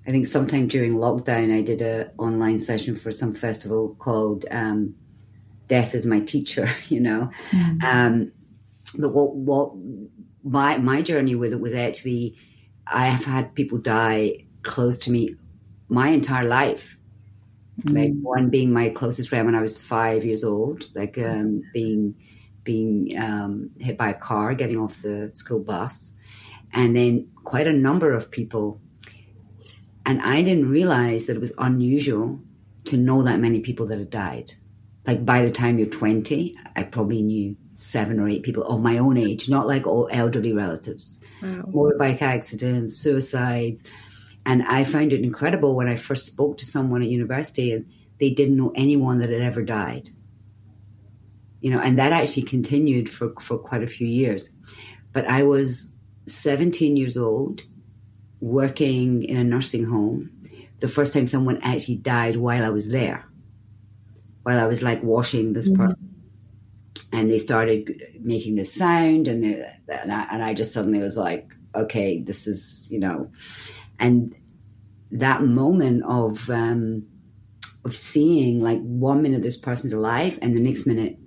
I 0.05 0.11
think 0.11 0.27
sometime 0.27 0.67
during 0.67 0.95
lockdown, 0.95 1.57
I 1.57 1.61
did 1.61 1.81
a 1.81 2.11
online 2.17 2.59
session 2.59 2.97
for 2.97 3.13
some 3.13 3.33
festival 3.33 3.95
called 3.97 4.45
um, 4.51 4.93
"Death 5.69 5.95
is 5.95 6.05
My 6.05 6.19
Teacher." 6.19 6.67
You 6.89 6.99
know, 6.99 7.29
mm-hmm. 7.51 7.77
um, 7.81 8.33
but 8.99 9.13
what 9.13 9.35
what 9.35 9.71
my 10.43 10.77
my 10.79 11.01
journey 11.01 11.35
with 11.35 11.53
it 11.53 11.61
was 11.61 11.73
actually 11.73 12.35
I 12.85 13.07
have 13.07 13.23
had 13.23 13.55
people 13.55 13.77
die 13.77 14.44
close 14.65 14.99
to 14.99 15.11
me 15.11 15.35
my 15.87 16.09
entire 16.09 16.45
life. 16.45 16.97
Mm. 17.81 17.95
Like 17.95 18.13
one 18.21 18.49
being 18.49 18.71
my 18.71 18.89
closest 18.89 19.29
friend 19.29 19.45
when 19.45 19.55
I 19.55 19.61
was 19.61 19.81
five 19.81 20.25
years 20.25 20.43
old, 20.43 20.89
like 20.93 21.17
um, 21.17 21.63
being 21.73 22.15
being 22.63 23.17
um, 23.17 23.69
hit 23.79 23.97
by 23.97 24.09
a 24.09 24.13
car 24.13 24.55
getting 24.55 24.77
off 24.77 25.01
the 25.01 25.31
school 25.33 25.59
bus, 25.59 26.13
and 26.73 26.95
then 26.95 27.29
quite 27.43 27.67
a 27.67 27.73
number 27.73 28.11
of 28.11 28.31
people. 28.31 28.81
And 30.05 30.21
I 30.21 30.41
didn't 30.43 30.69
realize 30.69 31.25
that 31.25 31.35
it 31.35 31.41
was 31.41 31.53
unusual 31.57 32.39
to 32.85 32.97
know 32.97 33.23
that 33.23 33.39
many 33.39 33.61
people 33.61 33.87
that 33.87 33.99
had 33.99 34.09
died. 34.09 34.53
Like 35.05 35.25
by 35.25 35.43
the 35.43 35.51
time 35.51 35.77
you're 35.77 35.87
20, 35.87 36.57
I 36.75 36.83
probably 36.83 37.21
knew 37.21 37.55
seven 37.73 38.19
or 38.19 38.29
eight 38.29 38.43
people 38.43 38.63
of 38.63 38.81
my 38.81 38.97
own 38.97 39.17
age, 39.17 39.49
not 39.49 39.67
like 39.67 39.85
all 39.85 40.07
elderly 40.11 40.53
relatives. 40.53 41.19
Wow. 41.41 41.63
Motorbike 41.67 42.21
accidents, 42.21 42.97
suicides, 42.97 43.83
and 44.45 44.63
I 44.63 44.83
found 44.83 45.11
it 45.11 45.21
incredible 45.21 45.75
when 45.75 45.87
I 45.87 45.95
first 45.95 46.25
spoke 46.25 46.59
to 46.59 46.65
someone 46.65 47.01
at 47.01 47.09
university 47.09 47.73
and 47.73 47.91
they 48.19 48.31
didn't 48.31 48.57
know 48.57 48.71
anyone 48.75 49.19
that 49.19 49.29
had 49.29 49.41
ever 49.41 49.63
died. 49.63 50.09
You 51.61 51.71
know, 51.71 51.79
and 51.79 51.97
that 51.97 52.11
actually 52.11 52.43
continued 52.43 53.09
for, 53.09 53.33
for 53.41 53.57
quite 53.57 53.83
a 53.83 53.87
few 53.87 54.07
years. 54.07 54.51
But 55.13 55.25
I 55.25 55.43
was 55.43 55.95
17 56.27 56.95
years 56.95 57.17
old, 57.17 57.63
working 58.39 59.23
in 59.23 59.37
a 59.37 59.43
nursing 59.43 59.85
home, 59.85 60.29
the 60.79 60.87
first 60.87 61.13
time 61.13 61.27
someone 61.27 61.59
actually 61.63 61.97
died 61.97 62.35
while 62.35 62.63
I 62.63 62.69
was 62.69 62.89
there, 62.89 63.25
while 64.43 64.59
I 64.59 64.67
was 64.67 64.83
like 64.83 65.01
washing 65.01 65.53
this 65.53 65.67
mm-hmm. 65.67 65.83
person. 65.83 66.01
And 67.11 67.31
they 67.31 67.37
started 67.37 68.19
making 68.19 68.55
this 68.55 68.73
sound, 68.73 69.27
and, 69.27 69.43
they, 69.43 69.71
and, 69.87 70.11
I, 70.11 70.27
and 70.31 70.43
I 70.43 70.53
just 70.53 70.73
suddenly 70.73 70.99
was 70.99 71.15
like, 71.17 71.49
okay, 71.73 72.21
this 72.21 72.45
is, 72.45 72.87
you 72.91 72.99
know, 72.99 73.31
and 73.99 74.35
that 75.11 75.43
moment 75.43 76.03
of 76.05 76.49
um, 76.49 77.07
of 77.83 77.95
seeing 77.95 78.61
like 78.61 78.81
one 78.81 79.21
minute 79.21 79.43
this 79.43 79.57
person's 79.57 79.93
alive 79.93 80.39
and 80.41 80.55
the 80.55 80.59
next 80.59 80.85
minute 80.85 81.17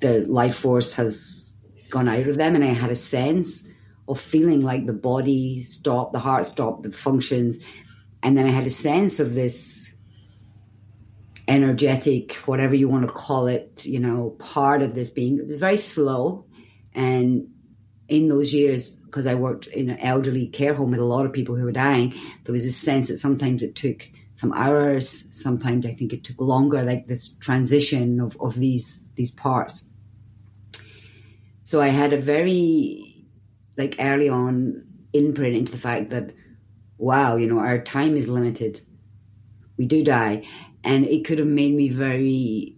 the 0.00 0.20
life 0.26 0.56
force 0.56 0.94
has 0.94 1.54
gone 1.90 2.08
out 2.08 2.26
of 2.26 2.36
them, 2.36 2.54
and 2.54 2.64
I 2.64 2.68
had 2.68 2.90
a 2.90 2.96
sense 2.96 3.64
of 4.08 4.20
feeling 4.20 4.60
like 4.60 4.86
the 4.86 4.92
body 4.92 5.62
stopped, 5.62 6.12
the 6.12 6.18
heart 6.18 6.46
stopped, 6.46 6.82
the 6.82 6.90
functions, 6.90 7.64
and 8.22 8.36
then 8.36 8.46
I 8.46 8.50
had 8.50 8.66
a 8.66 8.70
sense 8.70 9.20
of 9.20 9.34
this 9.34 9.94
energetic, 11.48 12.34
whatever 12.46 12.74
you 12.74 12.88
want 12.88 13.06
to 13.06 13.12
call 13.12 13.46
it, 13.46 13.84
you 13.84 14.00
know, 14.00 14.36
part 14.38 14.82
of 14.82 14.94
this 14.94 15.10
being. 15.10 15.38
It 15.38 15.46
was 15.46 15.60
very 15.60 15.76
slow, 15.76 16.46
and 16.94 17.48
in 18.10 18.28
those 18.28 18.52
years, 18.52 18.96
because 18.96 19.26
I 19.26 19.34
worked 19.34 19.66
in 19.68 19.90
an 19.90 19.98
elderly 20.00 20.46
care 20.48 20.74
home 20.74 20.90
with 20.90 21.00
a 21.00 21.04
lot 21.04 21.26
of 21.26 21.32
people 21.32 21.54
who 21.56 21.64
were 21.64 21.72
dying, 21.72 22.14
there 22.44 22.52
was 22.52 22.66
a 22.66 22.72
sense 22.72 23.08
that 23.08 23.16
sometimes 23.16 23.62
it 23.62 23.76
took 23.76 24.08
some 24.34 24.52
hours, 24.52 25.26
sometimes 25.30 25.86
I 25.86 25.92
think 25.94 26.12
it 26.12 26.24
took 26.24 26.40
longer, 26.40 26.82
like 26.82 27.06
this 27.06 27.32
transition 27.34 28.20
of, 28.20 28.36
of 28.40 28.54
these 28.54 29.06
these 29.14 29.30
parts. 29.30 29.88
So 31.62 31.80
I 31.80 31.88
had 31.88 32.12
a 32.12 32.20
very 32.20 33.26
like 33.76 33.96
early 33.98 34.28
on 34.28 34.84
imprint 35.12 35.56
into 35.56 35.72
the 35.72 35.78
fact 35.78 36.10
that 36.10 36.32
wow, 36.98 37.36
you 37.36 37.46
know, 37.46 37.58
our 37.58 37.78
time 37.78 38.16
is 38.16 38.28
limited. 38.28 38.80
We 39.76 39.86
do 39.86 40.04
die. 40.04 40.46
And 40.84 41.06
it 41.06 41.24
could 41.24 41.38
have 41.38 41.48
made 41.48 41.74
me 41.74 41.88
very 41.88 42.76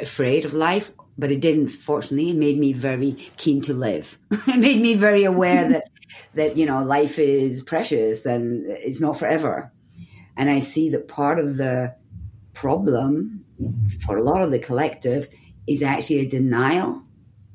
afraid 0.00 0.44
of 0.44 0.54
life 0.54 0.92
but 1.18 1.30
it 1.30 1.40
didn't. 1.40 1.68
Fortunately, 1.68 2.30
it 2.30 2.36
made 2.36 2.58
me 2.58 2.72
very 2.72 3.12
keen 3.36 3.60
to 3.62 3.74
live. 3.74 4.18
it 4.30 4.58
made 4.58 4.80
me 4.80 4.94
very 4.94 5.24
aware 5.24 5.68
that 5.68 5.84
that 6.34 6.56
you 6.56 6.66
know 6.66 6.82
life 6.82 7.18
is 7.18 7.62
precious 7.62 8.26
and 8.26 8.64
it's 8.66 9.00
not 9.00 9.18
forever. 9.18 9.72
And 10.36 10.50
I 10.50 10.60
see 10.60 10.90
that 10.90 11.08
part 11.08 11.38
of 11.38 11.56
the 11.56 11.94
problem 12.54 13.44
for 14.04 14.16
a 14.16 14.22
lot 14.22 14.42
of 14.42 14.50
the 14.50 14.58
collective 14.58 15.28
is 15.66 15.82
actually 15.82 16.20
a 16.20 16.28
denial 16.28 17.02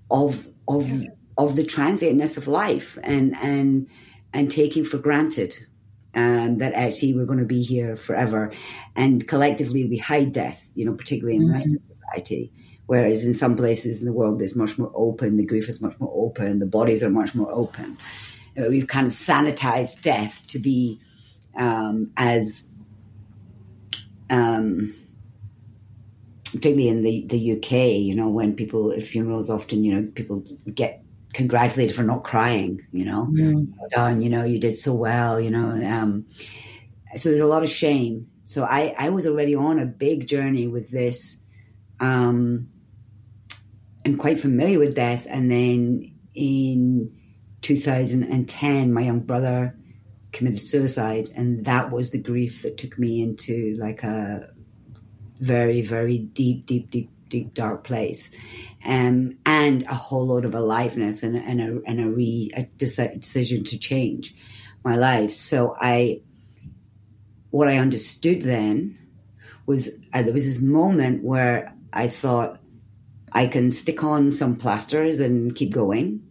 of 0.10 0.48
of 0.68 0.90
of 1.38 1.56
the 1.56 1.64
transientness 1.64 2.38
of 2.38 2.48
life 2.48 2.98
and 3.04 3.36
and 3.42 3.88
and 4.34 4.52
taking 4.52 4.84
for 4.84 4.98
granted 4.98 5.56
um, 6.14 6.58
that 6.58 6.74
actually 6.74 7.14
we're 7.14 7.26
going 7.26 7.40
to 7.40 7.46
be 7.46 7.62
here 7.62 7.96
forever. 7.96 8.52
And 8.96 9.28
collectively, 9.28 9.86
we 9.86 9.98
hide 9.98 10.32
death. 10.32 10.70
You 10.76 10.86
know, 10.86 10.94
particularly 10.94 11.38
in 11.38 11.44
mm-hmm. 11.44 11.54
Western 11.54 11.82
society 11.90 12.52
Whereas 12.88 13.26
in 13.26 13.34
some 13.34 13.58
places 13.58 14.02
in 14.02 14.06
the 14.06 14.14
world, 14.14 14.42
it's 14.42 14.56
much 14.56 14.80
more 14.80 14.92
open, 14.96 15.38
the 15.38 15.46
grief 15.46 15.68
is 15.68 15.82
much 15.82 16.00
more 16.00 16.12
open, 16.16 16.60
the 16.60 16.66
bodies 16.66 17.04
are 17.04 17.10
much 17.10 17.36
more 17.36 17.52
open. 17.52 17.98
Uh, 18.58 18.68
we've 18.70 18.88
kind 18.88 19.06
of 19.06 19.14
sanitized 19.14 20.02
death 20.02 20.48
to 20.48 20.58
be 20.58 21.00
um, 21.56 22.12
as, 22.16 22.70
um, 24.30 24.96
particularly 26.46 26.88
in 26.88 27.04
the, 27.04 27.26
the 27.28 27.58
UK, 27.58 27.72
you 28.00 28.16
know, 28.16 28.30
when 28.30 28.56
people 28.56 28.94
at 28.94 29.04
funerals 29.04 29.50
often, 29.50 29.84
you 29.84 29.94
know, 29.94 30.10
people 30.16 30.42
get 30.74 31.04
congratulated 31.34 31.94
for 31.94 32.04
not 32.04 32.24
crying, 32.24 32.82
you 32.94 33.04
know, 33.04 33.28
mm. 33.30 33.68
well 33.78 33.90
done, 33.90 34.22
you 34.22 34.30
know, 34.30 34.46
you 34.46 34.60
did 34.60 34.80
so 34.80 34.94
well, 34.94 35.42
you 35.42 35.52
know. 35.52 35.72
Um, 35.86 36.26
so 37.18 37.30
there's 37.30 37.42
a 37.42 37.46
lot 37.46 37.64
of 37.64 37.70
shame. 37.70 38.30
So 38.46 38.64
I, 38.64 38.96
I 38.98 39.10
was 39.10 39.28
already 39.28 39.56
on 39.56 39.78
a 39.78 39.86
big 39.86 40.26
journey 40.26 40.68
with 40.68 40.90
this. 40.90 41.40
Um, 42.00 42.70
quite 44.16 44.40
familiar 44.40 44.80
with 44.80 44.96
death. 44.96 45.28
And 45.30 45.52
then 45.52 46.14
in 46.34 47.12
2010, 47.62 48.94
my 48.94 49.02
young 49.02 49.20
brother 49.20 49.76
committed 50.32 50.68
suicide, 50.68 51.30
and 51.36 51.66
that 51.66 51.92
was 51.92 52.12
the 52.12 52.22
grief 52.22 52.62
that 52.62 52.78
took 52.78 52.98
me 53.00 53.22
into 53.22 53.76
like 53.78 54.04
a 54.04 54.50
very, 55.40 55.82
very 55.82 56.20
deep, 56.20 56.66
deep, 56.66 56.90
deep, 56.92 57.10
deep, 57.30 57.54
dark 57.54 57.84
place, 57.84 58.30
um, 58.86 59.38
and 59.46 59.84
a 59.84 59.96
whole 59.96 60.28
load 60.28 60.46
of 60.46 60.56
aliveness 60.56 61.24
and, 61.24 61.36
and 61.36 61.62
a 61.62 61.82
and 61.90 62.00
a 62.00 62.08
re 62.08 62.52
a 62.56 62.64
decision 62.78 63.64
to 63.64 63.78
change 63.78 64.36
my 64.84 64.96
life. 64.96 65.32
So 65.32 65.76
I, 65.80 66.22
what 67.50 67.68
I 67.68 67.78
understood 67.78 68.44
then 68.44 68.98
was 69.66 70.00
uh, 70.14 70.22
there 70.22 70.34
was 70.34 70.46
this 70.46 70.62
moment 70.62 71.24
where 71.24 71.74
I 71.92 72.08
thought 72.08 72.60
I 73.32 73.48
can 73.48 73.72
stick 73.72 74.04
on 74.04 74.32
some 74.32 74.56
plasters 74.56 75.20
and 75.20 75.56
keep 75.56 75.72
going, 75.72 76.22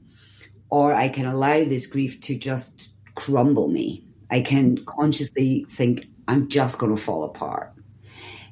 or 0.71 0.95
I 0.95 1.09
can 1.09 1.27
allow 1.27 1.65
this 1.65 1.87
grief 1.87 2.21
to 2.23 2.37
just 2.37 2.93
crumble 3.15 3.69
me. 3.69 4.05
I 4.31 4.41
can 4.41 4.85
consciously 4.85 5.67
think 5.69 6.07
I'm 6.29 6.49
just 6.49 6.79
going 6.79 6.95
to 6.95 7.01
fall 7.01 7.25
apart. 7.25 7.73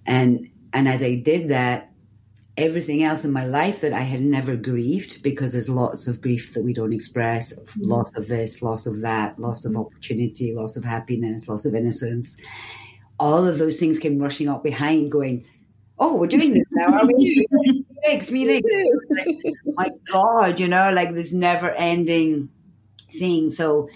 And 0.07 0.49
and 0.73 0.89
as 0.89 1.03
I 1.03 1.17
did 1.17 1.49
that, 1.51 1.91
everything 2.57 3.03
else 3.03 3.25
in 3.25 3.33
my 3.33 3.47
life 3.47 3.81
that 3.81 3.93
I 3.93 4.01
had 4.01 4.23
never 4.23 4.57
grieved 4.57 5.23
because 5.23 5.53
there's 5.53 5.69
lots 5.69 6.07
of 6.07 6.21
grief 6.21 6.55
that 6.55 6.63
we 6.63 6.73
don't 6.73 6.93
express, 6.93 7.53
mm-hmm. 7.53 7.83
loss 7.83 8.15
of 8.17 8.29
this, 8.29 8.63
loss 8.63 8.87
of 8.87 9.01
that, 9.01 9.39
loss 9.39 9.65
of 9.65 9.73
mm-hmm. 9.73 9.81
opportunity, 9.81 10.55
loss 10.55 10.77
of 10.77 10.85
happiness, 10.85 11.49
loss 11.49 11.65
of 11.65 11.75
innocence. 11.75 12.37
All 13.19 13.47
of 13.47 13.59
those 13.59 13.77
things 13.77 13.99
came 13.99 14.19
rushing 14.19 14.49
up 14.49 14.63
behind, 14.63 15.11
going, 15.13 15.45
"Oh, 15.99 16.17
we're 16.17 16.27
doing 16.27 16.55
this 16.55 16.65
now, 16.73 16.99
are 16.99 17.07
we?" 17.07 17.47
makes 18.07 18.31
me 18.31 18.47
like, 18.47 18.65
my 19.67 19.91
God, 20.11 20.61
you 20.61 20.69
know, 20.69 20.93
like 20.93 21.15
this 21.15 21.33
never 21.33 21.71
ending 21.71 22.51
thing. 23.19 23.51
So 23.51 23.89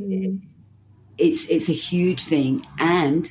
mm. 0.00 0.40
it's 1.18 1.48
it's 1.48 1.68
a 1.68 1.72
huge 1.72 2.24
thing, 2.24 2.66
and 2.78 3.28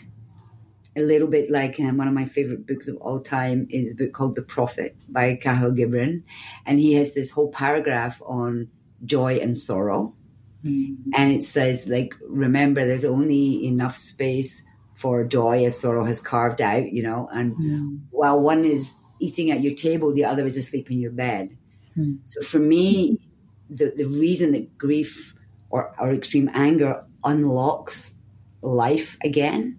a 0.96 1.02
little 1.02 1.28
bit 1.28 1.50
like 1.50 1.80
um, 1.80 1.98
one 1.98 2.08
of 2.08 2.14
my 2.14 2.26
favorite 2.26 2.68
books 2.68 2.88
of 2.88 2.98
all 2.98 3.20
time 3.20 3.68
is 3.70 3.92
a 3.92 3.96
book 3.96 4.14
called 4.14 4.36
The 4.36 4.44
Prophet 4.44 4.96
by 5.10 5.36
Kahlil 5.36 5.78
Gibran, 5.78 6.24
and 6.66 6.80
he 6.80 6.94
has 6.94 7.14
this 7.14 7.32
whole 7.32 7.52
paragraph 7.52 8.22
on 8.26 8.70
joy 9.04 9.38
and 9.38 9.58
sorrow, 9.58 10.16
mm. 10.64 10.96
and 11.16 11.32
it 11.32 11.44
says 11.44 11.88
like, 11.88 12.14
remember, 12.28 12.86
there's 12.86 13.06
only 13.06 13.66
enough 13.66 13.98
space 13.98 14.64
for 15.04 15.26
joy 15.26 15.66
as 15.66 15.78
sorrow 15.78 16.06
has 16.06 16.22
carved 16.22 16.62
out, 16.62 16.90
you 16.90 17.04
know, 17.04 17.28
and 17.34 17.58
mm. 17.58 18.00
while 18.10 18.40
one 18.40 18.64
is 18.64 18.96
eating 19.20 19.52
at 19.52 19.60
your 19.60 19.76
table, 19.76 20.14
the 20.14 20.24
other 20.24 20.46
is 20.46 20.56
asleep 20.56 20.90
in 20.90 20.98
your 20.98 21.12
bed. 21.12 21.58
Hmm. 21.94 22.16
So 22.24 22.42
for 22.42 22.60
me, 22.60 23.20
the, 23.70 23.92
the 23.94 24.06
reason 24.06 24.54
that 24.54 24.78
grief 24.78 25.36
or, 25.70 25.94
or 26.00 26.14
extreme 26.14 26.50
anger 26.54 27.04
unlocks 27.22 28.16
life 28.62 29.18
again 29.22 29.78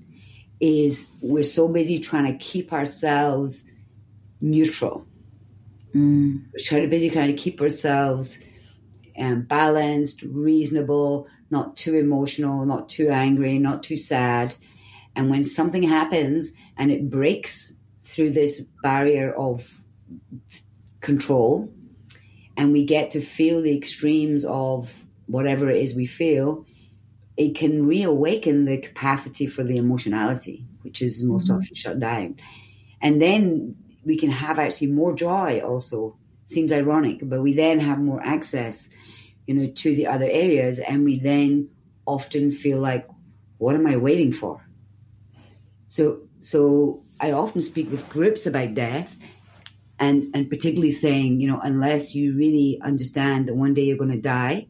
is 0.61 1.09
we're 1.22 1.43
so 1.43 1.68
busy 1.68 1.99
trying 2.01 2.31
to 2.31 2.39
keep 2.45 2.70
ourselves 2.75 3.70
neutral. 4.43 5.07
Mm. 5.95 6.45
We're 6.53 6.64
trying 6.64 6.83
to 6.83 6.89
busy 6.89 7.09
trying 7.09 7.35
to 7.35 7.43
keep 7.43 7.62
ourselves 7.62 8.45
um, 9.18 9.43
balanced, 9.43 10.20
reasonable, 10.20 11.29
not 11.51 11.79
too 11.79 11.97
emotional, 11.97 12.66
not 12.66 12.91
too 12.91 13.09
angry, 13.09 13.59
not 13.59 13.83
too 13.83 13.97
sad. 13.97 14.55
And 15.17 15.31
when 15.31 15.45
something 15.45 15.83
happens 15.83 16.53
and 16.77 16.91
it 16.91 17.09
breaks 17.11 17.77
through 18.03 18.31
this 18.31 18.61
barrier 18.83 19.33
of 19.33 19.79
control 21.01 21.73
and 22.57 22.73
we 22.73 22.85
get 22.85 23.12
to 23.12 23.21
feel 23.21 23.62
the 23.62 23.77
extremes 23.77 24.45
of 24.45 25.05
whatever 25.27 25.71
it 25.71 25.81
is 25.81 25.97
we 25.97 26.07
feel, 26.07 26.67
it 27.37 27.57
can 27.57 27.87
reawaken 27.87 28.65
the 28.65 28.79
capacity 28.79 29.47
for 29.47 29.65
the 29.65 29.77
emotionality, 29.77 30.65
which 30.83 31.03
is 31.03 31.25
most 31.25 31.49
mm-hmm. 31.49 31.59
often 31.59 31.75
shut 31.75 31.99
down. 31.99 32.37
And 33.01 33.21
then 33.21 33.77
we 34.05 34.17
can 34.17 34.31
have 34.31 34.59
actually 34.59 34.89
more 34.89 35.15
joy 35.15 35.61
also. 35.61 36.17
Seems 36.47 36.73
ironic, 36.73 37.21
but 37.23 37.41
we 37.41 37.55
then 37.55 37.81
have 37.81 37.99
more 37.99 38.21
access, 38.23 38.91
you 39.47 39.55
know, 39.55 39.67
to 39.67 39.95
the 39.95 40.07
other 40.09 40.29
areas 40.29 40.79
and 40.79 41.05
we 41.05 41.19
then 41.19 41.71
often 42.07 42.51
feel 42.51 42.79
like, 42.79 43.09
what 43.57 43.75
am 43.75 43.87
I 43.87 43.97
waiting 43.97 44.33
for? 44.33 44.65
So 45.95 46.22
so 46.40 47.05
I 47.20 47.30
often 47.30 47.62
speak 47.62 47.88
with 47.88 48.09
groups 48.09 48.47
about 48.47 48.74
death 48.74 49.16
and, 50.01 50.34
and 50.34 50.51
particularly 50.51 50.90
saying, 50.90 51.40
you 51.40 51.47
know, 51.47 51.61
unless 51.62 52.16
you 52.16 52.36
really 52.36 52.80
understand 52.82 53.47
that 53.47 53.55
one 53.55 53.74
day 53.74 53.82
you're 53.82 53.97
going 53.97 54.11
to 54.11 54.20
die, 54.20 54.66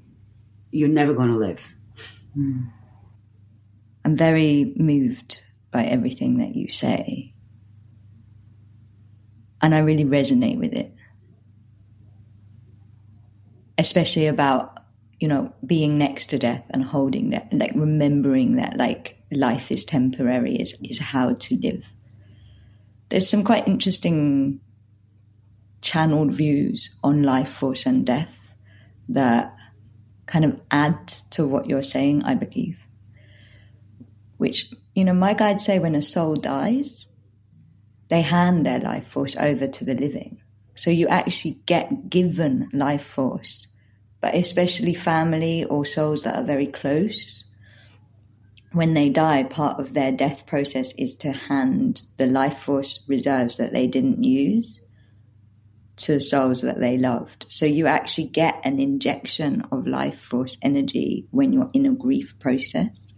you're 0.70 0.90
never 0.90 1.14
going 1.14 1.30
to 1.30 1.36
live. 1.36 1.74
Mm. 2.36 2.70
I'm 4.04 4.16
very 4.16 4.74
moved 4.76 5.42
by 5.70 5.86
everything 5.86 6.40
that 6.40 6.54
you 6.54 6.68
say. 6.68 7.32
And 9.62 9.74
I 9.74 9.78
really 9.78 10.04
resonate 10.04 10.58
with 10.58 10.74
it. 10.74 10.92
Especially 13.78 14.26
about, 14.26 14.73
you 15.20 15.28
know, 15.28 15.52
being 15.64 15.98
next 15.98 16.26
to 16.26 16.38
death 16.38 16.64
and 16.70 16.84
holding 16.84 17.30
that, 17.30 17.52
like 17.52 17.72
remembering 17.74 18.56
that, 18.56 18.76
like, 18.76 19.18
life 19.30 19.70
is 19.70 19.84
temporary, 19.84 20.56
is, 20.56 20.76
is 20.82 20.98
how 20.98 21.34
to 21.34 21.56
live 21.56 21.82
there's 23.14 23.28
some 23.28 23.44
quite 23.44 23.68
interesting 23.68 24.60
channeled 25.82 26.32
views 26.32 26.90
on 27.04 27.22
life 27.22 27.48
force 27.48 27.86
and 27.86 28.04
death 28.04 28.34
that 29.08 29.54
kind 30.26 30.44
of 30.44 30.58
add 30.70 31.06
to 31.30 31.46
what 31.46 31.68
you're 31.68 31.82
saying, 31.82 32.24
I 32.24 32.34
believe. 32.34 32.78
Which, 34.38 34.72
you 34.94 35.04
know, 35.04 35.12
my 35.12 35.34
guides 35.34 35.64
say 35.64 35.78
when 35.78 35.94
a 35.94 36.02
soul 36.02 36.34
dies, 36.34 37.06
they 38.08 38.22
hand 38.22 38.64
their 38.64 38.80
life 38.80 39.06
force 39.06 39.36
over 39.36 39.68
to 39.68 39.84
the 39.84 39.94
living. 39.94 40.40
So 40.74 40.90
you 40.90 41.06
actually 41.06 41.60
get 41.66 42.10
given 42.10 42.68
life 42.72 43.04
force, 43.04 43.68
but 44.24 44.34
especially 44.34 44.94
family 44.94 45.64
or 45.64 45.84
souls 45.84 46.22
that 46.22 46.34
are 46.34 46.46
very 46.46 46.66
close. 46.66 47.44
When 48.72 48.94
they 48.94 49.10
die, 49.10 49.44
part 49.44 49.78
of 49.78 49.92
their 49.92 50.12
death 50.12 50.46
process 50.46 50.94
is 50.94 51.14
to 51.16 51.30
hand 51.30 52.00
the 52.16 52.24
life 52.24 52.56
force 52.60 53.04
reserves 53.06 53.58
that 53.58 53.74
they 53.74 53.86
didn't 53.86 54.24
use 54.24 54.80
to 55.96 56.20
souls 56.20 56.62
that 56.62 56.80
they 56.80 56.96
loved. 56.96 57.44
So 57.50 57.66
you 57.66 57.86
actually 57.86 58.28
get 58.28 58.62
an 58.64 58.80
injection 58.80 59.66
of 59.70 59.86
life 59.86 60.18
force 60.18 60.56
energy 60.62 61.28
when 61.30 61.52
you're 61.52 61.70
in 61.74 61.84
a 61.84 61.92
grief 61.92 62.38
process. 62.38 63.12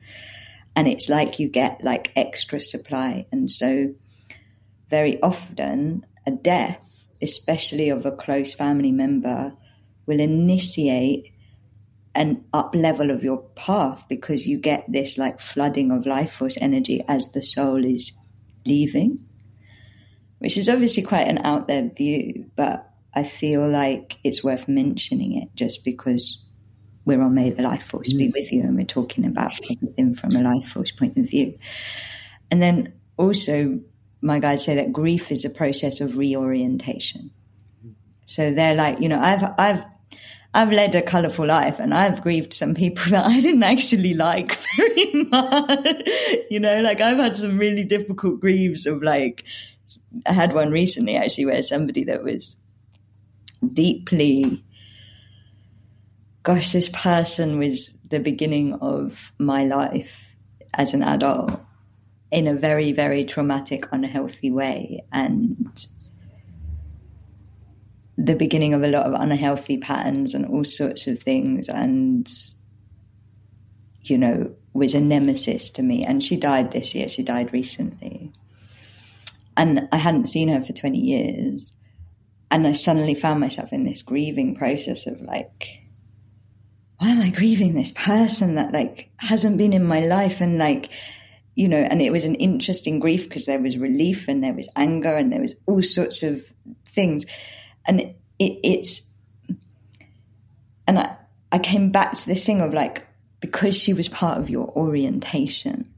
And 0.74 0.88
it's 0.88 1.08
like 1.08 1.38
you 1.38 1.48
get 1.48 1.84
like 1.84 2.10
extra 2.16 2.58
supply. 2.58 3.28
And 3.30 3.48
so 3.48 3.94
very 4.90 5.22
often 5.22 6.04
a 6.26 6.32
death, 6.32 6.80
especially 7.22 7.90
of 7.90 8.04
a 8.06 8.10
close 8.10 8.54
family 8.54 8.90
member, 8.90 9.52
will 10.06 10.20
initiate 10.20 11.32
an 12.14 12.44
up 12.52 12.74
level 12.74 13.10
of 13.10 13.22
your 13.22 13.42
path 13.54 14.04
because 14.08 14.46
you 14.46 14.58
get 14.58 14.84
this 14.88 15.18
like 15.18 15.38
flooding 15.38 15.90
of 15.90 16.06
life 16.06 16.32
force 16.32 16.56
energy 16.60 17.04
as 17.08 17.32
the 17.32 17.42
soul 17.42 17.84
is 17.84 18.12
leaving 18.64 19.26
which 20.38 20.56
is 20.56 20.68
obviously 20.68 21.02
quite 21.02 21.28
an 21.28 21.38
out 21.44 21.66
there 21.66 21.88
view, 21.88 22.50
but 22.56 22.90
I 23.14 23.24
feel 23.24 23.66
like 23.66 24.18
it's 24.22 24.44
worth 24.44 24.68
mentioning 24.68 25.40
it 25.40 25.48
just 25.54 25.84
because 25.84 26.42
we're 27.04 27.22
on 27.22 27.34
May 27.34 27.50
the 27.50 27.62
Life 27.62 27.84
Force 27.84 28.12
be 28.12 28.28
mm. 28.28 28.32
with 28.34 28.52
you 28.52 28.62
and 28.62 28.76
we're 28.76 28.84
talking 28.84 29.24
about 29.24 29.52
everything 29.70 30.14
from 30.14 30.30
a 30.36 30.42
life 30.42 30.70
force 30.70 30.92
point 30.92 31.16
of 31.16 31.28
view. 31.28 31.58
And 32.50 32.60
then 32.60 32.92
also, 33.16 33.80
my 34.20 34.38
guides 34.38 34.64
say 34.64 34.74
that 34.76 34.92
grief 34.92 35.32
is 35.32 35.44
a 35.44 35.50
process 35.50 36.00
of 36.00 36.16
reorientation. 36.16 37.30
So 38.26 38.52
they're 38.52 38.74
like, 38.74 39.00
you 39.00 39.08
know, 39.08 39.20
I've, 39.20 39.44
I've, 39.56 39.84
I've 40.56 40.72
led 40.72 40.94
a 40.94 41.02
colorful 41.02 41.46
life 41.46 41.78
and 41.78 41.92
I've 41.92 42.22
grieved 42.22 42.54
some 42.54 42.74
people 42.74 43.04
that 43.10 43.26
I 43.26 43.40
didn't 43.40 43.62
actually 43.62 44.14
like 44.14 44.56
very 44.76 45.12
much. 45.24 46.08
you 46.50 46.58
know, 46.58 46.80
like 46.80 47.00
I've 47.00 47.18
had 47.18 47.36
some 47.36 47.58
really 47.58 47.84
difficult 47.84 48.40
grieves 48.40 48.86
of 48.86 49.02
like 49.02 49.44
I 50.24 50.32
had 50.32 50.54
one 50.54 50.70
recently 50.70 51.16
actually 51.16 51.46
where 51.46 51.62
somebody 51.62 52.04
that 52.04 52.24
was 52.24 52.56
deeply 53.72 54.64
gosh, 56.42 56.70
this 56.70 56.88
person 56.90 57.58
was 57.58 58.00
the 58.02 58.20
beginning 58.20 58.74
of 58.74 59.32
my 59.36 59.64
life 59.64 60.12
as 60.74 60.94
an 60.94 61.02
adult 61.02 61.60
in 62.30 62.46
a 62.46 62.54
very, 62.54 62.92
very 62.92 63.24
traumatic, 63.24 63.84
unhealthy 63.90 64.52
way. 64.52 65.04
And 65.12 65.84
the 68.18 68.34
beginning 68.34 68.74
of 68.74 68.82
a 68.82 68.88
lot 68.88 69.06
of 69.06 69.12
unhealthy 69.12 69.78
patterns 69.78 70.34
and 70.34 70.46
all 70.46 70.64
sorts 70.64 71.06
of 71.06 71.20
things. 71.20 71.68
And, 71.68 72.30
you 74.02 74.18
know, 74.18 74.54
was 74.72 74.94
a 74.94 75.00
nemesis 75.00 75.72
to 75.72 75.82
me. 75.82 76.04
And 76.04 76.22
she 76.22 76.36
died 76.36 76.72
this 76.72 76.94
year. 76.94 77.08
She 77.08 77.22
died 77.22 77.52
recently. 77.52 78.32
And 79.56 79.88
I 79.92 79.96
hadn't 79.96 80.28
seen 80.28 80.48
her 80.48 80.62
for 80.62 80.72
20 80.72 80.98
years. 80.98 81.72
And 82.50 82.66
I 82.66 82.72
suddenly 82.72 83.14
found 83.14 83.40
myself 83.40 83.72
in 83.72 83.84
this 83.84 84.02
grieving 84.02 84.54
process 84.54 85.06
of 85.06 85.20
like, 85.22 85.80
why 86.98 87.08
am 87.08 87.20
I 87.20 87.30
grieving 87.30 87.74
this 87.74 87.90
person 87.90 88.54
that 88.54 88.72
like 88.72 89.10
hasn't 89.16 89.58
been 89.58 89.72
in 89.72 89.84
my 89.84 90.00
life? 90.00 90.40
And 90.40 90.58
like, 90.58 90.90
you 91.54 91.68
know, 91.68 91.78
and 91.78 92.00
it 92.00 92.12
was 92.12 92.24
an 92.24 92.34
interesting 92.36 93.00
grief 93.00 93.28
because 93.28 93.46
there 93.46 93.60
was 93.60 93.76
relief 93.76 94.28
and 94.28 94.42
there 94.42 94.54
was 94.54 94.68
anger 94.76 95.14
and 95.14 95.32
there 95.32 95.40
was 95.40 95.54
all 95.66 95.82
sorts 95.82 96.22
of 96.22 96.42
things. 96.86 97.24
And 97.86 98.00
it, 98.00 98.16
it, 98.38 98.60
it's, 98.62 99.12
and 100.86 100.98
I, 100.98 101.16
I 101.52 101.58
came 101.58 101.90
back 101.90 102.14
to 102.14 102.26
this 102.26 102.44
thing 102.44 102.60
of 102.60 102.74
like, 102.74 103.06
because 103.40 103.76
she 103.76 103.92
was 103.92 104.08
part 104.08 104.38
of 104.38 104.50
your 104.50 104.68
orientation 104.76 105.92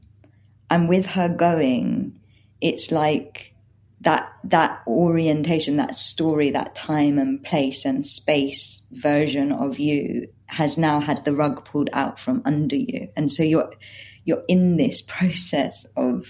and 0.69 0.87
with 0.87 1.05
her 1.07 1.29
going, 1.29 2.19
it's 2.61 2.91
like 2.91 3.53
that 4.01 4.31
that 4.45 4.81
orientation, 4.87 5.77
that 5.77 5.95
story, 5.95 6.51
that 6.51 6.75
time 6.75 7.17
and 7.17 7.43
place 7.43 7.85
and 7.85 8.05
space 8.05 8.83
version 8.91 9.51
of 9.51 9.79
you 9.79 10.27
has 10.45 10.77
now 10.77 10.99
had 10.99 11.25
the 11.25 11.33
rug 11.33 11.65
pulled 11.65 11.89
out 11.93 12.19
from 12.19 12.41
under 12.45 12.75
you, 12.75 13.09
and 13.15 13.31
so 13.31 13.43
you're 13.43 13.73
you're 14.25 14.43
in 14.47 14.77
this 14.77 15.01
process 15.01 15.85
of 15.97 16.27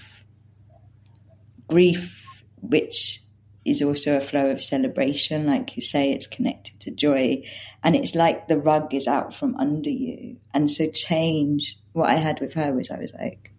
grief, 1.67 2.43
which 2.61 3.21
is 3.69 3.81
also 3.81 4.17
a 4.17 4.21
flow 4.21 4.49
of 4.49 4.61
celebration, 4.61 5.45
like 5.45 5.75
you 5.75 5.81
say, 5.81 6.11
it's 6.11 6.27
connected 6.27 6.79
to 6.81 6.91
joy, 6.91 7.43
and 7.83 7.95
it's 7.95 8.15
like 8.15 8.47
the 8.47 8.57
rug 8.57 8.93
is 8.93 9.07
out 9.07 9.33
from 9.33 9.55
under 9.55 9.89
you, 9.89 10.37
and 10.53 10.69
so 10.69 10.89
change. 10.89 11.77
What 11.93 12.09
I 12.09 12.15
had 12.15 12.39
with 12.39 12.53
her 12.53 12.73
was 12.73 12.91
I 12.91 12.99
was 12.99 13.13
like 13.13 13.49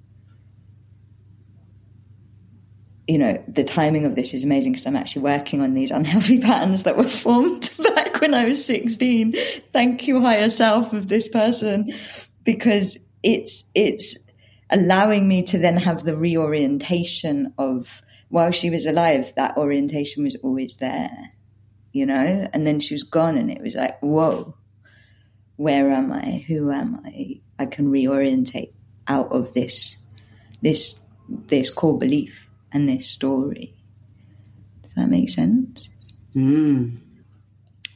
you 3.10 3.18
know, 3.18 3.42
the 3.48 3.64
timing 3.64 4.04
of 4.04 4.14
this 4.14 4.32
is 4.34 4.44
amazing 4.44 4.70
because 4.70 4.86
I'm 4.86 4.94
actually 4.94 5.22
working 5.22 5.60
on 5.60 5.74
these 5.74 5.90
unhealthy 6.00 6.40
patterns 6.40 6.84
that 6.84 6.96
were 6.96 7.08
formed 7.08 7.68
back 7.82 8.20
when 8.20 8.34
I 8.34 8.44
was 8.44 8.64
16. 8.64 9.34
Thank 9.72 10.06
you, 10.06 10.20
higher 10.20 10.48
self 10.48 10.92
of 10.92 11.08
this 11.08 11.26
person, 11.26 11.92
because 12.44 13.04
it's, 13.24 13.64
it's 13.74 14.28
allowing 14.70 15.26
me 15.26 15.42
to 15.46 15.58
then 15.58 15.76
have 15.76 16.04
the 16.04 16.16
reorientation 16.16 17.52
of 17.58 18.00
while 18.30 18.52
she 18.52 18.70
was 18.70 18.86
alive, 18.86 19.32
that 19.36 19.56
orientation 19.56 20.24
was 20.24 20.36
always 20.36 20.76
there, 20.76 21.32
you 21.92 22.06
know, 22.06 22.48
and 22.52 22.66
then 22.66 22.80
she 22.80 22.94
was 22.94 23.02
gone 23.02 23.36
and 23.36 23.50
it 23.50 23.60
was 23.60 23.74
like, 23.74 24.00
whoa, 24.00 24.54
where 25.56 25.90
am 25.90 26.12
I? 26.12 26.44
Who 26.48 26.70
am 26.70 27.02
I? 27.04 27.40
I 27.58 27.66
can 27.66 27.90
reorientate 27.90 28.72
out 29.08 29.32
of 29.32 29.52
this, 29.52 29.98
this, 30.62 31.00
this 31.28 31.70
core 31.70 31.98
belief 31.98 32.46
and 32.72 32.88
this 32.88 33.06
story. 33.06 33.74
Does 34.82 34.94
that 34.94 35.08
make 35.08 35.28
sense? 35.28 35.90
Mm. 36.34 36.98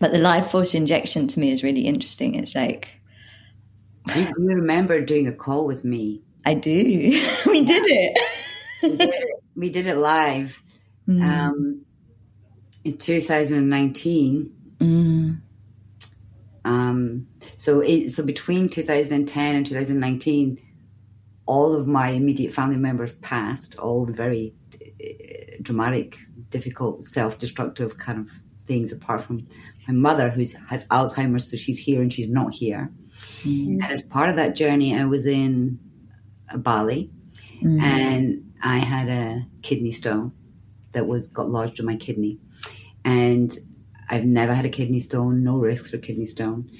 But 0.00 0.10
the 0.10 0.18
life 0.18 0.50
force 0.50 0.74
injection 0.74 1.28
to 1.28 1.40
me 1.40 1.52
is 1.52 1.62
really 1.62 1.86
interesting. 1.86 2.34
It's 2.34 2.54
like. 2.54 2.90
Do 4.08 4.20
you 4.20 4.30
remember 4.36 5.00
doing 5.00 5.28
a 5.28 5.32
call 5.32 5.66
with 5.66 5.84
me? 5.84 6.22
I 6.44 6.54
do. 6.54 6.72
we 7.46 7.64
did 7.64 7.84
it. 7.86 9.30
We, 9.56 9.70
did 9.70 9.86
it. 9.86 9.86
we 9.86 9.86
did 9.86 9.86
it 9.86 9.96
live 9.96 10.62
mm. 11.08 11.22
um, 11.22 11.84
in 12.84 12.98
2019. 12.98 14.54
Mm. 14.78 15.40
Um, 16.64 17.26
so, 17.56 17.80
it, 17.80 18.10
so 18.10 18.24
between 18.24 18.68
2010 18.68 19.56
and 19.56 19.66
2019, 19.66 20.60
all 21.46 21.74
of 21.74 21.86
my 21.86 22.10
immediate 22.10 22.54
family 22.54 22.76
members 22.76 23.12
passed, 23.12 23.76
all 23.76 24.06
the 24.06 24.12
very 24.12 24.54
dramatic, 25.62 26.16
difficult, 26.50 27.04
self-destructive 27.04 27.98
kind 27.98 28.20
of 28.20 28.30
things. 28.66 28.92
Apart 28.92 29.22
from 29.22 29.46
my 29.86 29.94
mother, 29.94 30.30
who 30.30 30.40
has 30.68 30.86
Alzheimer's, 30.88 31.50
so 31.50 31.56
she's 31.56 31.78
here 31.78 32.00
and 32.00 32.12
she's 32.12 32.30
not 32.30 32.52
here. 32.52 32.90
Mm-hmm. 33.42 33.82
And 33.82 33.92
as 33.92 34.02
part 34.02 34.30
of 34.30 34.36
that 34.36 34.56
journey, 34.56 34.98
I 34.98 35.04
was 35.04 35.26
in 35.26 35.78
Bali, 36.54 37.10
mm-hmm. 37.56 37.80
and 37.80 38.53
I 38.64 38.78
had 38.78 39.08
a 39.08 39.42
kidney 39.62 39.92
stone 39.92 40.32
that 40.92 41.06
was 41.06 41.28
got 41.28 41.50
lodged 41.50 41.78
in 41.78 41.86
my 41.86 41.96
kidney, 41.96 42.40
and 43.04 43.56
I've 44.08 44.24
never 44.24 44.54
had 44.54 44.64
a 44.64 44.70
kidney 44.70 45.00
stone, 45.00 45.44
no 45.44 45.58
risks 45.58 45.90
for 45.90 45.98
kidney 45.98 46.24
stone, 46.24 46.70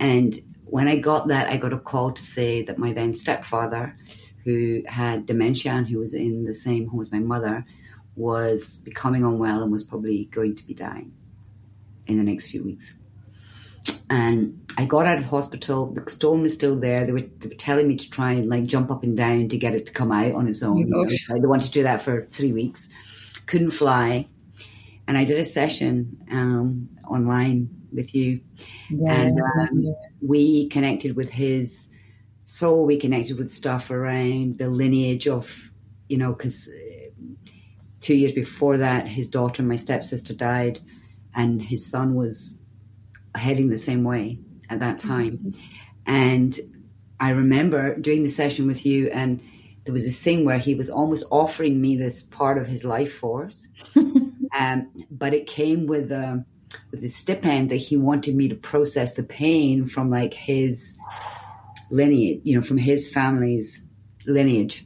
and 0.00 0.36
when 0.64 0.86
I 0.86 0.98
got 0.98 1.28
that, 1.28 1.48
I 1.48 1.56
got 1.56 1.72
a 1.72 1.78
call 1.78 2.12
to 2.12 2.22
say 2.22 2.62
that 2.64 2.76
my 2.76 2.92
then 2.92 3.14
stepfather 3.14 3.96
who 4.44 4.82
had 4.86 5.26
dementia 5.26 5.72
and 5.72 5.86
who 5.86 5.98
was 5.98 6.12
in 6.12 6.44
the 6.44 6.54
same 6.54 6.88
home 6.88 7.00
as 7.00 7.12
my 7.12 7.18
mother, 7.18 7.64
was 8.16 8.78
becoming 8.78 9.24
unwell 9.24 9.62
and 9.62 9.70
was 9.70 9.84
probably 9.84 10.24
going 10.26 10.54
to 10.56 10.66
be 10.66 10.74
dying 10.74 11.12
in 12.06 12.18
the 12.18 12.24
next 12.24 12.48
few 12.48 12.64
weeks. 12.64 12.94
And 14.10 14.64
I 14.78 14.84
got 14.84 15.06
out 15.06 15.18
of 15.18 15.24
hospital. 15.24 15.92
The 15.92 16.08
stone 16.08 16.42
was 16.42 16.54
still 16.54 16.76
there. 16.76 17.04
They 17.04 17.12
were, 17.12 17.20
they 17.38 17.48
were 17.48 17.54
telling 17.54 17.88
me 17.88 17.96
to 17.96 18.10
try 18.10 18.32
and 18.32 18.48
like 18.48 18.66
jump 18.66 18.90
up 18.90 19.02
and 19.02 19.16
down 19.16 19.48
to 19.48 19.58
get 19.58 19.74
it 19.74 19.86
to 19.86 19.92
come 19.92 20.12
out 20.12 20.32
on 20.32 20.46
its 20.46 20.62
own. 20.62 20.90
Oh 20.94 21.06
they 21.34 21.46
wanted 21.46 21.66
to 21.66 21.72
do 21.72 21.82
that 21.82 22.00
for 22.00 22.26
three 22.30 22.52
weeks. 22.52 22.88
Couldn't 23.46 23.70
fly. 23.70 24.28
And 25.06 25.18
I 25.18 25.24
did 25.24 25.38
a 25.38 25.44
session 25.44 26.18
um, 26.30 26.90
online 27.08 27.70
with 27.92 28.14
you. 28.14 28.40
Yeah, 28.90 29.20
and 29.20 29.40
um, 29.40 29.94
we 30.20 30.68
connected 30.68 31.16
with 31.16 31.32
his 31.32 31.90
soul. 32.44 32.84
we 32.84 32.98
connected 32.98 33.38
with 33.38 33.52
stuff 33.52 33.90
around 33.90 34.58
the 34.58 34.68
lineage 34.68 35.26
of, 35.28 35.70
you 36.08 36.18
know, 36.18 36.32
because 36.32 36.68
uh, 36.68 37.52
two 38.00 38.14
years 38.14 38.32
before 38.32 38.78
that, 38.78 39.08
his 39.08 39.28
daughter, 39.28 39.62
my 39.62 39.76
stepsister, 39.76 40.34
died, 40.34 40.78
and 41.34 41.62
his 41.62 41.86
son 41.90 42.14
was 42.14 42.58
heading 43.38 43.68
the 43.68 43.78
same 43.78 44.04
way 44.04 44.38
at 44.68 44.80
that 44.80 44.98
time. 44.98 45.38
Mm-hmm. 45.38 45.60
And 46.06 46.58
I 47.20 47.30
remember 47.30 47.96
doing 47.96 48.22
the 48.22 48.28
session 48.28 48.66
with 48.66 48.86
you, 48.86 49.08
and 49.08 49.40
there 49.84 49.92
was 49.92 50.04
this 50.04 50.20
thing 50.20 50.44
where 50.44 50.58
he 50.58 50.74
was 50.74 50.90
almost 50.90 51.26
offering 51.30 51.80
me 51.80 51.96
this 51.96 52.22
part 52.22 52.58
of 52.58 52.66
his 52.66 52.84
life 52.84 53.12
force. 53.12 53.68
Um, 54.58 54.90
but 55.10 55.34
it 55.34 55.46
came 55.46 55.86
with 55.86 56.10
a 56.10 56.44
with 56.90 57.04
a 57.04 57.08
stipend 57.08 57.70
that 57.70 57.76
he 57.76 57.96
wanted 57.96 58.34
me 58.34 58.48
to 58.48 58.54
process 58.54 59.12
the 59.12 59.22
pain 59.22 59.86
from 59.86 60.10
like 60.10 60.34
his 60.34 60.98
lineage, 61.90 62.40
you 62.44 62.56
know, 62.56 62.62
from 62.62 62.78
his 62.78 63.10
family's 63.10 63.82
lineage. 64.26 64.84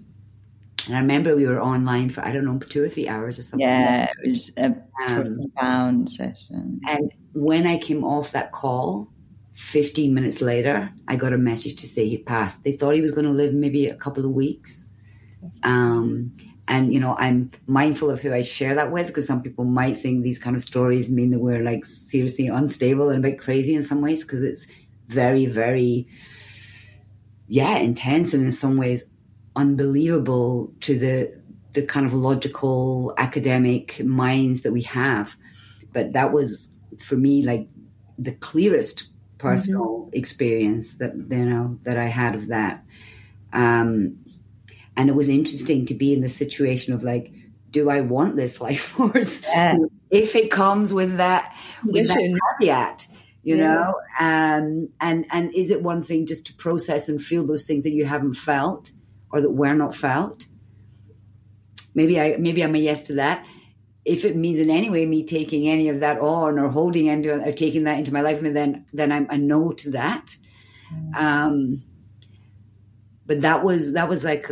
And 0.86 0.96
I 0.96 1.00
remember 1.00 1.36
we 1.36 1.46
were 1.46 1.61
online 1.61 2.09
for 2.09 2.24
I 2.24 2.32
don't 2.32 2.44
know 2.44 2.59
two 2.59 2.82
or 2.82 2.88
three 2.88 3.09
hours 3.09 3.38
or 3.38 3.42
something. 3.42 3.68
Yeah, 3.68 4.11
it 4.22 4.28
was 4.28 4.50
a 4.57 4.74
um, 5.07 5.48
profound 5.55 6.11
session. 6.11 6.80
And 6.88 7.12
when 7.35 7.66
I 7.66 7.78
came 7.78 8.05
off 8.05 8.33
that 8.33 8.53
call, 8.53 9.09
15 9.55 10.14
minutes 10.14 10.41
later, 10.41 10.91
I 11.09 11.16
got 11.16 11.33
a 11.33 11.39
message 11.39 11.76
to 11.80 11.87
say 11.87 12.09
he'd 12.09 12.26
passed. 12.26 12.64
They 12.64 12.72
thought 12.72 12.95
he 12.95 13.01
was 13.01 13.12
going 13.12 13.26
to 13.26 13.33
live 13.33 13.53
maybe 13.53 13.87
a 13.87 13.95
couple 13.95 14.24
of 14.24 14.33
weeks. 14.33 14.87
Um, 15.62 16.35
and 16.68 16.93
you 16.93 17.01
know, 17.01 17.16
I'm 17.18 17.51
mindful 17.66 18.11
of 18.11 18.20
who 18.20 18.33
I 18.33 18.43
share 18.43 18.74
that 18.76 18.93
with 18.93 19.09
because 19.09 19.26
some 19.26 19.43
people 19.43 19.64
might 19.64 19.99
think 19.99 20.22
these 20.22 20.39
kind 20.39 20.57
of 20.57 20.62
stories 20.62 21.11
mean 21.11 21.30
that 21.33 21.41
we're 21.41 21.62
like 21.62 21.85
seriously 21.85 22.47
unstable 22.47 23.11
and 23.11 23.24
a 23.24 23.28
bit 23.28 23.41
crazy 23.41 23.74
in 23.74 23.83
some 23.83 24.01
ways 24.01 24.22
because 24.22 24.43
it's 24.43 24.66
very, 25.09 25.47
very, 25.47 26.07
yeah, 27.49 27.76
intense 27.78 28.33
and 28.33 28.45
in 28.45 28.53
some 28.53 28.76
ways 28.76 29.05
unbelievable 29.55 30.72
to 30.80 30.99
the 30.99 31.43
the 31.74 31.83
kind 31.83 32.07
of 32.07 32.14
logical 32.14 33.14
academic 33.18 34.03
minds 34.05 34.62
that 34.62 34.72
we 34.72 34.83
have. 34.83 35.35
But 35.93 36.12
that 36.12 36.33
was 36.33 36.71
for 36.99 37.16
me 37.16 37.43
like 37.43 37.68
the 38.18 38.32
clearest 38.32 39.09
personal 39.38 40.07
mm-hmm. 40.07 40.16
experience 40.16 40.95
that 40.95 41.14
you 41.14 41.45
know 41.45 41.78
that 41.82 41.99
I 41.99 42.07
had 42.07 42.34
of 42.34 42.49
that. 42.49 42.84
Um, 43.53 44.18
and 44.97 45.09
it 45.09 45.14
was 45.14 45.28
interesting 45.28 45.86
to 45.86 45.95
be 45.95 46.12
in 46.12 46.20
the 46.20 46.28
situation 46.28 46.93
of 46.93 47.03
like, 47.03 47.32
do 47.70 47.90
I 47.90 48.01
want 48.01 48.36
this 48.36 48.61
life 48.61 48.82
force? 48.97 49.43
Yeah. 49.43 49.76
If 50.11 50.36
it 50.36 50.51
comes 50.51 50.93
with 50.93 51.16
that, 51.16 51.57
with 51.84 52.09
that 52.09 52.38
caveat, 52.61 53.07
you 53.43 53.57
yeah. 53.57 53.62
know, 53.62 53.95
um, 54.20 54.88
and 55.01 55.26
and 55.30 55.55
is 55.55 55.70
it 55.70 55.82
one 55.82 56.03
thing 56.03 56.26
just 56.26 56.47
to 56.47 56.55
process 56.55 57.09
and 57.09 57.22
feel 57.22 57.47
those 57.47 57.64
things 57.64 57.84
that 57.84 57.93
you 57.93 58.05
haven't 58.05 58.34
felt 58.34 58.93
or 59.30 59.40
that 59.40 59.51
were 59.51 59.74
not 59.74 59.95
felt? 59.95 60.47
Maybe 61.95 62.20
I 62.20 62.36
maybe 62.38 62.62
I'm 62.62 62.74
a 62.74 62.78
yes 62.78 63.03
to 63.09 63.14
that. 63.14 63.47
If 64.05 64.24
it 64.24 64.34
means 64.34 64.59
in 64.59 64.70
any 64.70 64.90
way 64.90 65.07
me 65.07 65.24
taking 65.24 65.68
any 65.68 65.88
of 65.88 66.00
that 66.00 66.18
on 66.18 66.59
or 66.59 66.68
holding 66.68 67.07
into 67.07 67.32
or 67.32 67.53
taking 67.53 67.84
that 67.84 67.98
into 67.98 68.12
my 68.12 68.20
life, 68.20 68.40
then 68.40 68.86
then 68.92 69.12
I'm 69.12 69.28
a 69.30 69.38
no 69.38 69.72
to 69.72 69.90
that. 69.92 70.36
Um, 71.16 71.82
but 73.26 73.42
that 73.42 73.64
was 73.64 73.92
that 73.92 74.09
was 74.09 74.24
like 74.24 74.48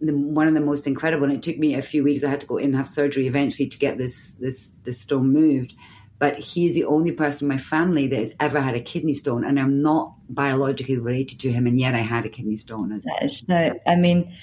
the, 0.00 0.12
one 0.12 0.48
of 0.48 0.54
the 0.54 0.60
most 0.60 0.86
incredible. 0.86 1.24
And 1.24 1.34
it 1.34 1.42
took 1.42 1.58
me 1.58 1.74
a 1.74 1.82
few 1.82 2.02
weeks. 2.02 2.24
I 2.24 2.30
had 2.30 2.40
to 2.40 2.46
go 2.46 2.56
in 2.56 2.66
and 2.66 2.76
have 2.76 2.88
surgery 2.88 3.26
eventually 3.26 3.68
to 3.68 3.78
get 3.78 3.98
this 3.98 4.32
this 4.40 4.74
this 4.84 5.00
stone 5.00 5.32
moved. 5.32 5.74
But 6.18 6.36
he's 6.36 6.74
the 6.74 6.84
only 6.84 7.12
person 7.12 7.44
in 7.44 7.48
my 7.54 7.58
family 7.58 8.08
that 8.08 8.18
has 8.18 8.34
ever 8.40 8.60
had 8.60 8.74
a 8.74 8.80
kidney 8.80 9.14
stone, 9.14 9.44
and 9.44 9.58
I'm 9.58 9.82
not 9.82 10.14
biologically 10.28 10.98
related 10.98 11.38
to 11.40 11.52
him, 11.52 11.68
and 11.68 11.78
yet 11.78 11.94
I 11.94 12.00
had 12.00 12.24
a 12.24 12.28
kidney 12.28 12.56
stone. 12.56 12.90
It's, 12.90 13.06
that 13.06 13.22
is 13.22 13.48
no, 13.48 13.78
I 13.86 13.94
mean, 13.94 14.34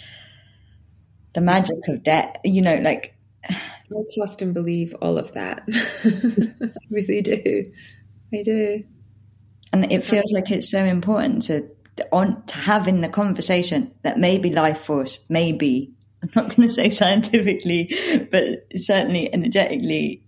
the 1.34 1.41
magic 1.41 1.76
of 1.89 2.01
death. 2.01 2.38
You 2.45 2.62
know, 2.62 2.78
like 2.78 3.14
I 3.50 4.02
trust 4.16 4.41
and 4.41 4.54
believe 4.54 4.96
all 5.02 5.18
of 5.18 5.34
that. 5.34 5.64
I 6.62 6.78
really 6.89 7.22
do. 7.22 7.72
I 8.34 8.41
do. 8.41 8.84
And 9.72 9.91
it 9.91 10.04
feels 10.04 10.32
like 10.32 10.52
it's 10.52 10.70
so 10.70 10.84
important 10.84 11.43
to 11.43 11.70
on 12.12 12.43
to 12.46 12.58
have 12.58 12.88
in 12.88 13.02
the 13.02 13.10
conversation 13.10 13.91
that 14.02 14.20
maybe 14.20 14.50
life 14.50 14.80
force, 14.80 15.24
maybe 15.30 15.96
I'm 16.26 16.30
not 16.36 16.56
going 16.56 16.68
to 16.68 16.74
say 16.74 16.89
scientifically, 16.89 17.96
but 18.32 18.66
certainly 18.76 19.32
energetically, 19.34 20.24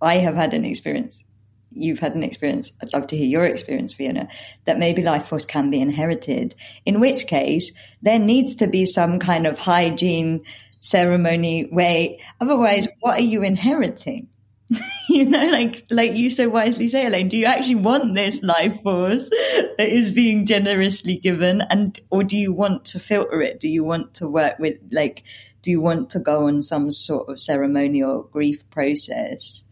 I 0.00 0.16
have 0.16 0.34
had 0.34 0.52
an 0.52 0.64
experience. 0.64 1.22
You've 1.70 2.00
had 2.00 2.14
an 2.14 2.22
experience. 2.22 2.72
I'd 2.82 2.92
love 2.92 3.06
to 3.08 3.16
hear 3.16 3.26
your 3.26 3.44
experience, 3.44 3.92
Fiona, 3.92 4.28
that 4.64 4.78
maybe 4.78 5.02
life 5.02 5.26
force 5.26 5.44
can 5.44 5.70
be 5.70 5.80
inherited. 5.80 6.54
In 6.84 7.00
which 7.00 7.26
case, 7.26 7.72
there 8.02 8.18
needs 8.18 8.54
to 8.56 8.66
be 8.66 8.84
some 8.84 9.18
kind 9.18 9.46
of 9.46 9.58
hygiene 9.58 10.44
ceremony 10.88 11.66
way. 11.70 12.20
Otherwise, 12.40 12.88
what 13.00 13.18
are 13.18 13.22
you 13.22 13.42
inheriting? 13.42 14.28
you 15.08 15.24
know, 15.24 15.48
like 15.48 15.86
like 15.90 16.12
you 16.12 16.28
so 16.28 16.48
wisely 16.48 16.88
say, 16.88 17.06
Elaine, 17.06 17.28
do 17.28 17.36
you 17.36 17.46
actually 17.46 17.76
want 17.76 18.14
this 18.14 18.42
life 18.42 18.82
force 18.82 19.28
that 19.30 19.88
is 19.88 20.10
being 20.10 20.44
generously 20.44 21.16
given, 21.16 21.62
and 21.62 21.98
or 22.10 22.22
do 22.22 22.36
you 22.36 22.52
want 22.52 22.84
to 22.86 23.00
filter 23.00 23.40
it? 23.40 23.60
Do 23.60 23.68
you 23.68 23.82
want 23.82 24.14
to 24.14 24.28
work 24.28 24.58
with 24.58 24.76
like? 24.92 25.24
Do 25.62 25.70
you 25.70 25.80
want 25.80 26.10
to 26.10 26.20
go 26.20 26.46
on 26.46 26.62
some 26.62 26.90
sort 26.90 27.28
of 27.28 27.40
ceremonial 27.40 28.28
grief 28.30 28.68
process? 28.70 29.64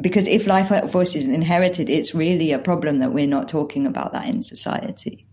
Because 0.00 0.28
if 0.28 0.46
life 0.46 0.68
force 0.92 1.16
is 1.16 1.24
inherited, 1.24 1.90
it's 1.90 2.14
really 2.14 2.52
a 2.52 2.58
problem 2.58 3.00
that 3.00 3.12
we're 3.12 3.26
not 3.26 3.48
talking 3.48 3.86
about 3.86 4.12
that 4.12 4.28
in 4.28 4.42
society. 4.42 5.27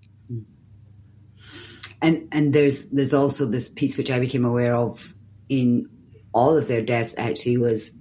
And 2.01 2.27
and 2.31 2.53
there's 2.53 2.89
there's 2.89 3.13
also 3.13 3.45
this 3.45 3.69
piece 3.69 3.97
which 3.97 4.11
I 4.11 4.19
became 4.19 4.45
aware 4.45 4.75
of 4.75 5.13
in 5.49 5.89
all 6.33 6.57
of 6.57 6.67
their 6.67 6.81
deaths 6.81 7.15
actually 7.17 7.57
was 7.57 7.91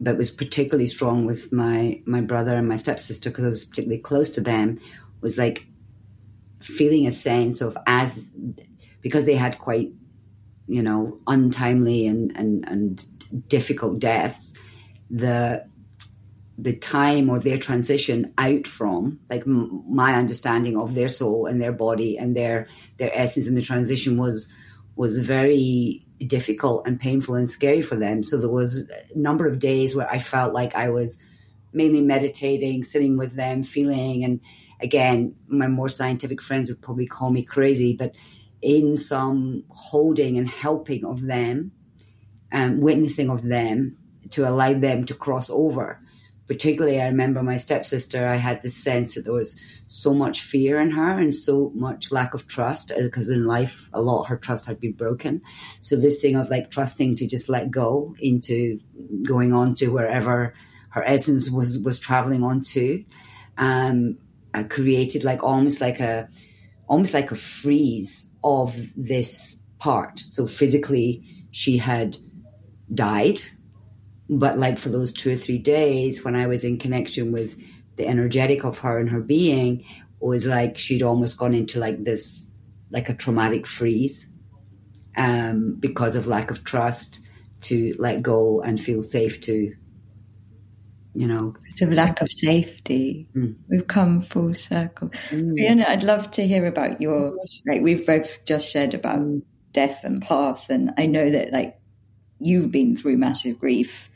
but 0.00 0.18
was 0.18 0.30
particularly 0.30 0.86
strong 0.86 1.24
with 1.24 1.52
my 1.52 2.02
my 2.06 2.20
brother 2.20 2.56
and 2.56 2.68
my 2.68 2.76
stepsister 2.76 3.30
because 3.30 3.44
I 3.44 3.48
was 3.48 3.64
particularly 3.64 4.02
close 4.02 4.30
to 4.30 4.40
them 4.40 4.78
was 5.20 5.38
like 5.38 5.66
feeling 6.60 7.06
a 7.06 7.12
sense 7.12 7.60
of 7.60 7.76
as 7.86 8.18
because 9.00 9.24
they 9.24 9.36
had 9.36 9.58
quite 9.58 9.92
you 10.66 10.82
know 10.82 11.18
untimely 11.26 12.06
and 12.06 12.36
and 12.36 12.68
and 12.68 13.48
difficult 13.48 13.98
deaths 13.98 14.52
the 15.10 15.64
the 16.58 16.74
time 16.74 17.28
or 17.28 17.38
their 17.38 17.58
transition 17.58 18.32
out 18.38 18.66
from 18.66 19.20
like 19.28 19.42
m- 19.42 19.84
my 19.88 20.14
understanding 20.14 20.80
of 20.80 20.94
their 20.94 21.08
soul 21.08 21.46
and 21.46 21.60
their 21.60 21.72
body 21.72 22.16
and 22.16 22.34
their 22.34 22.66
their 22.96 23.10
essence 23.14 23.46
in 23.46 23.54
the 23.54 23.62
transition 23.62 24.16
was 24.16 24.52
was 24.94 25.18
very 25.18 26.06
difficult 26.26 26.86
and 26.86 26.98
painful 26.98 27.34
and 27.34 27.50
scary 27.50 27.82
for 27.82 27.96
them. 27.96 28.22
So 28.22 28.38
there 28.38 28.48
was 28.48 28.88
a 28.88 29.18
number 29.18 29.46
of 29.46 29.58
days 29.58 29.94
where 29.94 30.10
I 30.10 30.18
felt 30.18 30.54
like 30.54 30.74
I 30.74 30.88
was 30.88 31.18
mainly 31.74 32.00
meditating, 32.00 32.84
sitting 32.84 33.18
with 33.18 33.36
them, 33.36 33.62
feeling. 33.62 34.24
And 34.24 34.40
again, 34.80 35.34
my 35.48 35.66
more 35.66 35.90
scientific 35.90 36.40
friends 36.40 36.70
would 36.70 36.80
probably 36.80 37.06
call 37.06 37.30
me 37.30 37.42
crazy, 37.42 37.94
but 37.94 38.14
in 38.62 38.96
some 38.96 39.64
holding 39.68 40.38
and 40.38 40.48
helping 40.48 41.04
of 41.04 41.20
them, 41.20 41.72
um, 42.50 42.80
witnessing 42.80 43.28
of 43.28 43.42
them 43.42 43.98
to 44.30 44.48
allow 44.48 44.72
them 44.72 45.04
to 45.04 45.14
cross 45.14 45.50
over 45.50 46.00
particularly 46.46 47.00
I 47.00 47.06
remember 47.06 47.42
my 47.42 47.56
stepsister, 47.56 48.26
I 48.26 48.36
had 48.36 48.62
this 48.62 48.76
sense 48.76 49.14
that 49.14 49.24
there 49.24 49.32
was 49.32 49.58
so 49.86 50.14
much 50.14 50.42
fear 50.42 50.80
in 50.80 50.92
her 50.92 51.18
and 51.18 51.34
so 51.34 51.72
much 51.74 52.12
lack 52.12 52.34
of 52.34 52.46
trust 52.46 52.92
because 52.96 53.28
uh, 53.28 53.34
in 53.34 53.44
life, 53.44 53.88
a 53.92 54.00
lot 54.00 54.24
her 54.24 54.36
trust 54.36 54.66
had 54.66 54.80
been 54.80 54.92
broken. 54.92 55.42
So 55.80 55.96
this 55.96 56.20
thing 56.20 56.36
of 56.36 56.48
like 56.48 56.70
trusting 56.70 57.16
to 57.16 57.26
just 57.26 57.48
let 57.48 57.70
go 57.70 58.14
into 58.20 58.78
going 59.24 59.52
on 59.52 59.74
to 59.76 59.88
wherever 59.88 60.54
her 60.90 61.04
essence 61.04 61.50
was, 61.50 61.78
was 61.80 61.98
traveling 61.98 62.42
on 62.42 62.62
to, 62.62 63.04
um, 63.58 64.18
I 64.54 64.62
created 64.62 65.24
like 65.24 65.42
almost 65.42 65.80
like 65.80 66.00
a, 66.00 66.28
almost 66.88 67.12
like 67.12 67.32
a 67.32 67.36
freeze 67.36 68.28
of 68.44 68.76
this 68.96 69.62
part. 69.78 70.20
So 70.20 70.46
physically 70.46 71.22
she 71.50 71.76
had 71.76 72.16
died 72.94 73.40
but 74.28 74.58
like 74.58 74.78
for 74.78 74.88
those 74.88 75.12
two 75.12 75.32
or 75.32 75.36
three 75.36 75.58
days 75.58 76.24
when 76.24 76.34
I 76.34 76.46
was 76.46 76.64
in 76.64 76.78
connection 76.78 77.32
with 77.32 77.56
the 77.96 78.06
energetic 78.06 78.64
of 78.64 78.78
her 78.80 78.98
and 78.98 79.08
her 79.08 79.20
being, 79.20 79.84
was 80.20 80.46
like 80.46 80.78
she'd 80.78 81.02
almost 81.02 81.38
gone 81.38 81.54
into 81.54 81.78
like 81.78 82.04
this, 82.04 82.46
like 82.90 83.08
a 83.08 83.14
traumatic 83.14 83.66
freeze 83.66 84.26
um, 85.16 85.76
because 85.78 86.16
of 86.16 86.26
lack 86.26 86.50
of 86.50 86.64
trust 86.64 87.20
to 87.62 87.94
let 87.98 88.22
go 88.22 88.60
and 88.60 88.80
feel 88.80 89.02
safe 89.02 89.40
to, 89.42 89.74
you 91.14 91.26
know. 91.26 91.54
It's 91.66 91.82
a 91.82 91.86
lack 91.86 92.20
of 92.20 92.30
safety. 92.30 93.28
Mm. 93.34 93.56
We've 93.68 93.86
come 93.86 94.20
full 94.20 94.54
circle. 94.54 95.10
Mm. 95.30 95.54
Fiona, 95.54 95.84
I'd 95.88 96.02
love 96.02 96.30
to 96.32 96.46
hear 96.46 96.66
about 96.66 97.00
your, 97.00 97.34
like, 97.66 97.82
we've 97.82 98.06
both 98.06 98.44
just 98.44 98.70
shared 98.70 98.94
about 98.94 99.20
mm. 99.20 99.42
death 99.72 100.00
and 100.04 100.20
path. 100.20 100.68
And 100.68 100.92
I 100.98 101.06
know 101.06 101.30
that, 101.30 101.52
like, 101.52 101.78
you've 102.38 102.70
been 102.70 102.96
through 102.96 103.16
massive 103.16 103.58
grief 103.58 104.10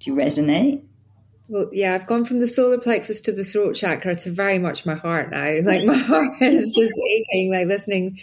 do 0.00 0.10
you 0.10 0.16
resonate? 0.16 0.82
Well, 1.48 1.68
yeah, 1.72 1.94
I've 1.94 2.06
gone 2.06 2.24
from 2.24 2.38
the 2.38 2.48
solar 2.48 2.78
plexus 2.78 3.20
to 3.22 3.32
the 3.32 3.44
throat 3.44 3.74
chakra 3.74 4.16
to 4.16 4.30
very 4.30 4.58
much 4.58 4.86
my 4.86 4.94
heart 4.94 5.30
now. 5.30 5.58
Like 5.62 5.84
my 5.84 5.96
heart 5.96 6.28
is 6.40 6.74
just 6.74 6.94
aching, 7.08 7.52
like 7.52 7.66
listening, 7.66 8.18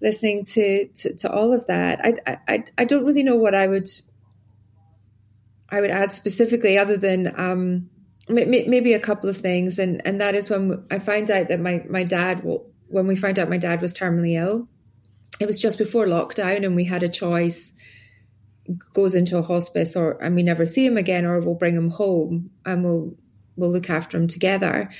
listening 0.00 0.44
to, 0.44 0.88
to, 0.88 1.16
to 1.16 1.30
all 1.30 1.52
of 1.52 1.66
that. 1.66 2.00
I, 2.26 2.38
I, 2.48 2.64
I 2.78 2.84
don't 2.84 3.04
really 3.04 3.22
know 3.22 3.36
what 3.36 3.54
I 3.54 3.66
would, 3.66 3.88
I 5.70 5.80
would 5.80 5.90
add 5.90 6.12
specifically 6.12 6.78
other 6.78 6.96
than, 6.96 7.32
um, 7.38 7.90
maybe 8.28 8.92
a 8.92 9.00
couple 9.00 9.28
of 9.28 9.38
things. 9.38 9.78
And, 9.78 10.02
and 10.04 10.20
that 10.20 10.36
is 10.36 10.48
when 10.48 10.84
I 10.90 11.00
find 11.00 11.28
out 11.30 11.48
that 11.48 11.58
my, 11.58 11.84
my 11.88 12.04
dad, 12.04 12.42
when 12.86 13.06
we 13.08 13.16
found 13.16 13.40
out 13.40 13.48
my 13.48 13.58
dad 13.58 13.80
was 13.80 13.92
terminally 13.92 14.38
ill, 14.38 14.68
it 15.40 15.46
was 15.46 15.58
just 15.58 15.78
before 15.78 16.06
lockdown 16.06 16.64
and 16.64 16.76
we 16.76 16.84
had 16.84 17.02
a 17.02 17.08
choice 17.08 17.72
goes 18.92 19.14
into 19.14 19.38
a 19.38 19.42
hospice 19.42 19.96
or 19.96 20.22
and 20.22 20.34
we 20.34 20.42
never 20.42 20.66
see 20.66 20.86
him 20.86 20.96
again 20.96 21.24
or 21.24 21.40
we'll 21.40 21.54
bring 21.54 21.76
him 21.76 21.90
home 21.90 22.50
and 22.64 22.84
we'll 22.84 23.14
we'll 23.56 23.70
look 23.70 23.90
after 23.90 24.16
him 24.16 24.26
together. 24.26 24.90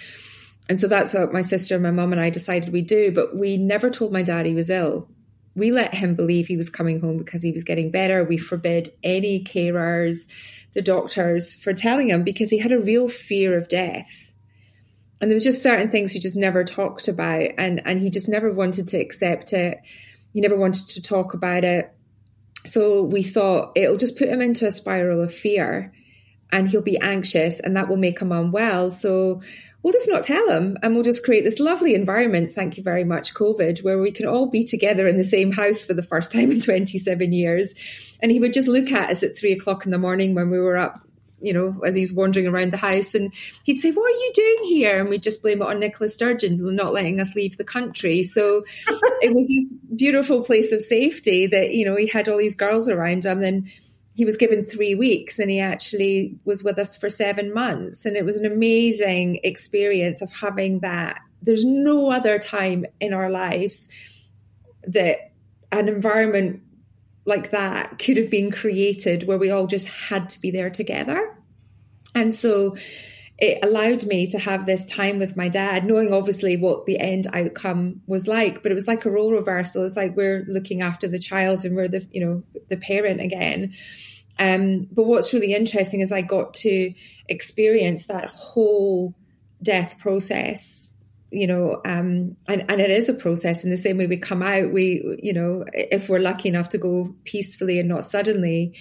And 0.68 0.78
so 0.78 0.86
that's 0.86 1.14
what 1.14 1.32
my 1.32 1.42
sister 1.42 1.78
my 1.78 1.90
mum 1.90 2.12
and 2.12 2.20
i 2.20 2.30
decided 2.30 2.72
we'd 2.72 2.86
do 2.86 3.10
but 3.10 3.36
we 3.36 3.56
never 3.56 3.90
told 3.90 4.12
my 4.12 4.22
dad 4.22 4.46
he 4.46 4.54
was 4.54 4.70
ill. 4.70 5.08
We 5.54 5.72
let 5.72 5.94
him 5.94 6.14
believe 6.14 6.46
he 6.46 6.56
was 6.56 6.70
coming 6.70 7.00
home 7.00 7.18
because 7.18 7.42
he 7.42 7.50
was 7.50 7.64
getting 7.64 7.90
better. 7.90 8.22
We 8.24 8.38
forbid 8.38 8.90
any 9.02 9.42
carers 9.42 10.30
the 10.72 10.82
doctors 10.82 11.52
for 11.52 11.72
telling 11.72 12.10
him 12.10 12.22
because 12.22 12.50
he 12.50 12.58
had 12.58 12.70
a 12.70 12.78
real 12.78 13.08
fear 13.08 13.58
of 13.58 13.68
death. 13.68 14.32
And 15.20 15.30
there 15.30 15.34
was 15.34 15.44
just 15.44 15.62
certain 15.62 15.90
things 15.90 16.12
he 16.12 16.20
just 16.20 16.36
never 16.36 16.64
talked 16.64 17.08
about 17.08 17.50
and 17.58 17.82
and 17.84 18.00
he 18.00 18.10
just 18.10 18.28
never 18.28 18.52
wanted 18.52 18.88
to 18.88 18.98
accept 18.98 19.52
it. 19.52 19.80
He 20.32 20.40
never 20.40 20.56
wanted 20.56 20.86
to 20.88 21.02
talk 21.02 21.34
about 21.34 21.64
it 21.64 21.92
so 22.64 23.02
we 23.02 23.22
thought 23.22 23.72
it'll 23.74 23.96
just 23.96 24.18
put 24.18 24.28
him 24.28 24.40
into 24.40 24.66
a 24.66 24.70
spiral 24.70 25.22
of 25.22 25.34
fear 25.34 25.92
and 26.52 26.68
he'll 26.68 26.82
be 26.82 26.98
anxious 27.00 27.60
and 27.60 27.76
that 27.76 27.88
will 27.88 27.96
make 27.96 28.20
him 28.20 28.32
unwell. 28.32 28.90
So 28.90 29.40
we'll 29.82 29.92
just 29.92 30.10
not 30.10 30.22
tell 30.22 30.50
him 30.50 30.76
and 30.82 30.94
we'll 30.94 31.04
just 31.04 31.24
create 31.24 31.44
this 31.44 31.60
lovely 31.60 31.94
environment. 31.94 32.52
Thank 32.52 32.76
you 32.76 32.82
very 32.82 33.04
much, 33.04 33.34
COVID, 33.34 33.82
where 33.82 34.00
we 34.00 34.10
can 34.10 34.26
all 34.26 34.50
be 34.50 34.64
together 34.64 35.06
in 35.06 35.16
the 35.16 35.24
same 35.24 35.52
house 35.52 35.84
for 35.84 35.94
the 35.94 36.02
first 36.02 36.32
time 36.32 36.50
in 36.50 36.60
27 36.60 37.32
years. 37.32 37.74
And 38.20 38.30
he 38.30 38.40
would 38.40 38.52
just 38.52 38.68
look 38.68 38.90
at 38.90 39.10
us 39.10 39.22
at 39.22 39.36
three 39.36 39.52
o'clock 39.52 39.84
in 39.84 39.90
the 39.90 39.98
morning 39.98 40.34
when 40.34 40.50
we 40.50 40.58
were 40.58 40.76
up 40.76 41.00
you 41.40 41.52
know, 41.52 41.80
as 41.84 41.94
he's 41.94 42.12
wandering 42.12 42.46
around 42.46 42.72
the 42.72 42.76
house. 42.76 43.14
And 43.14 43.32
he'd 43.64 43.78
say, 43.78 43.90
What 43.90 44.06
are 44.06 44.16
you 44.16 44.30
doing 44.34 44.68
here? 44.68 45.00
And 45.00 45.08
we'd 45.08 45.22
just 45.22 45.42
blame 45.42 45.62
it 45.62 45.68
on 45.68 45.80
Nicola 45.80 46.08
Sturgeon 46.08 46.58
not 46.74 46.92
letting 46.92 47.20
us 47.20 47.34
leave 47.34 47.56
the 47.56 47.64
country. 47.64 48.22
So 48.22 48.64
it 48.86 49.34
was 49.34 49.48
this 49.48 49.80
beautiful 49.96 50.42
place 50.42 50.72
of 50.72 50.82
safety 50.82 51.46
that, 51.46 51.72
you 51.72 51.84
know, 51.84 51.96
he 51.96 52.06
had 52.06 52.28
all 52.28 52.38
these 52.38 52.54
girls 52.54 52.88
around 52.88 53.24
him. 53.24 53.40
Then 53.40 53.70
he 54.14 54.24
was 54.24 54.36
given 54.36 54.64
three 54.64 54.94
weeks 54.94 55.38
and 55.38 55.50
he 55.50 55.60
actually 55.60 56.38
was 56.44 56.62
with 56.62 56.78
us 56.78 56.96
for 56.96 57.08
seven 57.08 57.54
months. 57.54 58.04
And 58.04 58.16
it 58.16 58.24
was 58.24 58.36
an 58.36 58.46
amazing 58.46 59.40
experience 59.44 60.20
of 60.20 60.30
having 60.30 60.80
that. 60.80 61.20
There's 61.42 61.64
no 61.64 62.10
other 62.10 62.38
time 62.38 62.84
in 63.00 63.14
our 63.14 63.30
lives 63.30 63.88
that 64.86 65.32
an 65.72 65.88
environment 65.88 66.62
like 67.24 67.50
that 67.50 67.98
could 67.98 68.16
have 68.16 68.30
been 68.30 68.50
created 68.50 69.26
where 69.26 69.38
we 69.38 69.50
all 69.50 69.66
just 69.66 69.88
had 69.88 70.28
to 70.30 70.40
be 70.40 70.50
there 70.50 70.70
together. 70.70 71.36
And 72.14 72.34
so 72.34 72.76
it 73.38 73.58
allowed 73.62 74.04
me 74.06 74.26
to 74.26 74.38
have 74.38 74.66
this 74.66 74.84
time 74.84 75.18
with 75.18 75.36
my 75.36 75.48
dad, 75.48 75.84
knowing 75.84 76.12
obviously 76.12 76.56
what 76.56 76.86
the 76.86 76.98
end 76.98 77.26
outcome 77.32 78.02
was 78.06 78.26
like. 78.26 78.62
But 78.62 78.72
it 78.72 78.74
was 78.74 78.88
like 78.88 79.04
a 79.04 79.10
role 79.10 79.32
reversal. 79.32 79.84
It's 79.84 79.96
like 79.96 80.16
we're 80.16 80.44
looking 80.46 80.82
after 80.82 81.08
the 81.08 81.18
child 81.18 81.64
and 81.64 81.74
we're 81.74 81.88
the, 81.88 82.06
you 82.12 82.24
know, 82.24 82.42
the 82.68 82.76
parent 82.76 83.20
again. 83.20 83.74
Um, 84.38 84.88
but 84.90 85.04
what's 85.04 85.32
really 85.32 85.54
interesting 85.54 86.00
is 86.00 86.12
I 86.12 86.22
got 86.22 86.54
to 86.54 86.92
experience 87.28 88.06
that 88.06 88.28
whole 88.28 89.14
death 89.62 89.98
process 89.98 90.79
you 91.30 91.46
know 91.46 91.80
um, 91.84 92.36
and, 92.48 92.64
and 92.68 92.80
it 92.80 92.90
is 92.90 93.08
a 93.08 93.14
process 93.14 93.64
in 93.64 93.70
the 93.70 93.76
same 93.76 93.98
way 93.98 94.06
we 94.06 94.16
come 94.16 94.42
out 94.42 94.72
we 94.72 95.18
you 95.22 95.32
know 95.32 95.64
if 95.72 96.08
we're 96.08 96.18
lucky 96.18 96.48
enough 96.48 96.68
to 96.68 96.78
go 96.78 97.14
peacefully 97.24 97.78
and 97.78 97.88
not 97.88 98.04
suddenly 98.04 98.74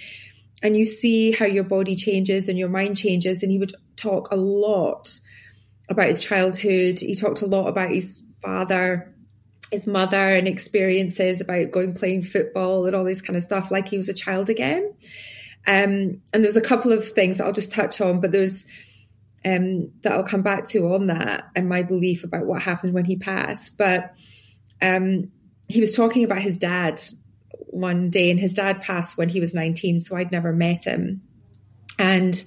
and 0.62 0.76
you 0.76 0.84
see 0.84 1.32
how 1.32 1.46
your 1.46 1.64
body 1.64 1.96
changes 1.96 2.48
and 2.48 2.58
your 2.58 2.68
mind 2.68 2.96
changes 2.96 3.42
and 3.42 3.50
he 3.50 3.58
would 3.58 3.72
talk 3.96 4.30
a 4.30 4.36
lot 4.36 5.18
about 5.88 6.06
his 6.06 6.20
childhood. 6.20 7.00
He 7.00 7.14
talked 7.14 7.42
a 7.42 7.46
lot 7.46 7.66
about 7.66 7.90
his 7.90 8.22
father 8.42 9.14
his 9.70 9.86
mother 9.86 10.34
and 10.34 10.48
experiences 10.48 11.40
about 11.40 11.70
going 11.70 11.92
playing 11.92 12.22
football 12.22 12.86
and 12.86 12.96
all 12.96 13.04
this 13.04 13.20
kind 13.20 13.36
of 13.36 13.42
stuff 13.44 13.70
like 13.70 13.86
he 13.86 13.96
was 13.96 14.08
a 14.08 14.14
child 14.14 14.50
again. 14.50 14.92
Um, 15.64 16.20
and 16.32 16.42
there's 16.42 16.56
a 16.56 16.62
couple 16.62 16.90
of 16.90 17.06
things 17.06 17.38
i'll 17.38 17.52
just 17.52 17.70
touch 17.70 18.00
on 18.00 18.22
but 18.22 18.32
there's 18.32 18.64
um, 19.44 19.92
that 20.02 20.12
I'll 20.12 20.24
come 20.24 20.42
back 20.42 20.64
to 20.68 20.94
on 20.94 21.06
that 21.06 21.48
and 21.56 21.68
my 21.68 21.82
belief 21.82 22.24
about 22.24 22.46
what 22.46 22.62
happened 22.62 22.92
when 22.92 23.04
he 23.04 23.16
passed. 23.16 23.78
But 23.78 24.14
um, 24.82 25.30
he 25.68 25.80
was 25.80 25.94
talking 25.94 26.24
about 26.24 26.40
his 26.40 26.58
dad 26.58 27.00
one 27.66 28.10
day, 28.10 28.30
and 28.30 28.40
his 28.40 28.52
dad 28.52 28.82
passed 28.82 29.16
when 29.16 29.28
he 29.28 29.40
was 29.40 29.54
19, 29.54 30.00
so 30.00 30.16
I'd 30.16 30.32
never 30.32 30.52
met 30.52 30.84
him. 30.84 31.22
And 31.98 32.42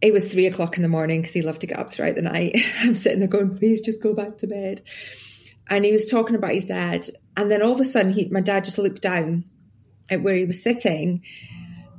it 0.00 0.12
was 0.12 0.30
three 0.30 0.46
o'clock 0.46 0.76
in 0.76 0.82
the 0.82 0.88
morning 0.88 1.20
because 1.20 1.34
he 1.34 1.42
loved 1.42 1.62
to 1.62 1.66
get 1.66 1.78
up 1.78 1.92
throughout 1.92 2.14
the 2.14 2.22
night. 2.22 2.56
I'm 2.80 2.94
sitting 2.94 3.18
there 3.18 3.28
going, 3.28 3.56
please 3.56 3.80
just 3.80 4.02
go 4.02 4.14
back 4.14 4.38
to 4.38 4.46
bed. 4.46 4.82
And 5.68 5.84
he 5.84 5.92
was 5.92 6.06
talking 6.06 6.36
about 6.36 6.52
his 6.52 6.64
dad. 6.64 7.06
And 7.36 7.50
then 7.50 7.62
all 7.62 7.72
of 7.72 7.80
a 7.80 7.84
sudden, 7.84 8.12
he, 8.12 8.26
my 8.28 8.40
dad 8.40 8.64
just 8.64 8.78
looked 8.78 9.02
down 9.02 9.44
at 10.08 10.22
where 10.22 10.34
he 10.34 10.46
was 10.46 10.62
sitting 10.62 11.22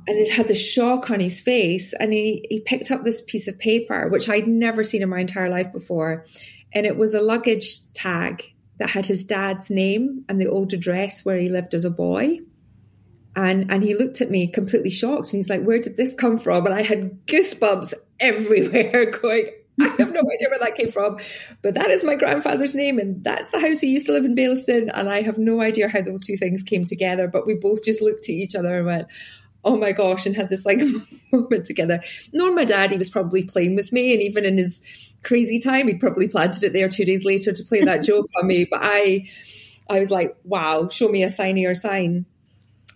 and 0.06 0.18
he 0.18 0.28
had 0.28 0.48
the 0.48 0.54
shock 0.54 1.10
on 1.10 1.20
his 1.20 1.40
face 1.40 1.92
and 1.94 2.12
he, 2.12 2.46
he 2.48 2.60
picked 2.60 2.90
up 2.90 3.04
this 3.04 3.22
piece 3.22 3.48
of 3.48 3.58
paper 3.58 4.08
which 4.08 4.28
i'd 4.28 4.46
never 4.46 4.84
seen 4.84 5.02
in 5.02 5.08
my 5.08 5.20
entire 5.20 5.48
life 5.48 5.72
before 5.72 6.26
and 6.72 6.86
it 6.86 6.96
was 6.96 7.14
a 7.14 7.20
luggage 7.20 7.80
tag 7.92 8.42
that 8.78 8.90
had 8.90 9.06
his 9.06 9.24
dad's 9.24 9.70
name 9.70 10.24
and 10.28 10.40
the 10.40 10.48
old 10.48 10.72
address 10.72 11.24
where 11.24 11.38
he 11.38 11.48
lived 11.48 11.74
as 11.74 11.84
a 11.84 11.90
boy 11.90 12.38
and 13.36 13.70
and 13.70 13.82
he 13.82 13.94
looked 13.94 14.20
at 14.20 14.30
me 14.30 14.46
completely 14.46 14.90
shocked 14.90 15.32
and 15.32 15.38
he's 15.38 15.50
like 15.50 15.62
where 15.62 15.80
did 15.80 15.96
this 15.96 16.14
come 16.14 16.38
from 16.38 16.66
and 16.66 16.74
i 16.74 16.82
had 16.82 17.26
goosebumps 17.26 17.94
everywhere 18.18 19.10
going 19.22 19.50
I 19.80 19.88
have 19.98 20.12
no 20.12 20.20
idea 20.20 20.48
where 20.50 20.58
that 20.60 20.74
came 20.74 20.90
from, 20.90 21.18
but 21.62 21.74
that 21.74 21.90
is 21.90 22.04
my 22.04 22.14
grandfather's 22.14 22.74
name, 22.74 22.98
and 22.98 23.22
that's 23.24 23.50
the 23.50 23.60
house 23.60 23.80
he 23.80 23.88
used 23.88 24.06
to 24.06 24.12
live 24.12 24.24
in 24.24 24.34
Baillieston. 24.34 24.90
And 24.92 25.08
I 25.08 25.22
have 25.22 25.38
no 25.38 25.60
idea 25.60 25.88
how 25.88 26.02
those 26.02 26.24
two 26.24 26.36
things 26.36 26.62
came 26.62 26.84
together, 26.84 27.28
but 27.28 27.46
we 27.46 27.54
both 27.54 27.84
just 27.84 28.02
looked 28.02 28.24
at 28.24 28.30
each 28.30 28.54
other 28.54 28.76
and 28.76 28.86
went, 28.86 29.08
oh 29.64 29.76
my 29.76 29.92
gosh, 29.92 30.26
and 30.26 30.36
had 30.36 30.48
this 30.48 30.64
like 30.64 30.80
moment 31.32 31.64
together. 31.66 32.02
Knowing 32.32 32.54
my 32.54 32.64
dad, 32.64 32.90
he 32.90 32.98
was 32.98 33.10
probably 33.10 33.44
playing 33.44 33.76
with 33.76 33.92
me, 33.92 34.12
and 34.12 34.22
even 34.22 34.44
in 34.44 34.58
his 34.58 34.82
crazy 35.22 35.58
time, 35.58 35.88
he'd 35.88 36.00
probably 36.00 36.28
planted 36.28 36.64
it 36.64 36.72
there 36.72 36.88
two 36.88 37.04
days 37.04 37.24
later 37.24 37.52
to 37.52 37.64
play 37.64 37.84
that 37.84 38.04
joke 38.04 38.28
on 38.38 38.46
me. 38.46 38.66
But 38.70 38.80
I, 38.82 39.28
I 39.88 40.00
was 40.00 40.10
like, 40.10 40.36
wow, 40.44 40.88
show 40.88 41.08
me 41.08 41.22
a 41.22 41.30
sign 41.30 41.58
or 41.64 41.74
sign. 41.74 42.26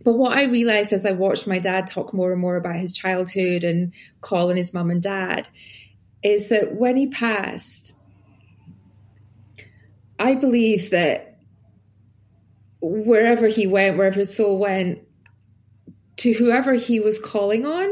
But 0.04 0.14
what 0.14 0.36
I 0.36 0.44
realized 0.44 0.92
as 0.92 1.06
I 1.06 1.12
watched 1.12 1.46
my 1.46 1.58
dad 1.58 1.86
talk 1.86 2.12
more 2.12 2.32
and 2.32 2.40
more 2.40 2.56
about 2.56 2.76
his 2.76 2.92
childhood 2.92 3.64
and 3.64 3.92
calling 4.20 4.56
his 4.56 4.74
mum 4.74 4.90
and 4.90 5.00
dad 5.02 5.48
is 6.22 6.48
that 6.48 6.74
when 6.74 6.96
he 6.96 7.06
passed, 7.06 7.96
I 10.18 10.34
believe 10.34 10.90
that 10.90 11.38
wherever 12.80 13.48
he 13.48 13.66
went, 13.66 13.96
wherever 13.96 14.20
his 14.20 14.34
soul 14.34 14.58
went, 14.58 15.00
to 16.16 16.32
whoever 16.32 16.74
he 16.74 17.00
was 17.00 17.18
calling 17.18 17.66
on, 17.66 17.88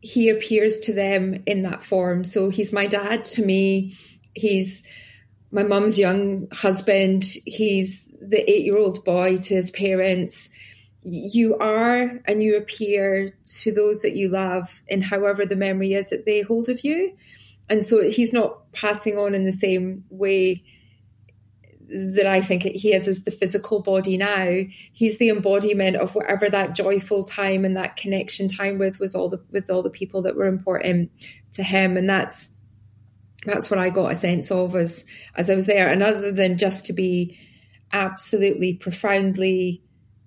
he 0.00 0.28
appears 0.28 0.80
to 0.80 0.92
them 0.92 1.42
in 1.46 1.62
that 1.62 1.82
form. 1.82 2.24
So 2.24 2.48
he's 2.48 2.72
my 2.72 2.86
dad 2.86 3.24
to 3.26 3.44
me. 3.44 3.96
He's 4.34 4.82
my 5.50 5.62
mum's 5.62 5.98
young 5.98 6.48
husband. 6.52 7.24
He's 7.44 8.10
the 8.20 8.48
eight 8.50 8.64
year 8.64 8.78
old 8.78 9.04
boy 9.04 9.38
to 9.38 9.54
his 9.54 9.70
parents. 9.70 10.48
You 11.02 11.56
are 11.58 12.20
and 12.24 12.42
you 12.42 12.56
appear 12.56 13.36
to 13.60 13.72
those 13.72 14.02
that 14.02 14.16
you 14.16 14.28
love 14.28 14.80
in 14.88 15.02
however 15.02 15.46
the 15.46 15.56
memory 15.56 15.94
is 15.94 16.10
that 16.10 16.26
they 16.26 16.40
hold 16.40 16.68
of 16.68 16.84
you. 16.84 17.16
And 17.68 17.84
so 17.84 18.08
he's 18.08 18.32
not 18.32 18.72
passing 18.72 19.18
on 19.18 19.34
in 19.34 19.44
the 19.44 19.52
same 19.52 20.04
way 20.10 20.62
that 21.88 22.26
I 22.26 22.40
think 22.40 22.62
he 22.62 22.92
is 22.92 23.06
as 23.06 23.22
the 23.22 23.30
physical 23.30 23.80
body 23.80 24.16
now. 24.16 24.62
He's 24.92 25.18
the 25.18 25.30
embodiment 25.30 25.96
of 25.96 26.14
whatever 26.14 26.48
that 26.50 26.74
joyful 26.74 27.24
time 27.24 27.64
and 27.64 27.76
that 27.76 27.96
connection 27.96 28.48
time 28.48 28.78
with 28.78 28.98
was 28.98 29.14
all 29.14 29.28
the 29.28 29.40
with 29.50 29.70
all 29.70 29.82
the 29.82 29.90
people 29.90 30.22
that 30.22 30.36
were 30.36 30.46
important 30.46 31.10
to 31.52 31.62
him, 31.62 31.96
and 31.96 32.08
that's 32.08 32.50
that's 33.44 33.70
what 33.70 33.78
I 33.78 33.90
got 33.90 34.12
a 34.12 34.16
sense 34.16 34.50
of 34.50 34.74
as 34.74 35.04
as 35.36 35.48
I 35.48 35.54
was 35.54 35.66
there. 35.66 35.88
And 35.88 36.02
other 36.02 36.32
than 36.32 36.58
just 36.58 36.86
to 36.86 36.92
be 36.92 37.38
absolutely 37.92 38.74
profoundly 38.74 39.82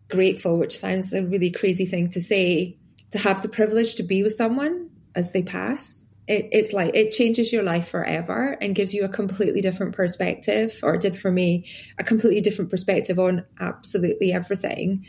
grateful, 0.10 0.58
which 0.58 0.78
sounds 0.78 1.14
a 1.14 1.24
really 1.24 1.52
crazy 1.52 1.86
thing 1.86 2.10
to 2.10 2.22
say, 2.22 2.78
to 3.12 3.20
have 3.20 3.42
the 3.42 3.50
privilege 3.50 3.96
to 3.96 4.04
be 4.04 4.24
with 4.24 4.36
someone 4.36 4.90
as 5.16 5.34
they 5.34 5.44
pass 5.44 6.06
it, 6.30 6.48
it's 6.52 6.74
like 6.74 6.96
it 6.96 7.12
changes 7.12 7.52
your 7.52 7.64
life 7.64 7.90
forever 7.90 8.56
and 8.62 8.76
gives 8.76 8.94
you 8.94 9.04
a 9.04 9.10
completely 9.10 9.62
different 9.62 9.96
perspective, 9.96 10.80
or 10.84 10.94
it 10.94 11.02
did 11.02 11.18
for 11.18 11.32
me, 11.32 11.66
a 11.98 12.04
completely 12.04 12.40
different 12.40 12.70
perspective 12.70 13.18
on 13.18 13.44
absolutely 13.60 14.32
everything. 14.32 15.06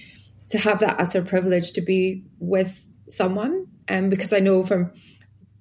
To 0.49 0.59
have 0.59 0.81
that 0.81 0.99
utter 0.99 1.23
privilege 1.23 1.73
to 1.73 1.83
be 1.83 2.25
with 2.39 2.87
someone, 3.09 3.67
and 3.87 4.07
um, 4.07 4.11
because 4.11 4.33
I 4.33 4.41
know 4.41 4.65
from 4.65 4.93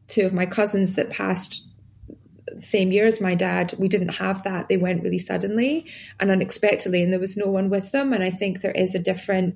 two 0.07 0.25
of 0.25 0.33
my 0.33 0.47
cousins 0.47 0.95
that 0.95 1.11
passed 1.11 1.67
same 2.59 2.91
year 2.91 3.05
as 3.05 3.21
my 3.21 3.35
dad, 3.35 3.75
we 3.77 3.87
didn't 3.87 4.15
have 4.15 4.41
that. 4.43 4.69
They 4.69 4.77
went 4.77 5.03
really 5.03 5.19
suddenly 5.19 5.85
and 6.19 6.31
unexpectedly, 6.31 7.03
and 7.03 7.11
there 7.11 7.19
was 7.19 7.37
no 7.37 7.47
one 7.47 7.69
with 7.69 7.91
them. 7.91 8.13
And 8.13 8.23
I 8.23 8.31
think 8.31 8.61
there 8.61 8.71
is 8.71 8.95
a 8.95 8.99
different 8.99 9.55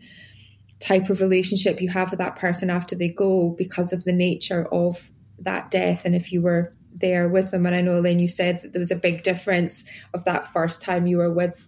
type 0.79 1.09
of 1.09 1.21
relationship 1.21 1.81
you 1.81 1.89
have 1.89 2.11
with 2.11 2.19
that 2.19 2.35
person 2.35 2.69
after 2.69 2.93
they 2.93 3.07
go 3.07 3.55
because 3.57 3.93
of 3.93 4.03
the 4.03 4.11
nature 4.11 4.67
of 4.71 5.09
that 5.43 5.71
death 5.71 6.05
and 6.05 6.15
if 6.15 6.31
you 6.31 6.41
were 6.41 6.71
there 6.93 7.27
with 7.27 7.51
them. 7.51 7.65
And 7.65 7.75
I 7.75 7.81
know, 7.81 7.97
Elaine, 7.97 8.19
you 8.19 8.27
said 8.27 8.61
that 8.61 8.73
there 8.73 8.79
was 8.79 8.91
a 8.91 8.95
big 8.95 9.23
difference 9.23 9.85
of 10.13 10.25
that 10.25 10.51
first 10.53 10.81
time 10.81 11.07
you 11.07 11.17
were 11.17 11.31
with 11.31 11.67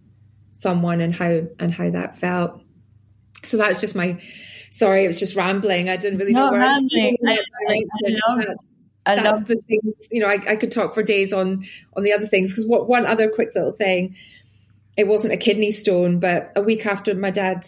someone 0.52 1.02
and 1.02 1.14
how 1.14 1.44
and 1.60 1.74
how 1.74 1.90
that 1.90 2.18
felt. 2.18 2.62
So 3.44 3.58
that's 3.58 3.82
just 3.82 3.96
my 3.96 4.22
sorry, 4.72 5.04
it 5.04 5.08
was 5.08 5.20
just 5.20 5.36
rambling. 5.36 5.90
I 5.90 5.98
didn't 5.98 6.20
really 6.20 6.34
know 6.34 6.52
where 6.52 6.60
rambling. 6.60 7.18
I, 7.28 7.40
I, 7.68 7.84
I 8.06 8.10
love, 8.28 8.40
that's, 8.46 8.80
I 9.06 9.16
that's 9.16 9.26
love 9.26 9.48
the 9.48 9.56
things. 9.68 10.08
You 10.12 10.22
know, 10.22 10.28
I, 10.28 10.40
I 10.52 10.56
could 10.56 10.72
talk 10.72 10.94
for 10.94 11.04
days 11.04 11.34
on 11.34 11.64
on 11.96 12.04
the 12.04 12.14
other 12.14 12.28
things 12.28 12.52
because 12.52 12.68
what 12.68 12.88
one 12.88 13.06
other 13.06 13.30
quick 13.30 13.50
little 13.56 13.72
thing. 13.72 14.16
It 14.98 15.08
wasn't 15.08 15.34
a 15.34 15.38
kidney 15.38 15.72
stone, 15.72 16.20
but 16.22 16.54
a 16.56 16.62
week 16.62 16.86
after 16.86 17.14
my 17.14 17.30
dad, 17.30 17.66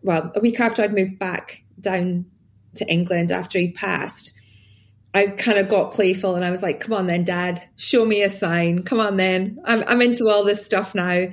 well, 0.00 0.32
a 0.34 0.40
week 0.40 0.58
after 0.60 0.80
I'd 0.82 0.94
moved 0.94 1.18
back 1.18 1.62
down 1.78 2.24
to 2.76 2.86
England 2.90 3.30
after 3.30 3.58
he 3.58 3.70
passed, 3.70 4.32
I 5.14 5.28
kind 5.28 5.58
of 5.58 5.68
got 5.68 5.92
playful 5.92 6.34
and 6.34 6.44
I 6.44 6.50
was 6.50 6.62
like, 6.62 6.80
come 6.80 6.92
on 6.92 7.06
then, 7.06 7.24
dad, 7.24 7.62
show 7.76 8.04
me 8.04 8.22
a 8.22 8.30
sign. 8.30 8.82
Come 8.82 9.00
on 9.00 9.16
then. 9.16 9.58
I'm, 9.64 9.82
I'm 9.86 10.02
into 10.02 10.28
all 10.28 10.44
this 10.44 10.64
stuff 10.64 10.94
now. 10.94 11.28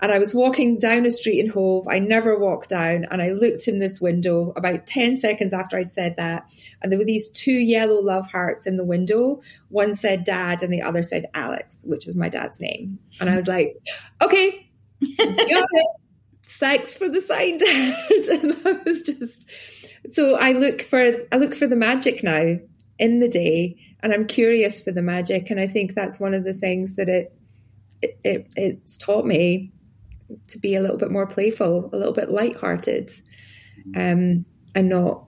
And 0.00 0.12
I 0.12 0.18
was 0.18 0.32
walking 0.32 0.78
down 0.78 1.06
a 1.06 1.10
street 1.10 1.40
in 1.40 1.48
Hove. 1.48 1.88
I 1.88 1.98
never 1.98 2.38
walked 2.38 2.68
down. 2.70 3.06
And 3.10 3.20
I 3.20 3.32
looked 3.32 3.66
in 3.66 3.80
this 3.80 4.00
window 4.00 4.52
about 4.56 4.86
10 4.86 5.16
seconds 5.16 5.52
after 5.52 5.76
I'd 5.76 5.90
said 5.90 6.16
that. 6.16 6.48
And 6.80 6.90
there 6.90 6.98
were 6.98 7.04
these 7.04 7.28
two 7.28 7.52
yellow 7.52 8.00
love 8.00 8.30
hearts 8.30 8.66
in 8.66 8.76
the 8.76 8.84
window. 8.84 9.42
One 9.68 9.94
said 9.94 10.24
dad 10.24 10.62
and 10.62 10.72
the 10.72 10.82
other 10.82 11.02
said 11.02 11.24
Alex, 11.34 11.84
which 11.84 12.06
is 12.06 12.14
my 12.14 12.28
dad's 12.28 12.60
name. 12.60 13.00
And 13.20 13.28
I 13.28 13.36
was 13.36 13.48
like, 13.48 13.76
okay. 14.22 14.70
Thanks 16.44 16.94
for 16.94 17.08
the 17.08 17.20
sign, 17.20 17.58
dad. 17.58 18.10
and 18.30 18.56
I 18.64 18.72
was 18.84 19.02
just, 19.02 19.50
so 20.10 20.36
I 20.36 20.52
look 20.52 20.80
for, 20.80 21.26
I 21.32 21.36
look 21.36 21.54
for 21.54 21.66
the 21.66 21.76
magic 21.76 22.22
now 22.22 22.58
in 22.98 23.18
the 23.18 23.28
day 23.28 23.76
and 24.00 24.12
I'm 24.12 24.26
curious 24.26 24.82
for 24.82 24.92
the 24.92 25.02
magic. 25.02 25.50
And 25.50 25.60
I 25.60 25.66
think 25.66 25.94
that's 25.94 26.20
one 26.20 26.34
of 26.34 26.44
the 26.44 26.54
things 26.54 26.96
that 26.96 27.08
it, 27.08 27.36
it, 28.02 28.18
it 28.24 28.46
it's 28.56 28.96
taught 28.96 29.26
me 29.26 29.72
to 30.48 30.58
be 30.58 30.74
a 30.74 30.80
little 30.80 30.98
bit 30.98 31.10
more 31.10 31.26
playful, 31.26 31.90
a 31.92 31.96
little 31.96 32.12
bit 32.12 32.30
light-hearted, 32.30 33.10
um, 33.96 34.44
and 34.74 34.88
not, 34.88 35.24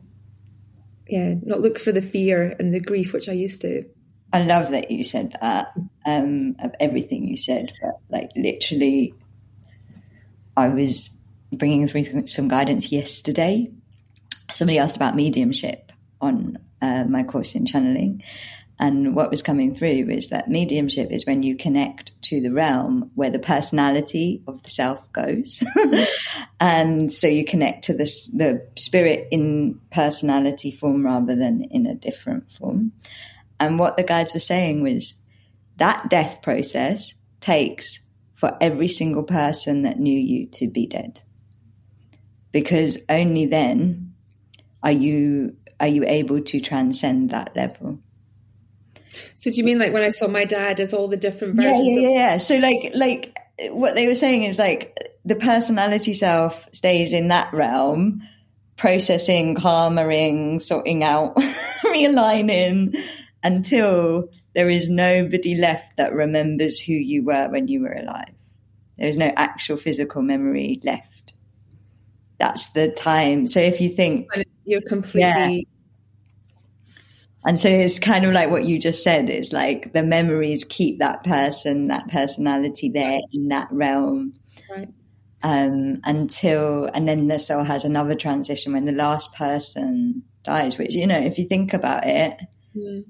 yeah, 1.08 1.34
not 1.42 1.60
look 1.60 1.78
for 1.78 1.92
the 1.92 2.02
fear 2.02 2.54
and 2.58 2.74
the 2.74 2.80
grief 2.80 3.12
which 3.12 3.28
I 3.28 3.32
used 3.32 3.62
to. 3.62 3.84
I 4.32 4.44
love 4.44 4.70
that 4.70 4.90
you 4.90 5.02
said 5.02 5.36
that 5.40 5.72
um, 6.06 6.54
of 6.62 6.72
everything 6.78 7.26
you 7.26 7.36
said, 7.36 7.72
but 7.80 7.98
like 8.10 8.30
literally, 8.36 9.14
I 10.56 10.68
was 10.68 11.10
bringing 11.52 11.88
through 11.88 12.26
some 12.26 12.46
guidance 12.46 12.92
yesterday. 12.92 13.70
Somebody 14.52 14.78
asked 14.78 14.96
about 14.96 15.16
mediumship 15.16 15.90
on 16.20 16.58
uh, 16.81 17.05
my 17.05 17.22
course 17.22 17.55
in 17.55 17.66
channeling, 17.66 18.22
and 18.81 19.14
what 19.14 19.31
was 19.31 19.43
coming 19.43 19.74
through 19.74 20.09
is 20.09 20.31
that 20.31 20.49
mediumship 20.49 21.12
is 21.12 21.26
when 21.26 21.43
you 21.43 21.55
connect 21.55 22.20
to 22.22 22.41
the 22.41 22.51
realm 22.51 23.11
where 23.14 23.28
the 23.28 23.39
personality 23.39 24.43
of 24.49 24.62
the 24.62 24.70
self 24.70 25.12
goes. 25.12 25.62
and 26.61 27.12
so 27.12 27.26
you 27.26 27.45
connect 27.45 27.85
to 27.85 27.93
the, 27.93 28.05
the 28.33 28.66
spirit 28.76 29.28
in 29.31 29.78
personality 29.91 30.70
form 30.70 31.05
rather 31.05 31.37
than 31.37 31.64
in 31.64 31.85
a 31.85 31.95
different 31.95 32.51
form. 32.51 32.93
And 33.61 33.78
what 33.78 33.99
the 33.99 34.03
guides 34.03 34.33
were 34.33 34.41
saying 34.41 34.83
was 34.83 35.22
that 35.76 36.09
death 36.09 36.41
process 36.41 37.12
takes 37.41 38.01
for 38.35 38.57
every 38.62 38.89
single 38.89 39.24
person 39.24 39.83
that 39.83 40.01
knew 40.01 40.18
you 40.18 40.47
to 40.53 40.68
be 40.68 40.87
dead. 40.87 41.20
Because 42.51 42.97
only 43.11 43.45
then 43.45 44.14
are 44.83 44.91
you 44.91 45.55
are 45.81 45.89
you 45.89 46.05
able 46.07 46.41
to 46.43 46.61
transcend 46.61 47.31
that 47.31 47.57
level. 47.57 47.99
So 49.35 49.51
do 49.51 49.57
you 49.57 49.64
mean 49.64 49.78
like 49.78 49.93
when 49.93 50.03
I 50.03 50.11
saw 50.11 50.28
my 50.28 50.45
dad 50.45 50.78
as 50.78 50.93
all 50.93 51.09
the 51.09 51.16
different 51.16 51.57
versions? 51.57 51.87
Yeah, 51.87 52.01
yeah, 52.01 52.09
yeah. 52.09 52.14
yeah. 52.14 52.37
So 52.39 52.59
like 52.59 52.93
like 52.95 53.37
what 53.70 53.95
they 53.95 54.07
were 54.07 54.14
saying 54.14 54.45
is 54.45 54.59
like 54.59 54.97
the 55.24 55.35
personality 55.35 56.14
self 56.14 56.68
stays 56.72 57.12
in 57.12 57.28
that 57.28 57.53
realm, 57.53 58.22
processing, 58.76 59.55
karmaing, 59.57 60.61
sorting 60.61 61.03
out, 61.03 61.37
realigning 61.85 62.97
until 63.43 64.28
there 64.55 64.70
is 64.70 64.89
nobody 64.89 65.55
left 65.55 65.97
that 65.97 66.12
remembers 66.12 66.81
who 66.81 66.93
you 66.93 67.24
were 67.24 67.49
when 67.49 67.68
you 67.68 67.81
were 67.81 67.93
alive. 67.93 68.35
There 68.99 69.09
is 69.09 69.16
no 69.16 69.33
actual 69.35 69.76
physical 69.76 70.22
memory 70.22 70.81
left. 70.85 71.35
That's 72.39 72.70
the 72.72 72.91
time. 72.91 73.47
So 73.47 73.61
if 73.61 73.81
you 73.81 73.91
think 73.91 74.28
you're 74.64 74.83
completely 74.83 75.68
and 77.45 77.59
so 77.59 77.68
it's 77.68 77.99
kind 77.99 78.24
of 78.24 78.32
like 78.32 78.51
what 78.51 78.66
you 78.66 78.78
just 78.78 79.03
said. 79.03 79.30
It's 79.30 79.53
like 79.53 79.93
the 79.95 80.03
memories 80.03 80.64
keep 80.64 80.99
that 80.99 81.24
person, 81.24 81.86
that 81.86 82.09
personality 82.09 82.91
there 82.91 83.18
in 83.32 83.49
that 83.49 83.68
realm. 83.70 84.34
Right. 84.70 84.88
Um, 85.43 86.03
until, 86.05 86.91
and 86.93 87.09
then 87.09 87.28
the 87.28 87.38
soul 87.38 87.64
has 87.64 87.86
another 87.86 88.14
transition 88.14 88.74
when 88.74 88.84
the 88.84 88.93
last 88.93 89.34
person 89.34 90.22
dies, 90.45 90.76
which, 90.76 90.95
you 90.95 91.07
know, 91.07 91.18
if 91.18 91.38
you 91.38 91.49
think 91.49 91.72
about 91.72 92.07
it, 92.07 92.38
mm. 92.76 93.07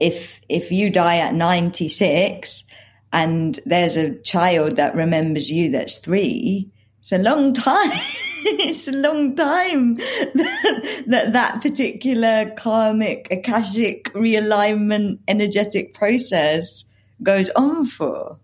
if, 0.00 0.40
if 0.48 0.72
you 0.72 0.88
die 0.88 1.18
at 1.18 1.34
96 1.34 2.64
and 3.12 3.60
there's 3.66 3.98
a 3.98 4.18
child 4.22 4.76
that 4.76 4.94
remembers 4.94 5.50
you 5.50 5.72
that's 5.72 5.98
three, 5.98 6.72
it's 7.02 7.10
a 7.10 7.18
long 7.18 7.52
time. 7.52 7.90
it's 8.44 8.86
a 8.86 8.92
long 8.92 9.34
time 9.34 9.96
that 9.96 11.30
that 11.32 11.60
particular 11.60 12.48
karmic 12.56 13.26
akashic 13.32 14.04
realignment 14.14 15.18
energetic 15.26 15.94
process 15.94 16.84
goes 17.20 17.50
on 17.50 17.86
for. 17.86 18.38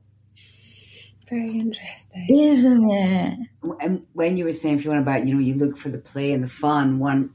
Very 1.28 1.60
interesting, 1.60 2.26
isn't 2.30 2.90
it? 2.90 3.38
And 3.80 4.04
when 4.14 4.36
you 4.36 4.44
were 4.44 4.50
saying, 4.50 4.78
if 4.78 4.84
you 4.84 4.90
want 4.90 5.02
about 5.02 5.24
you 5.24 5.34
know, 5.34 5.40
you 5.40 5.54
look 5.54 5.76
for 5.76 5.90
the 5.90 5.98
play 5.98 6.32
and 6.32 6.42
the 6.42 6.48
fun. 6.48 6.98
One 6.98 7.32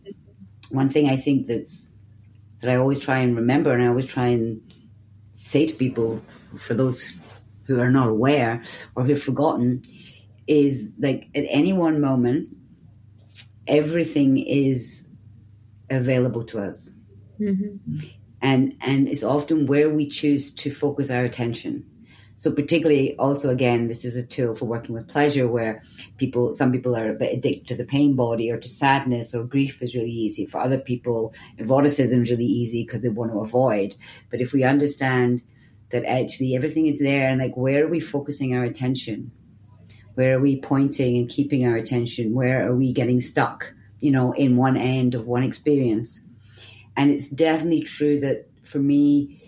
one 0.72 0.90
thing 0.90 1.08
I 1.08 1.16
think 1.16 1.48
that's 1.48 1.90
that 2.60 2.70
I 2.70 2.76
always 2.76 3.00
try 3.00 3.20
and 3.20 3.34
remember, 3.34 3.72
and 3.72 3.82
I 3.82 3.88
always 3.88 4.08
try 4.08 4.28
and 4.28 4.62
say 5.32 5.68
to 5.68 5.76
people, 5.76 6.22
for 6.58 6.74
those 6.74 7.14
who 7.66 7.80
are 7.80 7.92
not 7.92 8.10
aware 8.10 8.62
or 8.98 9.06
who've 9.06 9.22
forgotten, 9.22 9.84
is 10.48 10.90
like 11.00 11.30
at 11.36 11.46
any 11.48 11.74
one 11.74 12.02
moment, 12.02 12.48
everything 13.68 14.38
is 14.38 15.08
available 15.90 16.44
to 16.46 16.60
us. 16.60 16.92
Mm-hmm. 17.40 18.08
And, 18.42 18.76
and 18.82 19.08
it's 19.08 19.24
often 19.24 19.68
where 19.68 19.90
we 19.90 20.10
choose 20.10 20.54
to 20.56 20.72
focus 20.72 21.10
our 21.10 21.24
attention. 21.24 21.90
So 22.36 22.52
particularly 22.52 23.16
also 23.18 23.50
again, 23.50 23.88
this 23.88 24.04
is 24.04 24.18
a 24.18 24.26
tool 24.26 24.56
for 24.56 24.66
working 24.66 24.96
with 24.96 25.08
pleasure 25.08 25.48
where 25.48 25.82
people, 26.18 26.52
some 26.52 26.72
people 26.72 26.96
are 26.96 27.12
a 27.12 27.14
bit 27.14 27.34
addicted 27.34 27.68
to 27.68 27.76
the 27.76 27.86
pain 27.86 28.16
body 28.16 28.52
or 28.52 28.58
to 28.58 28.68
sadness 28.68 29.34
or 29.34 29.46
grief 29.46 29.82
is 29.82 29.96
really 29.96 30.10
easy. 30.10 30.46
For 30.46 30.60
other 30.60 30.80
people, 30.80 31.34
eroticism 31.58 32.24
is 32.24 32.32
really 32.32 32.46
easy 32.46 32.84
because 32.84 33.02
they 33.02 33.10
want 33.10 33.32
to 33.32 33.40
avoid. 33.40 33.96
But 34.30 34.42
if 34.42 34.52
we 34.52 34.64
understand 34.64 35.44
that 35.92 36.04
actually 36.06 36.56
everything 36.56 36.88
is 36.88 37.00
there 37.00 37.30
and 37.30 37.40
like 37.40 37.56
where 37.56 37.86
are 37.86 37.90
we 37.90 38.00
focusing 38.00 38.56
our 38.56 38.64
attention? 38.64 39.32
Where 40.16 40.38
are 40.38 40.42
we 40.42 40.60
pointing 40.60 41.18
and 41.18 41.30
keeping 41.30 41.66
our 41.66 41.76
attention? 41.76 42.34
Where 42.34 42.68
are 42.68 42.76
we 42.76 42.94
getting 42.94 43.22
stuck, 43.22 43.74
you 44.00 44.12
know, 44.12 44.32
in 44.34 44.58
one 44.58 44.78
end 44.78 45.16
of 45.16 45.26
one 45.28 45.44
experience? 45.44 46.26
And 46.96 47.10
it's 47.12 47.30
definitely 47.30 47.82
true 47.82 48.20
that 48.20 48.48
for 48.64 48.80
me 48.80 49.42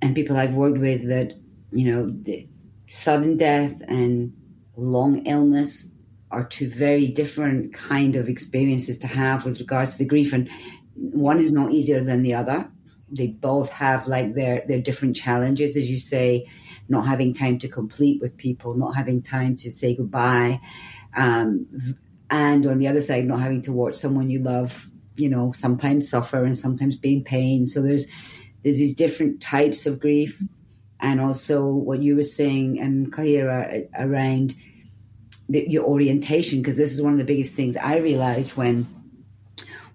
and 0.00 0.14
people 0.14 0.36
I've 0.36 0.54
worked 0.54 0.78
with 0.78 1.08
that, 1.08 1.34
you 1.72 1.90
know, 1.90 2.36
sudden 2.86 3.36
death 3.36 3.80
and 3.88 4.32
long 4.76 5.24
illness 5.26 5.88
are 6.30 6.44
two 6.44 6.68
very 6.68 7.08
different 7.08 7.74
kind 7.74 8.16
of 8.16 8.28
experiences 8.28 8.98
to 8.98 9.06
have 9.06 9.44
with 9.44 9.60
regards 9.60 9.92
to 9.92 9.98
the 9.98 10.04
grief 10.04 10.32
and 10.32 10.50
one 10.94 11.38
is 11.38 11.52
not 11.52 11.72
easier 11.72 12.02
than 12.02 12.22
the 12.22 12.34
other 12.34 12.68
they 13.10 13.26
both 13.26 13.70
have 13.70 14.06
like 14.06 14.34
their 14.34 14.62
their 14.66 14.80
different 14.80 15.14
challenges 15.14 15.76
as 15.76 15.90
you 15.90 15.98
say 15.98 16.46
not 16.88 17.06
having 17.06 17.32
time 17.32 17.58
to 17.60 17.68
complete 17.68 18.20
with 18.20 18.36
people, 18.36 18.74
not 18.74 18.92
having 18.92 19.22
time 19.22 19.56
to 19.56 19.70
say 19.70 19.94
goodbye, 19.94 20.60
um, 21.16 21.66
and 22.30 22.66
on 22.66 22.78
the 22.78 22.88
other 22.88 23.00
side, 23.00 23.26
not 23.26 23.40
having 23.40 23.62
to 23.62 23.72
watch 23.72 23.96
someone 23.96 24.30
you 24.30 24.40
love, 24.40 24.88
you 25.16 25.28
know, 25.28 25.52
sometimes 25.52 26.08
suffer 26.08 26.44
and 26.44 26.56
sometimes 26.56 26.96
be 26.96 27.12
in 27.14 27.24
pain. 27.24 27.66
So 27.66 27.82
there's 27.82 28.06
there's 28.62 28.78
these 28.78 28.94
different 28.94 29.42
types 29.42 29.86
of 29.86 30.00
grief, 30.00 30.42
and 31.00 31.20
also 31.20 31.66
what 31.66 32.02
you 32.02 32.16
were 32.16 32.22
saying 32.22 32.80
and 32.80 33.12
Kahira 33.12 33.88
around 33.98 34.54
the, 35.48 35.66
your 35.68 35.84
orientation, 35.84 36.60
because 36.60 36.76
this 36.76 36.92
is 36.92 37.02
one 37.02 37.12
of 37.12 37.18
the 37.18 37.24
biggest 37.24 37.54
things 37.54 37.76
I 37.76 37.98
realized 37.98 38.56
when 38.56 38.86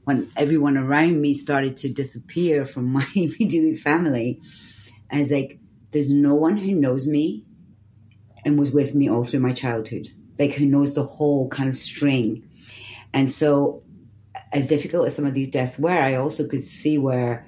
when 0.04 0.32
everyone 0.38 0.78
around 0.78 1.20
me 1.20 1.34
started 1.34 1.76
to 1.76 1.90
disappear 1.90 2.66
from 2.66 2.86
my 2.94 3.06
immediate 3.16 3.80
family. 3.80 4.42
I 5.12 5.20
was 5.20 5.32
like, 5.32 5.60
there's 5.92 6.12
no 6.12 6.36
one 6.36 6.58
who 6.58 6.74
knows 6.74 7.08
me 7.08 7.46
and 8.46 8.60
was 8.60 8.72
with 8.72 8.96
me 8.96 9.10
all 9.10 9.24
through 9.24 9.40
my 9.40 9.54
childhood, 9.54 10.08
like 10.40 10.54
who 10.54 10.66
knows 10.66 10.96
the 10.96 11.04
whole 11.04 11.50
kind 11.50 11.70
of 11.70 11.76
string. 11.76 12.48
And 13.14 13.32
so, 13.32 13.84
as 14.54 14.68
difficult 14.68 15.08
as 15.08 15.16
some 15.16 15.26
of 15.26 15.34
these 15.34 15.50
deaths 15.50 15.80
were, 15.80 15.90
I 15.90 16.16
also 16.16 16.48
could 16.48 16.64
see 16.64 16.98
where 16.98 17.48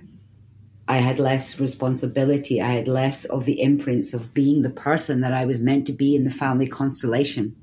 I 0.88 0.98
had 0.98 1.20
less 1.20 1.60
responsibility. 1.60 2.62
I 2.62 2.72
had 2.72 2.88
less 2.88 3.26
of 3.26 3.46
the 3.46 3.62
imprints 3.62 4.14
of 4.14 4.34
being 4.34 4.64
the 4.64 4.72
person 4.72 5.22
that 5.22 5.34
I 5.34 5.46
was 5.46 5.60
meant 5.60 5.86
to 5.88 5.94
be 5.94 6.16
in 6.16 6.24
the 6.24 6.32
family 6.32 6.68
constellation. 6.68 7.56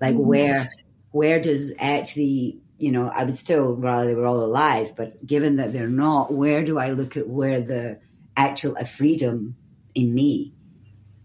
Like 0.00 0.14
mm-hmm. 0.14 0.26
where 0.26 0.70
where 1.10 1.40
does 1.40 1.74
actually, 1.78 2.58
you 2.78 2.92
know, 2.92 3.08
I 3.08 3.24
would 3.24 3.36
still 3.36 3.74
rather 3.74 4.06
they 4.06 4.14
were 4.14 4.26
all 4.26 4.42
alive, 4.42 4.94
but 4.96 5.26
given 5.26 5.56
that 5.56 5.72
they're 5.72 5.88
not, 5.88 6.32
where 6.32 6.64
do 6.64 6.78
I 6.78 6.90
look 6.90 7.16
at 7.16 7.28
where 7.28 7.60
the 7.60 8.00
actual 8.36 8.76
a 8.76 8.84
freedom 8.84 9.56
in 9.98 10.14
me 10.14 10.52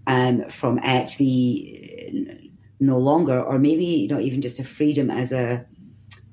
um, 0.07 0.49
from 0.49 0.79
actually 0.83 2.51
no 2.79 2.97
longer, 2.97 3.41
or 3.41 3.57
maybe 3.59 4.07
not 4.07 4.21
even 4.21 4.41
just 4.41 4.59
a 4.59 4.63
freedom 4.63 5.09
as 5.09 5.31
a 5.31 5.65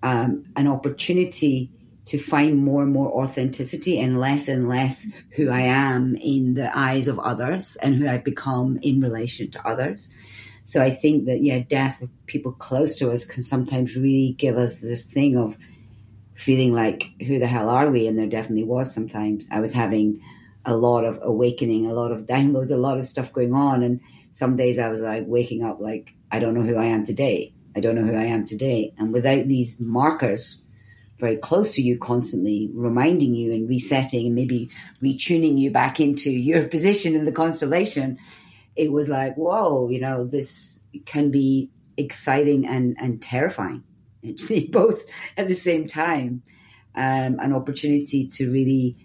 um, 0.03 0.45
an 0.57 0.67
opportunity 0.67 1.71
to 2.07 2.19
find 2.19 2.59
more 2.59 2.83
and 2.83 2.93
more 2.93 3.23
authenticity 3.23 4.01
and 4.01 4.19
less 4.19 4.49
and 4.49 4.69
less 4.69 5.07
who 5.37 5.51
I 5.51 5.61
am 5.61 6.17
in 6.17 6.55
the 6.55 6.77
eyes 6.77 7.07
of 7.07 7.19
others 7.19 7.77
and 7.77 7.95
who 7.95 8.09
I 8.09 8.19
become 8.19 8.79
in 8.83 9.01
relation 9.01 9.51
to 9.53 9.69
others. 9.69 10.09
So 10.65 10.83
I 10.83 10.91
think 10.91 11.27
that 11.27 11.43
yeah, 11.43 11.61
death 11.61 12.03
of 12.03 12.11
people 12.27 12.53
close 12.53 12.97
to 12.97 13.11
us 13.11 13.27
can 13.27 13.43
sometimes 13.43 13.97
really 13.97 14.35
give 14.39 14.57
us 14.57 14.81
this 14.81 15.05
thing 15.05 15.37
of 15.37 15.57
feeling 16.35 16.73
like 16.73 17.11
who 17.27 17.39
the 17.39 17.47
hell 17.47 17.69
are 17.69 17.91
we? 17.91 18.07
And 18.07 18.19
there 18.19 18.27
definitely 18.27 18.65
was 18.65 18.93
sometimes 18.93 19.45
I 19.51 19.61
was 19.61 19.75
having 19.75 20.21
a 20.65 20.77
lot 20.77 21.05
of 21.05 21.19
awakening, 21.23 21.87
a 21.87 21.95
lot 21.95 22.13
of 22.13 22.27
downloads, 22.27 22.71
a 22.73 22.77
lot 22.77 22.99
of 22.99 23.05
stuff 23.05 23.33
going 23.33 23.55
on, 23.55 23.83
and 23.83 24.01
some 24.31 24.57
days 24.57 24.79
I 24.79 24.89
was 24.89 25.01
like 25.01 25.25
waking 25.27 25.63
up 25.63 25.81
like 25.81 26.15
I 26.31 26.39
don't 26.39 26.55
know 26.55 26.63
who 26.63 26.77
I 26.77 26.87
am 26.87 27.05
today. 27.05 27.53
I 27.75 27.81
don't 27.81 27.95
know 27.95 28.05
who 28.05 28.17
I 28.17 28.25
am 28.25 28.47
today. 28.47 28.95
And 28.99 29.13
without 29.13 29.47
these 29.47 29.81
markers 29.81 30.61
very 31.19 31.37
close 31.37 31.75
to 31.75 31.83
you 31.83 31.99
constantly, 31.99 32.71
reminding 32.73 33.35
you 33.35 33.53
and 33.53 33.69
resetting 33.69 34.27
and 34.27 34.35
maybe 34.35 34.71
retuning 35.03 35.59
you 35.59 35.71
back 35.71 36.01
into 36.01 36.31
your 36.31 36.67
position 36.69 37.15
in 37.15 37.25
the 37.25 37.33
constellation, 37.33 38.19
it 38.75 38.91
was 38.91 39.09
like, 39.09 39.37
whoa, 39.37 39.89
you 39.91 40.01
know, 40.01 40.25
this 40.25 40.83
can 41.05 41.31
be 41.31 41.71
exciting 41.97 42.67
and, 42.67 42.97
and 42.99 43.21
terrifying, 43.21 43.85
actually, 44.29 44.67
both 44.69 45.05
at 45.37 45.47
the 45.47 45.55
same 45.55 45.87
time. 45.87 46.43
Um, 46.93 47.39
an 47.39 47.53
opportunity 47.53 48.27
to 48.27 48.51
really 48.51 48.97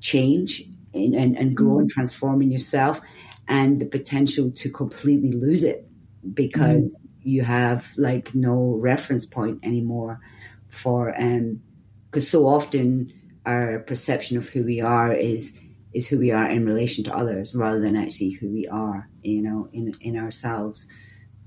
change 0.00 0.62
and, 0.94 1.14
and, 1.14 1.36
and 1.36 1.56
grow 1.56 1.72
mm-hmm. 1.72 1.80
and 1.80 1.90
transform 1.90 2.42
in 2.42 2.50
yourself, 2.50 3.00
and 3.48 3.80
the 3.80 3.86
potential 3.86 4.50
to 4.50 4.70
completely 4.70 5.32
lose 5.32 5.64
it 5.64 5.86
because 6.32 6.94
mm-hmm. 6.94 7.28
you 7.28 7.42
have 7.42 7.92
like 7.96 8.34
no 8.34 8.78
reference 8.80 9.26
point 9.26 9.60
anymore 9.62 10.20
for 10.68 11.14
um 11.20 11.60
because 12.06 12.28
so 12.28 12.46
often 12.46 13.12
our 13.44 13.80
perception 13.80 14.36
of 14.36 14.48
who 14.48 14.64
we 14.64 14.80
are 14.80 15.12
is 15.12 15.58
is 15.92 16.08
who 16.08 16.18
we 16.18 16.32
are 16.32 16.48
in 16.48 16.64
relation 16.64 17.04
to 17.04 17.14
others 17.14 17.54
rather 17.54 17.80
than 17.80 17.96
actually 17.96 18.30
who 18.30 18.50
we 18.50 18.66
are 18.66 19.08
you 19.22 19.42
know 19.42 19.68
in 19.72 19.92
in 20.00 20.16
ourselves 20.16 20.88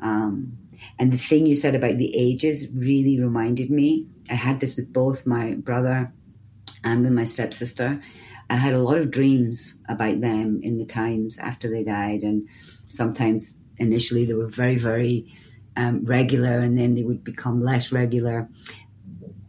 um 0.02 0.58
and 1.00 1.12
the 1.12 1.18
thing 1.18 1.48
you 1.48 1.56
said 1.56 1.74
about 1.74 1.98
the 1.98 2.16
ages 2.16 2.70
really 2.76 3.20
reminded 3.20 3.72
me 3.72 4.08
i 4.30 4.36
had 4.36 4.60
this 4.60 4.76
with 4.76 4.92
both 4.94 5.26
my 5.26 5.54
brother 5.54 6.14
and 6.84 7.04
with 7.04 7.12
my 7.12 7.24
stepsister 7.24 8.00
i 8.50 8.56
had 8.56 8.74
a 8.74 8.80
lot 8.80 8.98
of 8.98 9.12
dreams 9.12 9.80
about 9.90 10.22
them 10.22 10.60
in 10.64 10.78
the 10.78 10.86
times 10.86 11.38
after 11.38 11.70
they 11.70 11.84
died 11.84 12.22
and 12.22 12.48
sometimes 12.88 13.58
initially 13.78 14.26
they 14.26 14.34
were 14.34 14.48
very 14.48 14.78
very 14.78 15.34
um, 15.76 16.04
regular 16.06 16.60
and 16.60 16.78
then 16.78 16.96
they 16.96 17.04
would 17.04 17.24
become 17.24 17.62
less 17.62 17.92
regular 17.92 18.50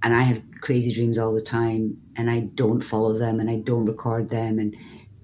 and 0.02 0.14
I 0.14 0.22
have 0.22 0.42
crazy 0.60 0.92
dreams 0.92 1.18
all 1.18 1.34
the 1.34 1.40
time, 1.40 1.98
and 2.16 2.30
I 2.30 2.40
don't 2.40 2.80
follow 2.80 3.18
them, 3.18 3.40
and 3.40 3.50
I 3.50 3.56
don't 3.56 3.86
record 3.86 4.28
them. 4.30 4.58
And 4.58 4.76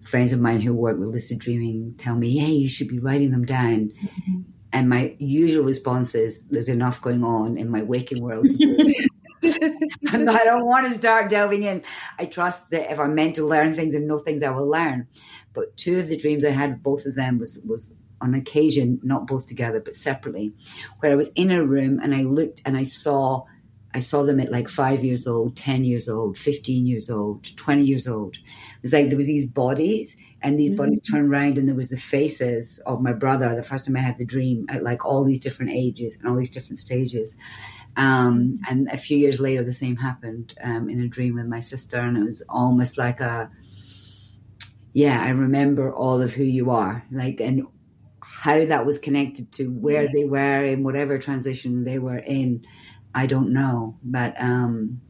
friends 0.03 0.33
of 0.33 0.41
mine 0.41 0.61
who 0.61 0.75
work 0.75 0.99
with 0.99 1.09
lucid 1.09 1.39
dreaming 1.39 1.95
tell 1.99 2.17
me, 2.17 2.39
"Hey, 2.39 2.53
you 2.53 2.69
should 2.69 2.89
be 2.89 2.99
writing 2.99 3.31
them 3.31 3.45
down." 3.45 3.91
Mm-hmm. 3.91 4.41
And 4.73 4.89
my 4.89 5.15
usual 5.19 5.65
response 5.65 6.15
is, 6.15 6.45
"There's 6.47 6.69
enough 6.69 7.01
going 7.01 7.25
on 7.25 7.57
in 7.57 7.71
my 7.71 7.83
waking 7.83 8.23
world 8.23 8.51
to 8.51 8.57
do." 8.57 8.95
I 10.13 10.45
don't 10.45 10.67
want 10.67 10.87
to 10.87 10.97
start 10.97 11.31
delving 11.31 11.63
in. 11.63 11.83
I 12.19 12.27
trust 12.27 12.71
that 12.71 12.91
if 12.91 12.99
I'm 12.99 13.15
meant 13.15 13.37
to 13.37 13.47
learn 13.47 13.75
things 13.75 13.95
and 13.95 14.07
know 14.07 14.19
things, 14.19 14.43
I 14.43 14.51
will 14.51 14.69
learn. 14.69 15.07
But 15.53 15.77
two 15.77 15.99
of 15.99 16.09
the 16.09 16.17
dreams 16.17 16.45
I 16.45 16.51
had, 16.51 16.83
both 16.83 17.07
of 17.07 17.15
them 17.15 17.39
was 17.39 17.65
was 17.69 17.95
on 18.21 18.35
occasion, 18.35 19.01
not 19.03 19.27
both 19.27 19.47
together, 19.47 19.81
but 19.81 19.97
separately, 19.97 20.53
where 21.01 21.13
I 21.13 21.17
was 21.17 21.31
in 21.35 21.51
a 21.51 21.65
room 21.65 22.01
and 22.01 22.15
I 22.15 22.23
looked 22.23 22.63
and 22.65 22.77
I 22.77 22.85
saw 22.85 23.45
I 23.95 24.01
saw 24.01 24.25
them 24.25 24.41
at 24.41 24.51
like 24.51 24.69
five 24.69 25.05
years 25.05 25.27
old, 25.27 25.57
10 25.57 25.85
years 25.85 26.09
old, 26.09 26.37
15 26.37 26.85
years 26.85 27.09
old, 27.09 27.57
20 27.57 27.85
years 27.85 28.09
old. 28.09 28.35
It 28.35 28.83
was 28.83 28.93
like 28.93 29.09
there 29.09 29.17
was 29.17 29.29
these 29.29 29.49
bodies 29.49 30.17
and 30.43 30.59
these 30.59 30.71
mm-hmm. 30.71 30.79
bodies 30.79 31.01
turned 31.01 31.33
around 31.33 31.59
and 31.59 31.69
there 31.69 31.77
was 31.77 31.91
the 31.91 31.97
faces 31.97 32.81
of 32.87 33.01
my 33.01 33.13
brother 33.13 33.55
the 33.55 33.63
first 33.63 33.87
time 33.87 33.97
I 33.97 34.01
had 34.01 34.19
the 34.19 34.25
dream 34.25 34.67
at 34.69 34.83
like 34.83 35.05
all 35.05 35.23
these 35.23 35.39
different 35.39 35.71
ages 35.71 36.17
and 36.17 36.29
all 36.29 36.35
these 36.35 36.51
different 36.51 36.81
stages. 36.81 37.37
Um, 37.97 38.61
and 38.69 38.89
a 38.89 38.97
few 38.97 39.17
years 39.19 39.41
later, 39.41 39.63
the 39.63 39.73
same 39.73 39.97
happened 39.97 40.55
um, 40.63 40.89
in 40.89 41.01
a 41.01 41.09
dream 41.09 41.35
with 41.35 41.47
my 41.47 41.61
sister. 41.61 41.99
And 41.99 42.17
it 42.17 42.25
was 42.25 42.43
almost 42.49 42.99
like 42.99 43.21
a, 43.21 43.51
yeah, 44.93 45.21
I 45.23 45.31
remember 45.31 45.93
all 45.93 46.21
of 46.21 46.33
who 46.33 46.45
you 46.45 46.71
are. 46.71 47.05
Like, 47.11 47.41
and 47.41 47.67
how 48.21 48.65
that 48.65 48.85
was 48.85 48.99
connected 48.99 49.53
to 49.53 49.69
where 49.69 50.09
they 50.13 50.25
were 50.25 50.65
in 50.65 50.83
whatever 50.83 51.19
transition 51.19 51.85
they 51.85 51.99
were 51.99 52.19
in 52.19 52.67
I 53.15 53.27
don't 53.27 53.53
know. 53.53 53.97
But 54.03 54.35
um, 54.41 55.01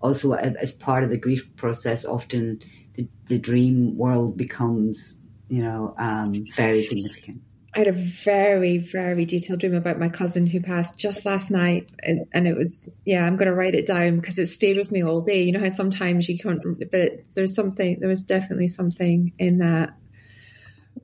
also, 0.00 0.32
as 0.32 0.72
part 0.72 1.04
of 1.04 1.10
the 1.10 1.18
grief 1.18 1.54
process, 1.56 2.04
often 2.04 2.62
the, 2.94 3.08
the 3.26 3.38
dream 3.38 3.96
world 3.96 4.36
becomes, 4.36 5.18
you 5.48 5.62
know, 5.62 5.94
um, 5.98 6.46
very 6.54 6.82
significant. 6.82 7.42
I 7.74 7.78
had 7.78 7.86
a 7.86 7.92
very, 7.92 8.78
very 8.78 9.24
detailed 9.24 9.60
dream 9.60 9.74
about 9.74 9.98
my 9.98 10.08
cousin 10.08 10.46
who 10.46 10.60
passed 10.60 10.98
just 10.98 11.24
last 11.24 11.52
night. 11.52 11.88
And, 12.02 12.26
and 12.32 12.48
it 12.48 12.56
was, 12.56 12.92
yeah, 13.04 13.24
I'm 13.24 13.36
going 13.36 13.48
to 13.48 13.54
write 13.54 13.76
it 13.76 13.86
down 13.86 14.16
because 14.16 14.38
it 14.38 14.46
stayed 14.46 14.76
with 14.76 14.90
me 14.90 15.04
all 15.04 15.20
day. 15.20 15.42
You 15.42 15.52
know 15.52 15.60
how 15.60 15.68
sometimes 15.68 16.28
you 16.28 16.36
can't, 16.36 16.60
but 16.90 17.00
it, 17.00 17.24
there's 17.34 17.54
something, 17.54 18.00
there 18.00 18.08
was 18.08 18.24
definitely 18.24 18.68
something 18.68 19.32
in 19.38 19.58
that. 19.58 19.94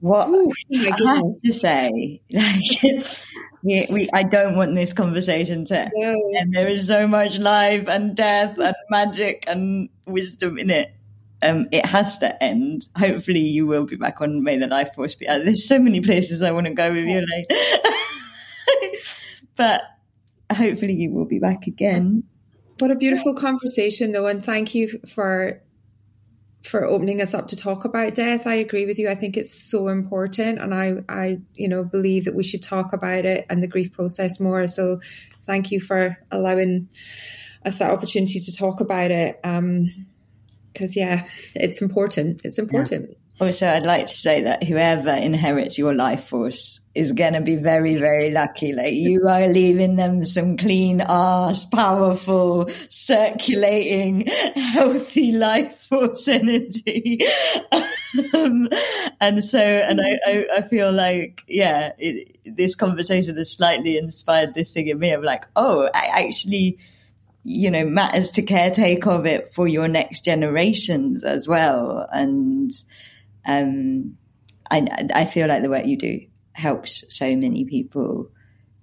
What 0.01 0.29
Ooh, 0.29 0.51
oh 0.51 0.53
I 0.73 1.15
have 1.15 1.23
to 1.45 1.59
say, 1.59 2.21
like, 2.31 3.07
we, 3.63 3.87
we, 3.89 4.11
I 4.13 4.25
don't 4.25 4.55
want 4.55 4.75
this 4.75 4.93
conversation 4.93 5.65
to 5.67 5.91
no. 5.95 6.15
end. 6.39 6.55
There 6.55 6.69
is 6.69 6.87
so 6.87 7.07
much 7.07 7.39
life 7.39 7.89
and 7.89 8.15
death 8.15 8.59
and 8.59 8.75
magic 8.91 9.45
and 9.47 9.89
wisdom 10.07 10.59
in 10.59 10.71
it. 10.71 10.93
Um, 11.43 11.69
it 11.71 11.85
has 11.85 12.19
to 12.19 12.43
end. 12.43 12.89
Hopefully, 12.97 13.41
you 13.41 13.67
will 13.67 13.85
be 13.85 13.97
back 13.97 14.21
on 14.21 14.43
May 14.43 14.57
the 14.57 14.67
Life 14.67 14.95
Force. 14.95 15.17
Uh, 15.29 15.39
there's 15.39 15.69
so 15.69 15.79
many 15.79 16.01
places 16.01 16.43
I 16.43 16.53
want 16.53 16.67
to 16.67 16.73
go 16.73 16.91
with 16.93 17.07
you, 17.07 17.25
like, 17.37 17.59
but 19.57 19.83
hopefully, 20.53 20.95
you 20.95 21.13
will 21.13 21.27
be 21.27 21.39
back 21.39 21.67
again. 21.67 22.25
What 22.79 22.91
a 22.91 22.95
beautiful 22.95 23.35
conversation, 23.35 24.13
though, 24.13 24.27
and 24.27 24.45
thank 24.45 24.75
you 24.75 25.01
for 25.07 25.63
for 26.63 26.85
opening 26.85 27.21
us 27.23 27.33
up 27.33 27.49
to 27.49 27.57
talk 27.57 27.85
about 27.85 28.15
death. 28.15 28.47
I 28.47 28.55
agree 28.55 28.87
with 28.87 28.99
you. 28.99 29.09
I 29.09 29.15
think 29.15 29.37
it's 29.37 29.53
so 29.53 29.89
important, 29.89 30.59
and 30.59 30.75
I, 30.75 30.97
I, 31.09 31.39
you 31.55 31.69
know, 31.69 31.85
believe 31.85 32.25
that 32.25 32.35
we 32.35 32.43
should 32.43 32.63
talk 32.63 32.93
about 32.93 33.25
it 33.25 33.47
and 33.49 33.63
the 33.63 33.69
grief 33.69 33.93
process 33.93 34.41
more. 34.41 34.67
So, 34.67 35.01
thank 35.45 35.71
you 35.71 35.81
for 35.81 36.17
allowing 36.31 36.89
us 37.65 37.79
that 37.79 37.91
opportunity 37.91 38.41
to 38.41 38.57
talk 38.57 38.81
about 38.81 39.11
it. 39.11 39.39
Um, 39.45 40.06
because 40.77 40.95
yeah, 40.95 41.27
it's 41.55 41.81
important. 41.81 42.43
It's 42.45 42.59
important. 42.59 43.09
Yeah. 43.09 43.17
Also, 43.47 43.69
I'd 43.69 43.85
like 43.85 44.07
to 44.07 44.17
say 44.17 44.43
that 44.45 44.65
whoever 44.65 45.11
inherits 45.11 45.77
your 45.77 45.95
life 45.95 46.29
force 46.29 46.81
is 46.95 47.13
going 47.13 47.35
to 47.35 47.43
be 47.43 47.57
very, 47.57 47.97
very 47.97 48.31
lucky. 48.31 48.73
Like 48.73 48.95
you 48.95 49.29
are 49.29 49.47
leaving 49.47 49.97
them 49.97 50.25
some 50.25 50.57
clean 50.57 51.03
ass, 51.03 51.67
powerful, 51.67 52.71
circulating, 52.89 54.27
healthy 54.27 55.33
life 55.33 55.79
force 55.89 56.27
energy. 56.29 57.21
um, 58.33 58.71
and 59.21 59.45
so, 59.45 59.59
and 59.59 60.01
I, 60.01 60.19
I, 60.27 60.47
I 60.57 60.63
feel 60.63 60.91
like, 60.91 61.43
yeah, 61.47 61.93
it, 61.99 62.39
this 62.47 62.75
conversation 62.75 63.37
has 63.37 63.55
slightly 63.55 63.99
inspired 63.99 64.55
this 64.55 64.73
thing 64.73 64.89
in 64.89 64.99
me 64.99 65.11
I'm 65.11 65.23
like, 65.23 65.45
oh, 65.57 65.91
I 65.95 66.25
actually, 66.25 66.79
you 67.49 67.71
know, 67.71 67.85
matters 67.85 68.33
to 68.33 68.43
caretake 68.43 69.07
of 69.07 69.25
it 69.25 69.49
for 69.49 69.69
your 69.69 69.87
next 69.87 70.25
generations 70.25 71.23
as 71.23 71.47
well. 71.47 72.09
And, 72.11 72.73
um, 73.47 74.17
I, 74.69 75.09
I 75.15 75.25
feel 75.27 75.47
like 75.47 75.63
the 75.63 75.71
work 75.71 75.87
you 75.87 75.97
do 75.97 76.19
helps 76.55 77.05
so 77.17 77.37
many 77.37 77.65
people 77.65 78.31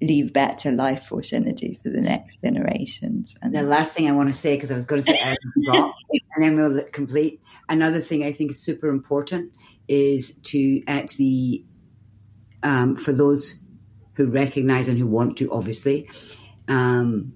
leave 0.01 0.31
better 0.31 0.71
life 0.71 1.03
force 1.03 1.33
energy 1.33 1.77
for 1.83 1.89
the 1.89 1.99
next 1.99 2.39
generations. 2.41 3.35
And 3.41 3.53
the 3.53 3.63
last 3.63 3.91
thing 3.91 4.07
I 4.07 4.13
want 4.13 4.29
to 4.29 4.33
say, 4.33 4.55
because 4.55 4.71
I 4.71 4.75
was 4.75 4.85
going 4.85 5.03
to 5.03 5.11
say 5.11 5.35
and 5.73 5.93
then 6.37 6.55
we'll 6.55 6.85
complete. 6.85 7.41
Another 7.67 7.99
thing 7.99 8.23
I 8.23 8.31
think 8.31 8.51
is 8.51 8.63
super 8.63 8.87
important 8.87 9.51
is 9.89 10.33
to 10.43 10.81
actually, 10.87 11.65
um, 12.63 12.95
for 12.95 13.11
those 13.11 13.59
who 14.13 14.27
recognize 14.27 14.87
and 14.87 14.97
who 14.97 15.07
want 15.07 15.37
to, 15.39 15.51
obviously, 15.51 16.09
um, 16.69 17.33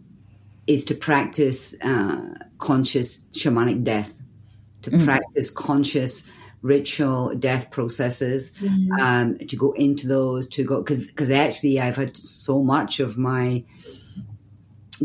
is 0.67 0.83
to 0.85 0.95
practice 0.95 1.75
uh, 1.81 2.35
conscious 2.59 3.23
shamanic 3.31 3.83
death, 3.83 4.21
to 4.83 4.91
mm. 4.91 5.05
practice 5.05 5.49
conscious 5.49 6.29
ritual 6.61 7.33
death 7.35 7.71
processes 7.71 8.51
mm-hmm. 8.59 8.91
um, 8.99 9.37
to 9.37 9.55
go 9.55 9.71
into 9.73 10.07
those 10.07 10.47
to 10.47 10.63
go 10.63 10.79
because 10.79 11.05
because 11.05 11.31
actually 11.31 11.79
I've 11.79 11.95
had 11.95 12.17
so 12.17 12.63
much 12.63 12.99
of 12.99 13.17
my 13.17 13.63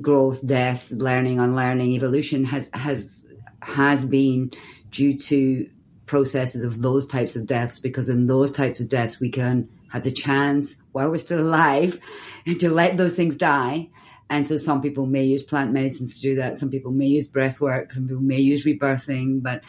growth, 0.00 0.44
death, 0.46 0.90
learning, 0.90 1.38
unlearning, 1.38 1.92
evolution 1.92 2.44
has 2.44 2.70
has 2.72 3.14
has 3.60 4.04
been 4.04 4.50
due 4.90 5.16
to 5.16 5.68
processes 6.06 6.64
of 6.64 6.82
those 6.82 7.06
types 7.06 7.36
of 7.36 7.46
deaths 7.46 7.78
because 7.78 8.08
in 8.08 8.26
those 8.26 8.50
types 8.50 8.80
of 8.80 8.88
deaths 8.88 9.20
we 9.20 9.30
can 9.30 9.68
have 9.90 10.04
the 10.04 10.12
chance 10.12 10.76
while 10.92 11.10
we're 11.10 11.18
still 11.18 11.40
alive 11.40 12.00
to 12.58 12.70
let 12.70 12.96
those 12.96 13.14
things 13.14 13.36
die 13.36 13.88
and 14.32 14.46
so 14.46 14.56
some 14.56 14.80
people 14.80 15.04
may 15.04 15.24
use 15.24 15.42
plant 15.42 15.72
medicines 15.72 16.16
to 16.16 16.22
do 16.22 16.34
that. 16.36 16.56
Some 16.56 16.70
people 16.70 16.90
may 16.90 17.06
use 17.06 17.28
breath 17.28 17.60
work. 17.60 17.92
Some 17.92 18.08
people 18.08 18.22
may 18.22 18.38
use 18.38 18.64
rebirthing. 18.64 19.42
But 19.42 19.62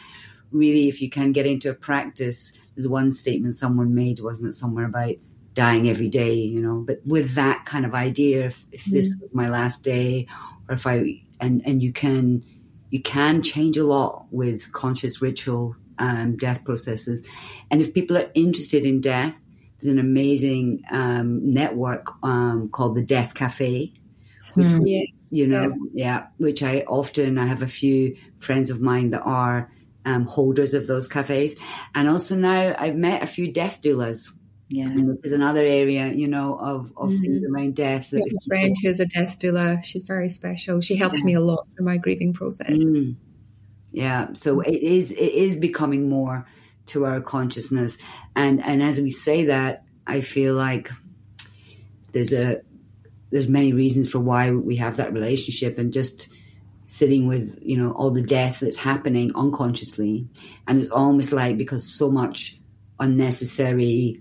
really 0.50 0.88
if 0.88 1.02
you 1.02 1.10
can 1.10 1.32
get 1.32 1.46
into 1.46 1.68
a 1.68 1.74
practice 1.74 2.52
there's 2.74 2.86
one 2.86 3.12
statement 3.12 3.56
someone 3.56 3.92
made 3.92 4.20
wasn't 4.20 4.48
it 4.48 4.52
somewhere 4.52 4.84
about 4.86 5.16
dying 5.52 5.88
every 5.88 6.08
day 6.08 6.34
you 6.34 6.60
know? 6.60 6.84
But 6.86 7.00
with 7.04 7.34
that 7.34 7.66
kind 7.66 7.84
of 7.84 7.92
idea 7.92 8.46
if, 8.46 8.64
if 8.70 8.84
this 8.84 9.12
mm. 9.12 9.20
was 9.20 9.34
my 9.34 9.48
last 9.48 9.82
day 9.82 10.28
or 10.68 10.76
if 10.76 10.86
i 10.86 11.20
and 11.40 11.60
and 11.66 11.82
you 11.82 11.92
can 11.92 12.44
you 12.90 13.02
can 13.02 13.42
change 13.42 13.76
a 13.76 13.84
lot 13.84 14.26
with 14.30 14.70
conscious 14.72 15.20
ritual 15.20 15.74
um, 15.98 16.36
death 16.36 16.64
processes. 16.64 17.26
And 17.70 17.80
if 17.80 17.92
people 17.92 18.16
are 18.16 18.30
interested 18.34 18.86
in 18.86 19.00
death, 19.00 19.40
there's 19.80 19.92
an 19.92 19.98
amazing 19.98 20.82
um, 20.92 21.52
network 21.52 22.06
um, 22.22 22.68
called 22.68 22.94
the 22.94 23.02
Death 23.02 23.34
Cafe, 23.34 23.92
which 24.54 24.66
mm. 24.66 25.06
you 25.30 25.46
know, 25.46 25.74
yeah. 25.92 26.04
yeah. 26.04 26.26
which 26.38 26.62
I 26.62 26.80
often 26.80 27.38
I 27.38 27.46
have 27.46 27.62
a 27.62 27.68
few 27.68 28.16
friends 28.38 28.70
of 28.70 28.80
mine 28.80 29.10
that 29.10 29.22
are 29.22 29.70
um, 30.04 30.26
holders 30.26 30.74
of 30.74 30.86
those 30.86 31.08
cafes, 31.08 31.54
and 31.94 32.08
also 32.08 32.36
now 32.36 32.74
I've 32.78 32.96
met 32.96 33.22
a 33.22 33.26
few 33.26 33.52
death 33.52 33.80
doulas. 33.82 34.30
Yeah, 34.68 34.86
and 34.86 35.18
is 35.22 35.32
another 35.32 35.62
area, 35.62 36.08
you 36.08 36.26
know, 36.26 36.58
of, 36.58 36.92
of 36.96 37.10
mm-hmm. 37.10 37.20
things 37.20 37.44
around 37.44 37.76
death. 37.76 38.10
That 38.10 38.22
a 38.22 38.48
friend 38.48 38.74
who's 38.82 38.98
a 38.98 39.06
death 39.06 39.38
doula. 39.38 39.84
She's 39.84 40.02
very 40.02 40.30
special. 40.30 40.80
She 40.80 40.96
helped 40.96 41.18
yeah. 41.18 41.24
me 41.24 41.34
a 41.34 41.40
lot 41.40 41.68
through 41.76 41.84
my 41.84 41.98
grieving 41.98 42.32
process. 42.32 42.70
Mm 42.70 43.16
yeah 43.94 44.26
so 44.32 44.60
it 44.60 44.82
is 44.82 45.12
it 45.12 45.32
is 45.32 45.56
becoming 45.56 46.08
more 46.08 46.44
to 46.84 47.06
our 47.06 47.20
consciousness 47.20 47.96
and 48.34 48.62
and 48.64 48.82
as 48.82 49.00
we 49.00 49.08
say 49.08 49.44
that 49.44 49.84
i 50.06 50.20
feel 50.20 50.54
like 50.54 50.90
there's 52.12 52.32
a 52.32 52.60
there's 53.30 53.48
many 53.48 53.72
reasons 53.72 54.10
for 54.10 54.18
why 54.18 54.50
we 54.50 54.76
have 54.76 54.96
that 54.96 55.12
relationship 55.12 55.78
and 55.78 55.92
just 55.92 56.28
sitting 56.84 57.26
with 57.26 57.58
you 57.62 57.76
know 57.76 57.92
all 57.92 58.10
the 58.10 58.22
death 58.22 58.60
that's 58.60 58.76
happening 58.76 59.32
unconsciously 59.34 60.28
and 60.66 60.78
it's 60.78 60.90
almost 60.90 61.32
like 61.32 61.56
because 61.56 61.84
so 61.84 62.10
much 62.10 62.58
unnecessary 63.00 64.20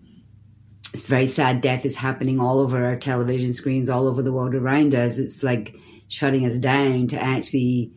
it's 0.94 1.06
very 1.06 1.28
sad 1.28 1.60
death 1.60 1.86
is 1.86 1.96
happening 1.96 2.40
all 2.40 2.60
over 2.60 2.86
our 2.86 2.96
television 2.96 3.54
screens 3.54 3.90
all 3.90 4.08
over 4.08 4.22
the 4.22 4.32
world 4.32 4.56
around 4.56 4.96
us 4.96 5.18
it's 5.18 5.44
like 5.44 5.76
shutting 6.08 6.46
us 6.46 6.58
down 6.58 7.08
to 7.08 7.22
actually 7.22 7.92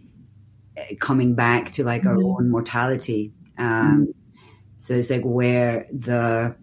coming 1.00 1.34
back 1.34 1.70
to 1.72 1.84
like 1.84 2.02
mm-hmm. 2.02 2.10
our 2.10 2.38
own 2.38 2.50
mortality. 2.50 3.32
Um, 3.58 3.66
mm-hmm. 3.66 4.38
So 4.78 4.94
it's 4.94 5.10
like 5.10 5.22
where 5.22 5.86
the, 5.92 6.54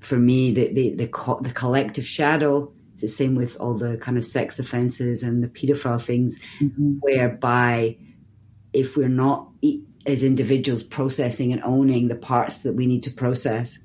for 0.00 0.16
me, 0.16 0.52
the 0.52 0.72
the 0.72 0.94
the, 0.94 1.08
co- 1.08 1.40
the 1.40 1.50
collective 1.52 2.06
shadow. 2.06 2.72
It's 2.96 3.02
the 3.02 3.08
same 3.08 3.34
with 3.34 3.58
all 3.60 3.74
the 3.74 3.98
kind 3.98 4.16
of 4.16 4.24
sex 4.24 4.58
offenses 4.58 5.22
and 5.22 5.44
the 5.44 5.48
pedophile 5.48 6.00
things, 6.00 6.40
mm-hmm. 6.58 6.92
whereby 7.00 7.98
if 8.72 8.96
we're 8.96 9.06
not 9.06 9.50
as 10.06 10.22
individuals 10.22 10.82
processing 10.82 11.52
and 11.52 11.62
owning 11.62 12.08
the 12.08 12.16
parts 12.16 12.62
that 12.62 12.72
we 12.72 12.86
need 12.86 13.02
to 13.02 13.10
process 13.10 13.78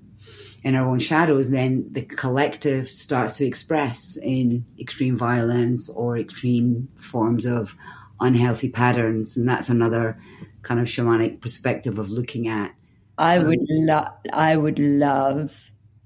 in 0.64 0.76
our 0.76 0.88
own 0.88 1.00
shadows, 1.00 1.50
then 1.50 1.90
the 1.92 2.04
collective 2.04 2.90
starts 2.90 3.34
to 3.34 3.46
express 3.46 4.16
in 4.16 4.66
extreme 4.80 5.18
violence 5.18 5.90
or 5.90 6.18
extreme 6.18 6.88
forms 6.96 7.46
of 7.46 7.76
unhealthy 8.22 8.70
patterns, 8.70 9.36
and 9.36 9.46
that's 9.46 9.68
another 9.68 10.18
kind 10.62 10.80
of 10.80 10.88
shamanic 10.88 11.42
perspective 11.42 12.00
of 12.00 12.10
looking 12.10 12.48
at. 12.48 12.74
I 13.18 13.40
um, 13.40 13.48
would 13.48 13.60
love, 13.70 14.14
I 14.32 14.56
would 14.56 14.80
love 14.80 15.54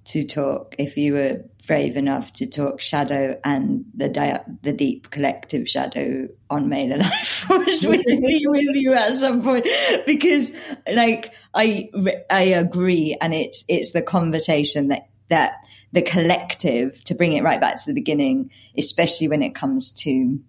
to 0.06 0.26
talk 0.26 0.76
if 0.80 0.98
you 0.98 1.14
were 1.14 1.46
brave 1.68 1.98
enough 1.98 2.32
to 2.34 2.48
talk 2.48 2.82
shadow 2.82 3.40
and 3.44 3.86
the 3.94 4.10
di- 4.10 4.44
the 4.62 4.74
deep 4.74 5.10
collective 5.12 5.70
shadow 5.70 6.28
on 6.50 6.70
May 6.70 6.88
the 6.88 6.98
Life 6.98 7.28
Force 7.28 7.84
with, 7.84 8.04
with 8.06 8.76
you 8.76 8.94
at 8.94 9.16
some 9.16 9.42
point. 9.42 9.68
Because 10.06 10.52
like 10.92 11.34
I 11.54 11.90
I 12.30 12.42
agree 12.44 13.18
and 13.20 13.34
it's 13.34 13.64
it's 13.68 13.92
the 13.92 14.02
conversation 14.02 14.90
that 14.90 15.10
that 15.30 15.54
the 15.92 16.02
collective 16.02 17.04
to 17.06 17.16
bring 17.16 17.34
it 17.34 17.44
right 17.44 17.60
back 17.60 17.78
to 17.78 17.86
the 17.88 17.94
beginning 17.94 18.52
especially 18.78 19.28
when 19.28 19.42
it 19.42 19.56
comes 19.56 19.92
to 19.92 20.40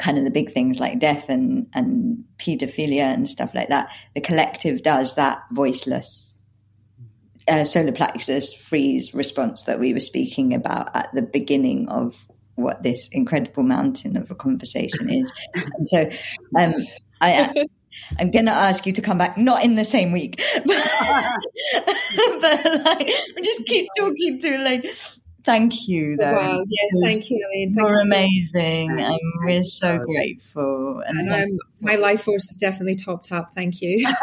kind 0.00 0.18
of 0.18 0.24
the 0.24 0.30
big 0.30 0.52
things 0.52 0.80
like 0.80 0.98
death 0.98 1.28
and, 1.28 1.68
and 1.74 2.24
pedophilia 2.38 3.12
and 3.12 3.28
stuff 3.28 3.54
like 3.54 3.68
that, 3.68 3.90
the 4.14 4.20
collective 4.20 4.82
does 4.82 5.14
that 5.14 5.42
voiceless 5.52 6.29
uh, 7.48 7.64
solar 7.64 7.92
plexus 7.92 8.52
freeze 8.52 9.14
response 9.14 9.64
that 9.64 9.80
we 9.80 9.92
were 9.92 10.00
speaking 10.00 10.54
about 10.54 10.94
at 10.94 11.08
the 11.14 11.22
beginning 11.22 11.88
of 11.88 12.26
what 12.54 12.82
this 12.82 13.08
incredible 13.12 13.62
mountain 13.62 14.16
of 14.16 14.30
a 14.30 14.34
conversation 14.34 15.10
is. 15.10 15.32
and 15.54 15.88
so 15.88 16.10
um, 16.56 16.74
I, 17.20 17.66
I'm 18.18 18.30
going 18.30 18.46
to 18.46 18.52
ask 18.52 18.86
you 18.86 18.92
to 18.92 19.02
come 19.02 19.18
back, 19.18 19.36
not 19.36 19.64
in 19.64 19.74
the 19.74 19.84
same 19.84 20.12
week, 20.12 20.42
but, 20.66 20.66
but 22.40 22.84
like, 22.84 23.10
just 23.42 23.66
keep 23.66 23.88
talking 23.98 24.40
to 24.40 24.58
like 24.58 24.86
Thank 25.44 25.88
you. 25.88 26.16
Though. 26.16 26.32
Wow. 26.32 26.64
Yes, 26.68 26.90
thank 27.02 27.30
you, 27.30 27.46
Elaine. 27.48 27.74
Thank 27.74 27.88
You're 27.88 27.98
you 27.98 28.04
so 28.04 28.58
amazing. 28.58 28.94
Much. 28.96 29.04
And 29.04 29.20
we're 29.44 29.64
so 29.64 29.98
grateful. 29.98 31.02
And, 31.06 31.30
and 31.30 31.52
um, 31.52 31.58
my 31.80 31.96
life 31.96 32.24
force 32.24 32.50
is 32.50 32.56
definitely 32.56 32.96
topped 32.96 33.32
up. 33.32 33.52
Thank 33.54 33.80
you. 33.80 34.06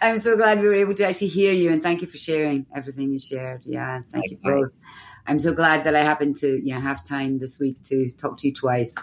I'm 0.00 0.18
so 0.18 0.36
glad 0.36 0.60
we 0.60 0.68
were 0.68 0.74
able 0.74 0.94
to 0.94 1.06
actually 1.06 1.28
hear 1.28 1.52
you 1.52 1.72
and 1.72 1.82
thank 1.82 2.02
you 2.02 2.08
for 2.08 2.18
sharing 2.18 2.66
everything 2.74 3.10
you 3.10 3.18
shared. 3.18 3.62
Yeah, 3.64 4.00
thank 4.10 4.24
Likewise. 4.30 4.30
you 4.30 4.60
both. 4.62 4.80
I'm 5.26 5.40
so 5.40 5.52
glad 5.52 5.84
that 5.84 5.96
I 5.96 6.02
happened 6.02 6.36
to 6.36 6.60
yeah 6.62 6.78
have 6.78 7.04
time 7.04 7.38
this 7.38 7.58
week 7.58 7.82
to 7.84 8.08
talk 8.10 8.38
to 8.38 8.48
you 8.48 8.54
twice. 8.54 8.94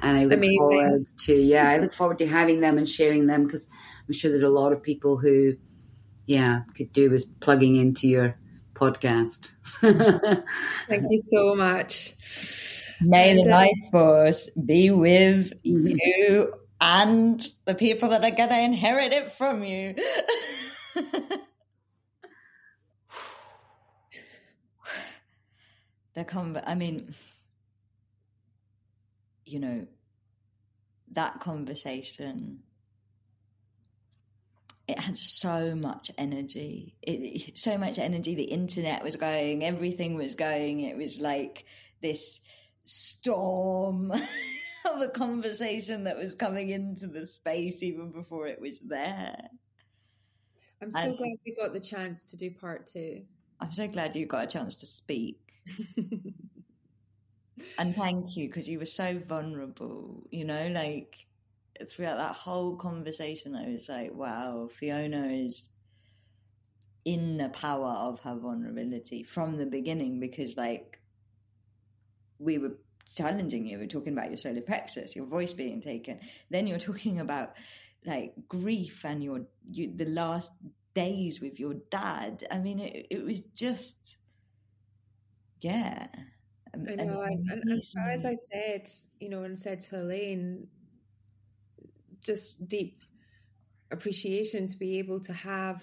And 0.00 0.18
I 0.18 0.24
look 0.24 0.34
Amazing. 0.34 0.58
forward 0.58 1.06
to 1.26 1.34
yeah, 1.34 1.70
I 1.70 1.78
look 1.78 1.92
forward 1.92 2.18
to 2.18 2.26
having 2.26 2.60
them 2.60 2.78
and 2.78 2.88
sharing 2.88 3.26
them 3.26 3.44
because 3.44 3.68
I'm 4.06 4.12
sure 4.12 4.30
there's 4.30 4.42
a 4.42 4.48
lot 4.48 4.72
of 4.72 4.82
people 4.82 5.16
who 5.16 5.56
yeah 6.26 6.62
could 6.76 6.92
do 6.92 7.10
with 7.10 7.40
plugging 7.40 7.76
into 7.76 8.08
your 8.08 8.36
podcast. 8.76 9.50
Thank 10.88 11.04
you 11.10 11.18
so 11.18 11.54
much. 11.54 12.14
May 13.00 13.30
and, 13.30 13.44
the 13.44 13.50
uh, 13.50 13.58
life 13.58 13.90
force 13.90 14.50
be 14.50 14.90
with 14.90 15.52
mm-hmm. 15.64 15.96
you 15.98 16.52
and 16.80 17.46
the 17.64 17.74
people 17.74 18.10
that 18.10 18.24
are 18.24 18.30
going 18.30 18.48
to 18.50 18.60
inherit 18.60 19.12
it 19.12 19.32
from 19.32 19.64
you. 19.64 19.94
the 26.14 26.24
conv- 26.24 26.62
I 26.66 26.74
mean, 26.74 27.14
you 29.44 29.60
know, 29.60 29.86
that 31.12 31.40
conversation 31.40 32.60
it 34.88 34.98
had 34.98 35.16
so 35.18 35.74
much 35.74 36.10
energy. 36.16 36.96
It, 37.02 37.58
so 37.58 37.76
much 37.76 37.98
energy. 37.98 38.34
The 38.34 38.44
internet 38.44 39.02
was 39.02 39.16
going 39.16 39.64
everything 39.64 40.14
was 40.16 40.34
going. 40.34 40.80
It 40.80 40.96
was 40.96 41.20
like 41.20 41.64
this 42.00 42.40
storm 42.84 44.12
of 44.84 45.00
a 45.00 45.08
conversation 45.08 46.04
that 46.04 46.16
was 46.16 46.34
coming 46.34 46.70
into 46.70 47.08
the 47.08 47.26
space 47.26 47.82
even 47.82 48.12
before 48.12 48.46
it 48.46 48.60
was 48.60 48.78
there. 48.80 49.36
I'm 50.82 50.90
so 50.90 50.98
and 51.00 51.16
glad 51.16 51.36
we 51.44 51.54
got 51.54 51.72
the 51.72 51.80
chance 51.80 52.24
to 52.26 52.36
do 52.36 52.50
part 52.50 52.86
two. 52.86 53.22
I'm 53.60 53.72
so 53.72 53.88
glad 53.88 54.14
you 54.14 54.26
got 54.26 54.44
a 54.44 54.46
chance 54.46 54.76
to 54.76 54.86
speak. 54.86 55.40
And 57.78 57.94
thank 57.96 58.36
you 58.36 58.48
because 58.48 58.68
you 58.68 58.78
were 58.78 58.86
so 58.86 59.18
vulnerable 59.26 60.26
you 60.30 60.44
know 60.44 60.68
like 60.68 61.26
throughout 61.90 62.18
that 62.18 62.34
whole 62.34 62.76
conversation, 62.76 63.54
I 63.54 63.68
was 63.68 63.88
like, 63.88 64.12
wow, 64.12 64.68
Fiona 64.72 65.26
is 65.28 65.68
in 67.04 67.36
the 67.36 67.48
power 67.50 67.92
of 67.92 68.20
her 68.20 68.36
vulnerability 68.36 69.22
from 69.22 69.56
the 69.56 69.66
beginning 69.66 70.18
because, 70.20 70.56
like, 70.56 71.00
we 72.38 72.58
were 72.58 72.76
challenging 73.14 73.66
you, 73.66 73.78
we 73.78 73.84
are 73.84 73.88
talking 73.88 74.12
about 74.12 74.28
your 74.28 74.36
solar 74.36 74.60
plexus, 74.60 75.16
your 75.16 75.26
voice 75.26 75.52
being 75.52 75.80
taken. 75.80 76.20
Then 76.50 76.66
you're 76.66 76.78
talking 76.78 77.20
about 77.20 77.54
like 78.04 78.34
grief 78.48 79.04
and 79.04 79.22
your 79.22 79.42
you, 79.70 79.92
the 79.96 80.06
last 80.06 80.50
days 80.94 81.40
with 81.40 81.58
your 81.58 81.74
dad. 81.90 82.46
I 82.50 82.58
mean, 82.58 82.80
it, 82.80 83.06
it 83.10 83.24
was 83.24 83.40
just, 83.40 84.18
yeah. 85.60 86.06
I 86.74 86.78
know, 86.78 87.22
and, 87.22 87.48
and, 87.48 87.62
and, 87.70 87.80
as 87.80 87.94
I 87.96 88.34
said, 88.34 88.88
you 89.18 89.30
know, 89.30 89.44
and 89.44 89.58
said 89.58 89.80
to 89.80 90.02
Elaine, 90.02 90.66
just 92.26 92.68
deep 92.68 93.02
appreciation 93.90 94.66
to 94.66 94.76
be 94.76 94.98
able 94.98 95.20
to 95.20 95.32
have 95.32 95.82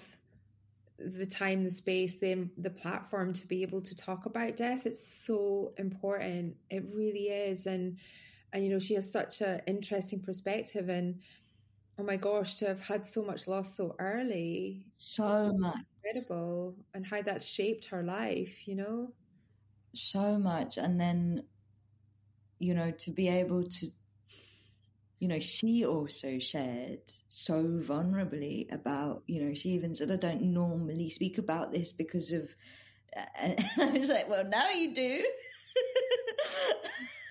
the 0.98 1.26
time, 1.26 1.64
the 1.64 1.70
space, 1.70 2.18
the 2.18 2.48
the 2.58 2.70
platform 2.70 3.32
to 3.32 3.46
be 3.48 3.62
able 3.62 3.80
to 3.82 3.96
talk 3.96 4.26
about 4.26 4.56
death. 4.56 4.86
It's 4.86 5.06
so 5.26 5.72
important. 5.78 6.56
It 6.70 6.84
really 6.92 7.28
is, 7.28 7.66
and 7.66 7.98
and 8.52 8.64
you 8.64 8.70
know 8.70 8.78
she 8.78 8.94
has 8.94 9.10
such 9.10 9.40
an 9.40 9.60
interesting 9.66 10.20
perspective 10.20 10.88
and 10.88 11.20
oh 11.98 12.04
my 12.04 12.16
gosh 12.16 12.56
to 12.56 12.66
have 12.66 12.80
had 12.80 13.04
so 13.06 13.22
much 13.22 13.46
loss 13.46 13.76
so 13.76 13.94
early 13.98 14.86
so 14.98 15.52
much. 15.58 15.74
incredible. 16.04 16.76
And 16.94 17.04
how 17.06 17.22
that's 17.22 17.46
shaped 17.46 17.84
her 17.86 18.02
life 18.02 18.66
you 18.66 18.76
know? 18.76 19.12
So 19.94 20.38
much. 20.38 20.78
And 20.78 21.00
then 21.00 21.44
you 22.58 22.74
know 22.74 22.90
to 22.92 23.10
be 23.10 23.28
able 23.28 23.64
to 23.64 23.86
you 25.24 25.28
know 25.28 25.38
she 25.38 25.86
also 25.86 26.38
shared 26.38 27.00
so 27.28 27.62
vulnerably 27.62 28.70
about 28.70 29.22
you 29.26 29.42
know 29.42 29.54
she 29.54 29.70
even 29.70 29.94
said 29.94 30.10
i 30.10 30.16
don't 30.16 30.42
normally 30.42 31.08
speak 31.08 31.38
about 31.38 31.72
this 31.72 31.92
because 31.92 32.30
of 32.30 32.46
and 33.34 33.64
i 33.80 33.86
was 33.86 34.10
like 34.10 34.28
well 34.28 34.44
now 34.44 34.68
you 34.68 34.94
do 34.94 35.24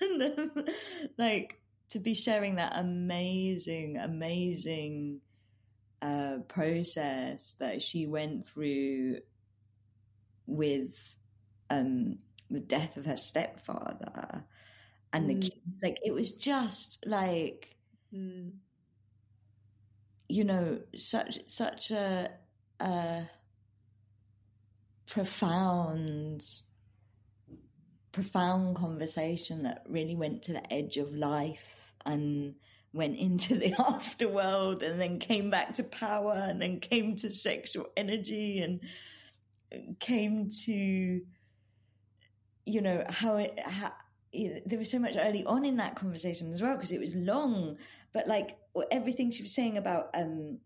and, 0.00 0.74
like 1.18 1.60
to 1.90 2.00
be 2.00 2.14
sharing 2.14 2.56
that 2.56 2.72
amazing, 2.74 3.98
amazing 3.98 5.20
uh, 6.02 6.38
process 6.48 7.54
that 7.60 7.80
she 7.80 8.08
went 8.08 8.48
through 8.48 9.18
with 10.48 10.96
um, 11.70 12.18
the 12.50 12.58
death 12.58 12.96
of 12.96 13.06
her 13.06 13.16
stepfather 13.16 14.44
and 15.12 15.26
mm. 15.26 15.28
the 15.28 15.48
kid, 15.48 15.60
like 15.80 15.98
it 16.04 16.12
was 16.12 16.32
just 16.32 17.04
like 17.06 17.73
mm. 18.14 18.50
you 20.28 20.44
know 20.44 20.80
such 20.94 21.38
such 21.46 21.90
a, 21.90 22.30
a 22.80 23.22
profound 25.06 26.44
profound 28.12 28.76
conversation 28.76 29.64
that 29.64 29.82
really 29.88 30.14
went 30.14 30.42
to 30.42 30.52
the 30.52 30.72
edge 30.72 30.96
of 30.96 31.14
life 31.14 31.92
and 32.06 32.54
went 32.92 33.16
into 33.16 33.56
the 33.56 33.70
afterworld 33.78 34.82
and 34.82 35.00
then 35.00 35.18
came 35.18 35.50
back 35.50 35.74
to 35.74 35.82
power 35.82 36.32
and 36.32 36.62
then 36.62 36.78
came 36.78 37.16
to 37.16 37.30
sexual 37.30 37.86
energy 37.96 38.60
and 38.60 38.80
came 39.98 40.48
to 40.48 41.20
you 42.66 42.80
know 42.80 43.04
how 43.08 43.36
it 43.36 43.58
how, 43.64 43.92
there 44.66 44.78
was 44.78 44.90
so 44.90 44.98
much 44.98 45.16
early 45.16 45.44
on 45.44 45.64
in 45.64 45.76
that 45.76 45.94
conversation 45.94 46.52
as 46.52 46.60
well 46.60 46.74
because 46.74 46.92
it 46.92 47.00
was 47.00 47.14
long 47.14 47.76
but 48.12 48.26
like 48.26 48.56
everything 48.90 49.30
she 49.30 49.42
was 49.42 49.54
saying 49.54 49.78
about 49.78 50.10
um 50.14 50.58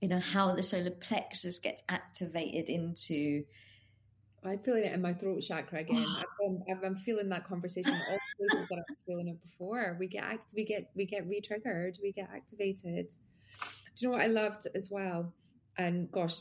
you 0.00 0.08
know 0.08 0.20
how 0.20 0.54
the 0.54 0.62
solar 0.62 0.90
plexus 0.90 1.58
gets 1.58 1.82
activated 1.88 2.68
into 2.68 3.44
I'm 4.44 4.58
feeling 4.60 4.84
it 4.84 4.92
in 4.92 5.02
my 5.02 5.14
throat 5.14 5.42
chakra 5.42 5.80
again. 5.80 6.06
I'm, 6.46 6.80
I'm, 6.84 6.96
feeling 6.96 7.28
that 7.30 7.44
conversation 7.44 7.94
all 7.94 8.18
places 8.38 8.68
that 8.68 8.78
I 8.78 8.82
was 8.88 9.02
feeling 9.06 9.28
it 9.28 9.42
before. 9.42 9.96
We 9.98 10.06
get 10.06 10.22
act, 10.22 10.52
we 10.54 10.64
get 10.64 10.90
we 10.94 11.06
get 11.06 11.26
re-triggered, 11.26 11.98
we 12.02 12.12
get 12.12 12.28
activated. 12.32 13.08
Do 13.96 14.06
you 14.06 14.08
know 14.08 14.16
what 14.16 14.24
I 14.24 14.28
loved 14.28 14.68
as 14.74 14.90
well? 14.90 15.34
And 15.76 16.10
gosh, 16.12 16.36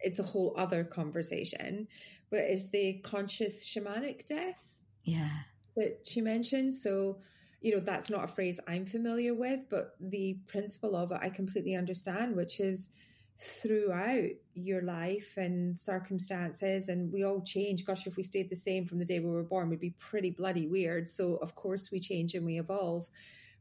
it's 0.00 0.18
a 0.18 0.22
whole 0.22 0.54
other 0.56 0.84
conversation, 0.84 1.88
but 2.30 2.40
is 2.40 2.70
the 2.70 2.94
conscious 3.02 3.68
shamanic 3.68 4.26
death? 4.26 4.78
Yeah, 5.04 5.30
that 5.76 6.00
she 6.04 6.20
mentioned. 6.20 6.74
So, 6.74 7.18
you 7.60 7.74
know, 7.74 7.80
that's 7.80 8.10
not 8.10 8.24
a 8.24 8.28
phrase 8.28 8.60
I'm 8.66 8.86
familiar 8.86 9.34
with, 9.34 9.64
but 9.70 9.94
the 10.00 10.38
principle 10.46 10.96
of 10.96 11.12
it 11.12 11.18
I 11.22 11.28
completely 11.28 11.74
understand, 11.74 12.36
which 12.36 12.60
is 12.60 12.90
throughout 13.38 14.28
your 14.54 14.82
life 14.82 15.36
and 15.36 15.76
circumstances 15.76 16.88
and 16.88 17.12
we 17.12 17.24
all 17.24 17.40
change. 17.40 17.84
Gosh 17.84 18.06
if 18.06 18.16
we 18.16 18.22
stayed 18.22 18.50
the 18.50 18.56
same 18.56 18.86
from 18.86 18.98
the 18.98 19.04
day 19.04 19.18
we 19.18 19.30
were 19.30 19.42
born 19.42 19.68
we'd 19.68 19.80
be 19.80 19.94
pretty 19.98 20.30
bloody 20.30 20.66
weird. 20.66 21.08
So 21.08 21.36
of 21.36 21.54
course 21.54 21.90
we 21.90 21.98
change 21.98 22.34
and 22.34 22.44
we 22.44 22.58
evolve. 22.58 23.08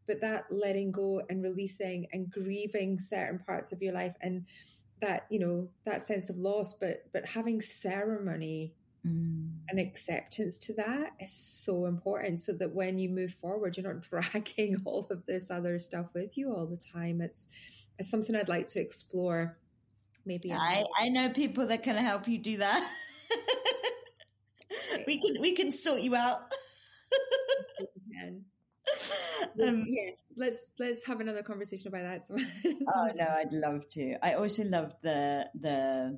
But 0.07 0.21
that 0.21 0.45
letting 0.51 0.91
go 0.91 1.21
and 1.29 1.41
releasing 1.41 2.07
and 2.11 2.29
grieving 2.29 2.99
certain 2.99 3.39
parts 3.39 3.71
of 3.71 3.81
your 3.81 3.93
life 3.93 4.15
and 4.21 4.45
that 5.01 5.25
you 5.29 5.39
know 5.39 5.67
that 5.83 6.03
sense 6.03 6.29
of 6.29 6.37
loss 6.37 6.73
but 6.73 7.05
but 7.11 7.25
having 7.25 7.59
ceremony 7.59 8.73
mm. 9.05 9.49
and 9.69 9.79
acceptance 9.79 10.57
to 10.57 10.73
that 10.73 11.11
is 11.19 11.33
so 11.33 11.85
important 11.85 12.39
so 12.39 12.53
that 12.53 12.73
when 12.73 12.97
you 12.97 13.09
move 13.09 13.33
forward 13.41 13.77
you're 13.77 13.93
not 13.93 14.01
dragging 14.09 14.77
all 14.85 15.07
of 15.09 15.25
this 15.25 15.51
other 15.51 15.79
stuff 15.79 16.07
with 16.13 16.37
you 16.37 16.53
all 16.53 16.65
the 16.65 16.77
time 16.77 17.21
it's 17.21 17.47
it's 18.01 18.09
something 18.09 18.35
I'd 18.35 18.49
like 18.49 18.67
to 18.69 18.81
explore. 18.81 19.57
Maybe 20.25 20.51
I, 20.51 20.85
I 20.99 21.09
know 21.09 21.29
people 21.29 21.67
that 21.67 21.83
can 21.83 21.95
help 21.95 22.27
you 22.27 22.39
do 22.39 22.57
that. 22.57 22.91
we 25.07 25.19
can 25.21 25.39
we 25.39 25.53
can 25.53 25.71
sort 25.71 26.01
you 26.01 26.15
out. 26.15 26.51
Um, 29.61 29.85
yes, 29.87 30.23
let's 30.35 30.71
let's 30.79 31.05
have 31.05 31.19
another 31.19 31.43
conversation 31.43 31.89
about 31.89 32.03
that. 32.03 32.23
oh 32.31 33.09
no, 33.15 33.25
I'd 33.25 33.51
love 33.51 33.87
to. 33.89 34.15
I 34.23 34.33
also 34.33 34.63
love 34.63 34.93
the 35.01 35.47
the 35.59 36.17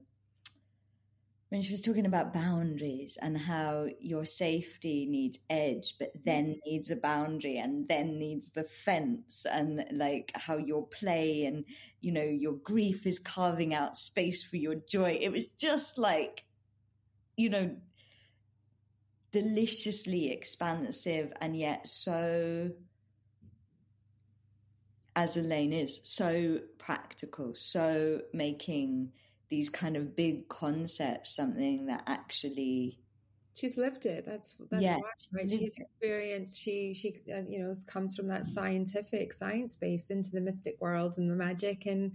when 1.54 1.62
she 1.62 1.72
was 1.72 1.84
talking 1.84 2.08
about 2.08 2.34
boundaries 2.34 3.16
and 3.22 3.38
how 3.38 3.86
your 4.00 4.26
safety 4.26 5.06
needs 5.08 5.38
edge, 5.52 5.94
but 6.00 6.12
then 6.26 6.60
needs 6.66 6.90
a 6.90 6.96
boundary 6.96 7.60
and 7.60 7.88
then 7.88 8.18
needs 8.18 8.50
the 8.50 8.64
fence, 8.64 9.46
and 9.46 9.86
like 9.92 10.32
how 10.34 10.58
your 10.58 10.88
play 10.88 11.46
and 11.46 11.64
you 12.02 12.12
know 12.12 12.24
your 12.24 12.54
grief 12.54 13.06
is 13.06 13.20
carving 13.20 13.72
out 13.72 13.96
space 13.96 14.42
for 14.42 14.58
your 14.58 14.74
joy. 14.90 15.20
It 15.22 15.32
was 15.32 15.46
just 15.46 16.00
like, 16.00 16.44
you 17.38 17.52
know, 17.52 17.76
deliciously 19.32 20.32
expansive 20.32 21.34
and 21.40 21.56
yet 21.56 21.88
so 21.88 22.72
as 25.16 25.38
Elaine 25.38 25.72
is, 25.72 26.00
so 26.04 26.62
practical, 26.80 27.54
so 27.54 28.22
making 28.34 29.12
these 29.54 29.70
kind 29.70 29.96
of 29.96 30.16
big 30.16 30.50
concepts 30.50 31.36
something 31.36 31.86
that 31.86 32.02
actually 32.08 32.98
she's 33.54 33.78
lived 33.78 34.08
it. 34.08 34.26
That's 34.26 34.56
that's 34.72 34.82
yeah, 34.82 34.98
why 34.98 35.12
right? 35.32 35.48
she's 35.48 35.76
experienced 35.78 36.60
she 36.60 36.92
she 36.96 37.22
uh, 37.32 37.42
you 37.48 37.60
know 37.60 37.72
comes 37.86 38.16
from 38.16 38.28
that 38.30 38.48
scientific 38.48 39.32
science 39.32 39.76
base 39.76 40.10
into 40.10 40.32
the 40.32 40.42
mystic 40.42 40.82
world 40.82 41.20
and 41.20 41.30
the 41.30 41.36
magic 41.36 41.86
and 41.86 42.14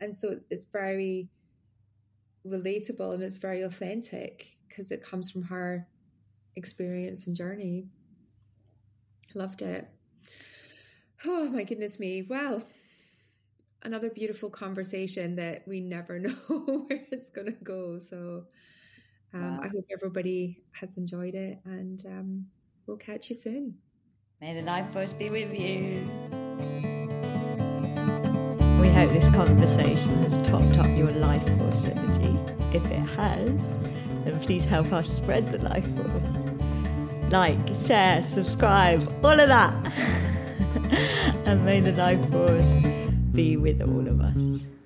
and 0.00 0.16
so 0.16 0.40
it's 0.48 0.64
very 0.72 1.28
relatable 2.46 3.12
and 3.12 3.22
it's 3.22 3.36
very 3.36 3.64
authentic 3.64 4.46
because 4.66 4.90
it 4.90 5.02
comes 5.02 5.30
from 5.30 5.42
her 5.42 5.86
experience 6.56 7.26
and 7.26 7.36
journey. 7.36 7.86
Loved 9.34 9.60
it. 9.60 9.86
Oh 11.26 11.50
my 11.50 11.64
goodness 11.64 11.98
me. 11.98 12.22
Well 12.22 12.62
another 13.82 14.10
beautiful 14.10 14.50
conversation 14.50 15.36
that 15.36 15.66
we 15.66 15.80
never 15.80 16.18
know 16.18 16.30
where 16.30 17.04
it's 17.10 17.30
going 17.30 17.46
to 17.46 17.64
go. 17.64 17.98
So 17.98 18.44
um, 19.34 19.58
wow. 19.58 19.60
I 19.62 19.68
hope 19.68 19.84
everybody 19.92 20.62
has 20.72 20.96
enjoyed 20.96 21.34
it 21.34 21.58
and 21.64 22.04
um, 22.06 22.46
we'll 22.86 22.96
catch 22.96 23.28
you 23.28 23.36
soon. 23.36 23.74
May 24.40 24.54
the 24.54 24.62
life 24.62 24.90
force 24.92 25.12
be 25.12 25.30
with 25.30 25.52
you. 25.52 26.08
We 28.80 28.88
hope 28.88 29.10
this 29.10 29.28
conversation 29.28 30.22
has 30.22 30.38
topped 30.38 30.78
up 30.78 30.96
your 30.96 31.10
life 31.10 31.44
force 31.58 31.84
energy. 31.86 32.38
If 32.72 32.84
it 32.84 33.04
has, 33.16 33.74
then 34.24 34.38
please 34.40 34.64
help 34.64 34.92
us 34.92 35.08
spread 35.08 35.50
the 35.50 35.58
life 35.58 35.86
force. 35.96 36.38
Like, 37.32 37.74
share, 37.74 38.22
subscribe, 38.22 39.02
all 39.24 39.38
of 39.38 39.48
that. 39.48 39.74
and 41.44 41.64
may 41.64 41.80
the 41.80 41.92
life 41.92 42.30
force 42.30 42.82
be 43.38 43.56
with 43.56 43.80
all 43.80 44.08
of 44.08 44.20
us. 44.20 44.77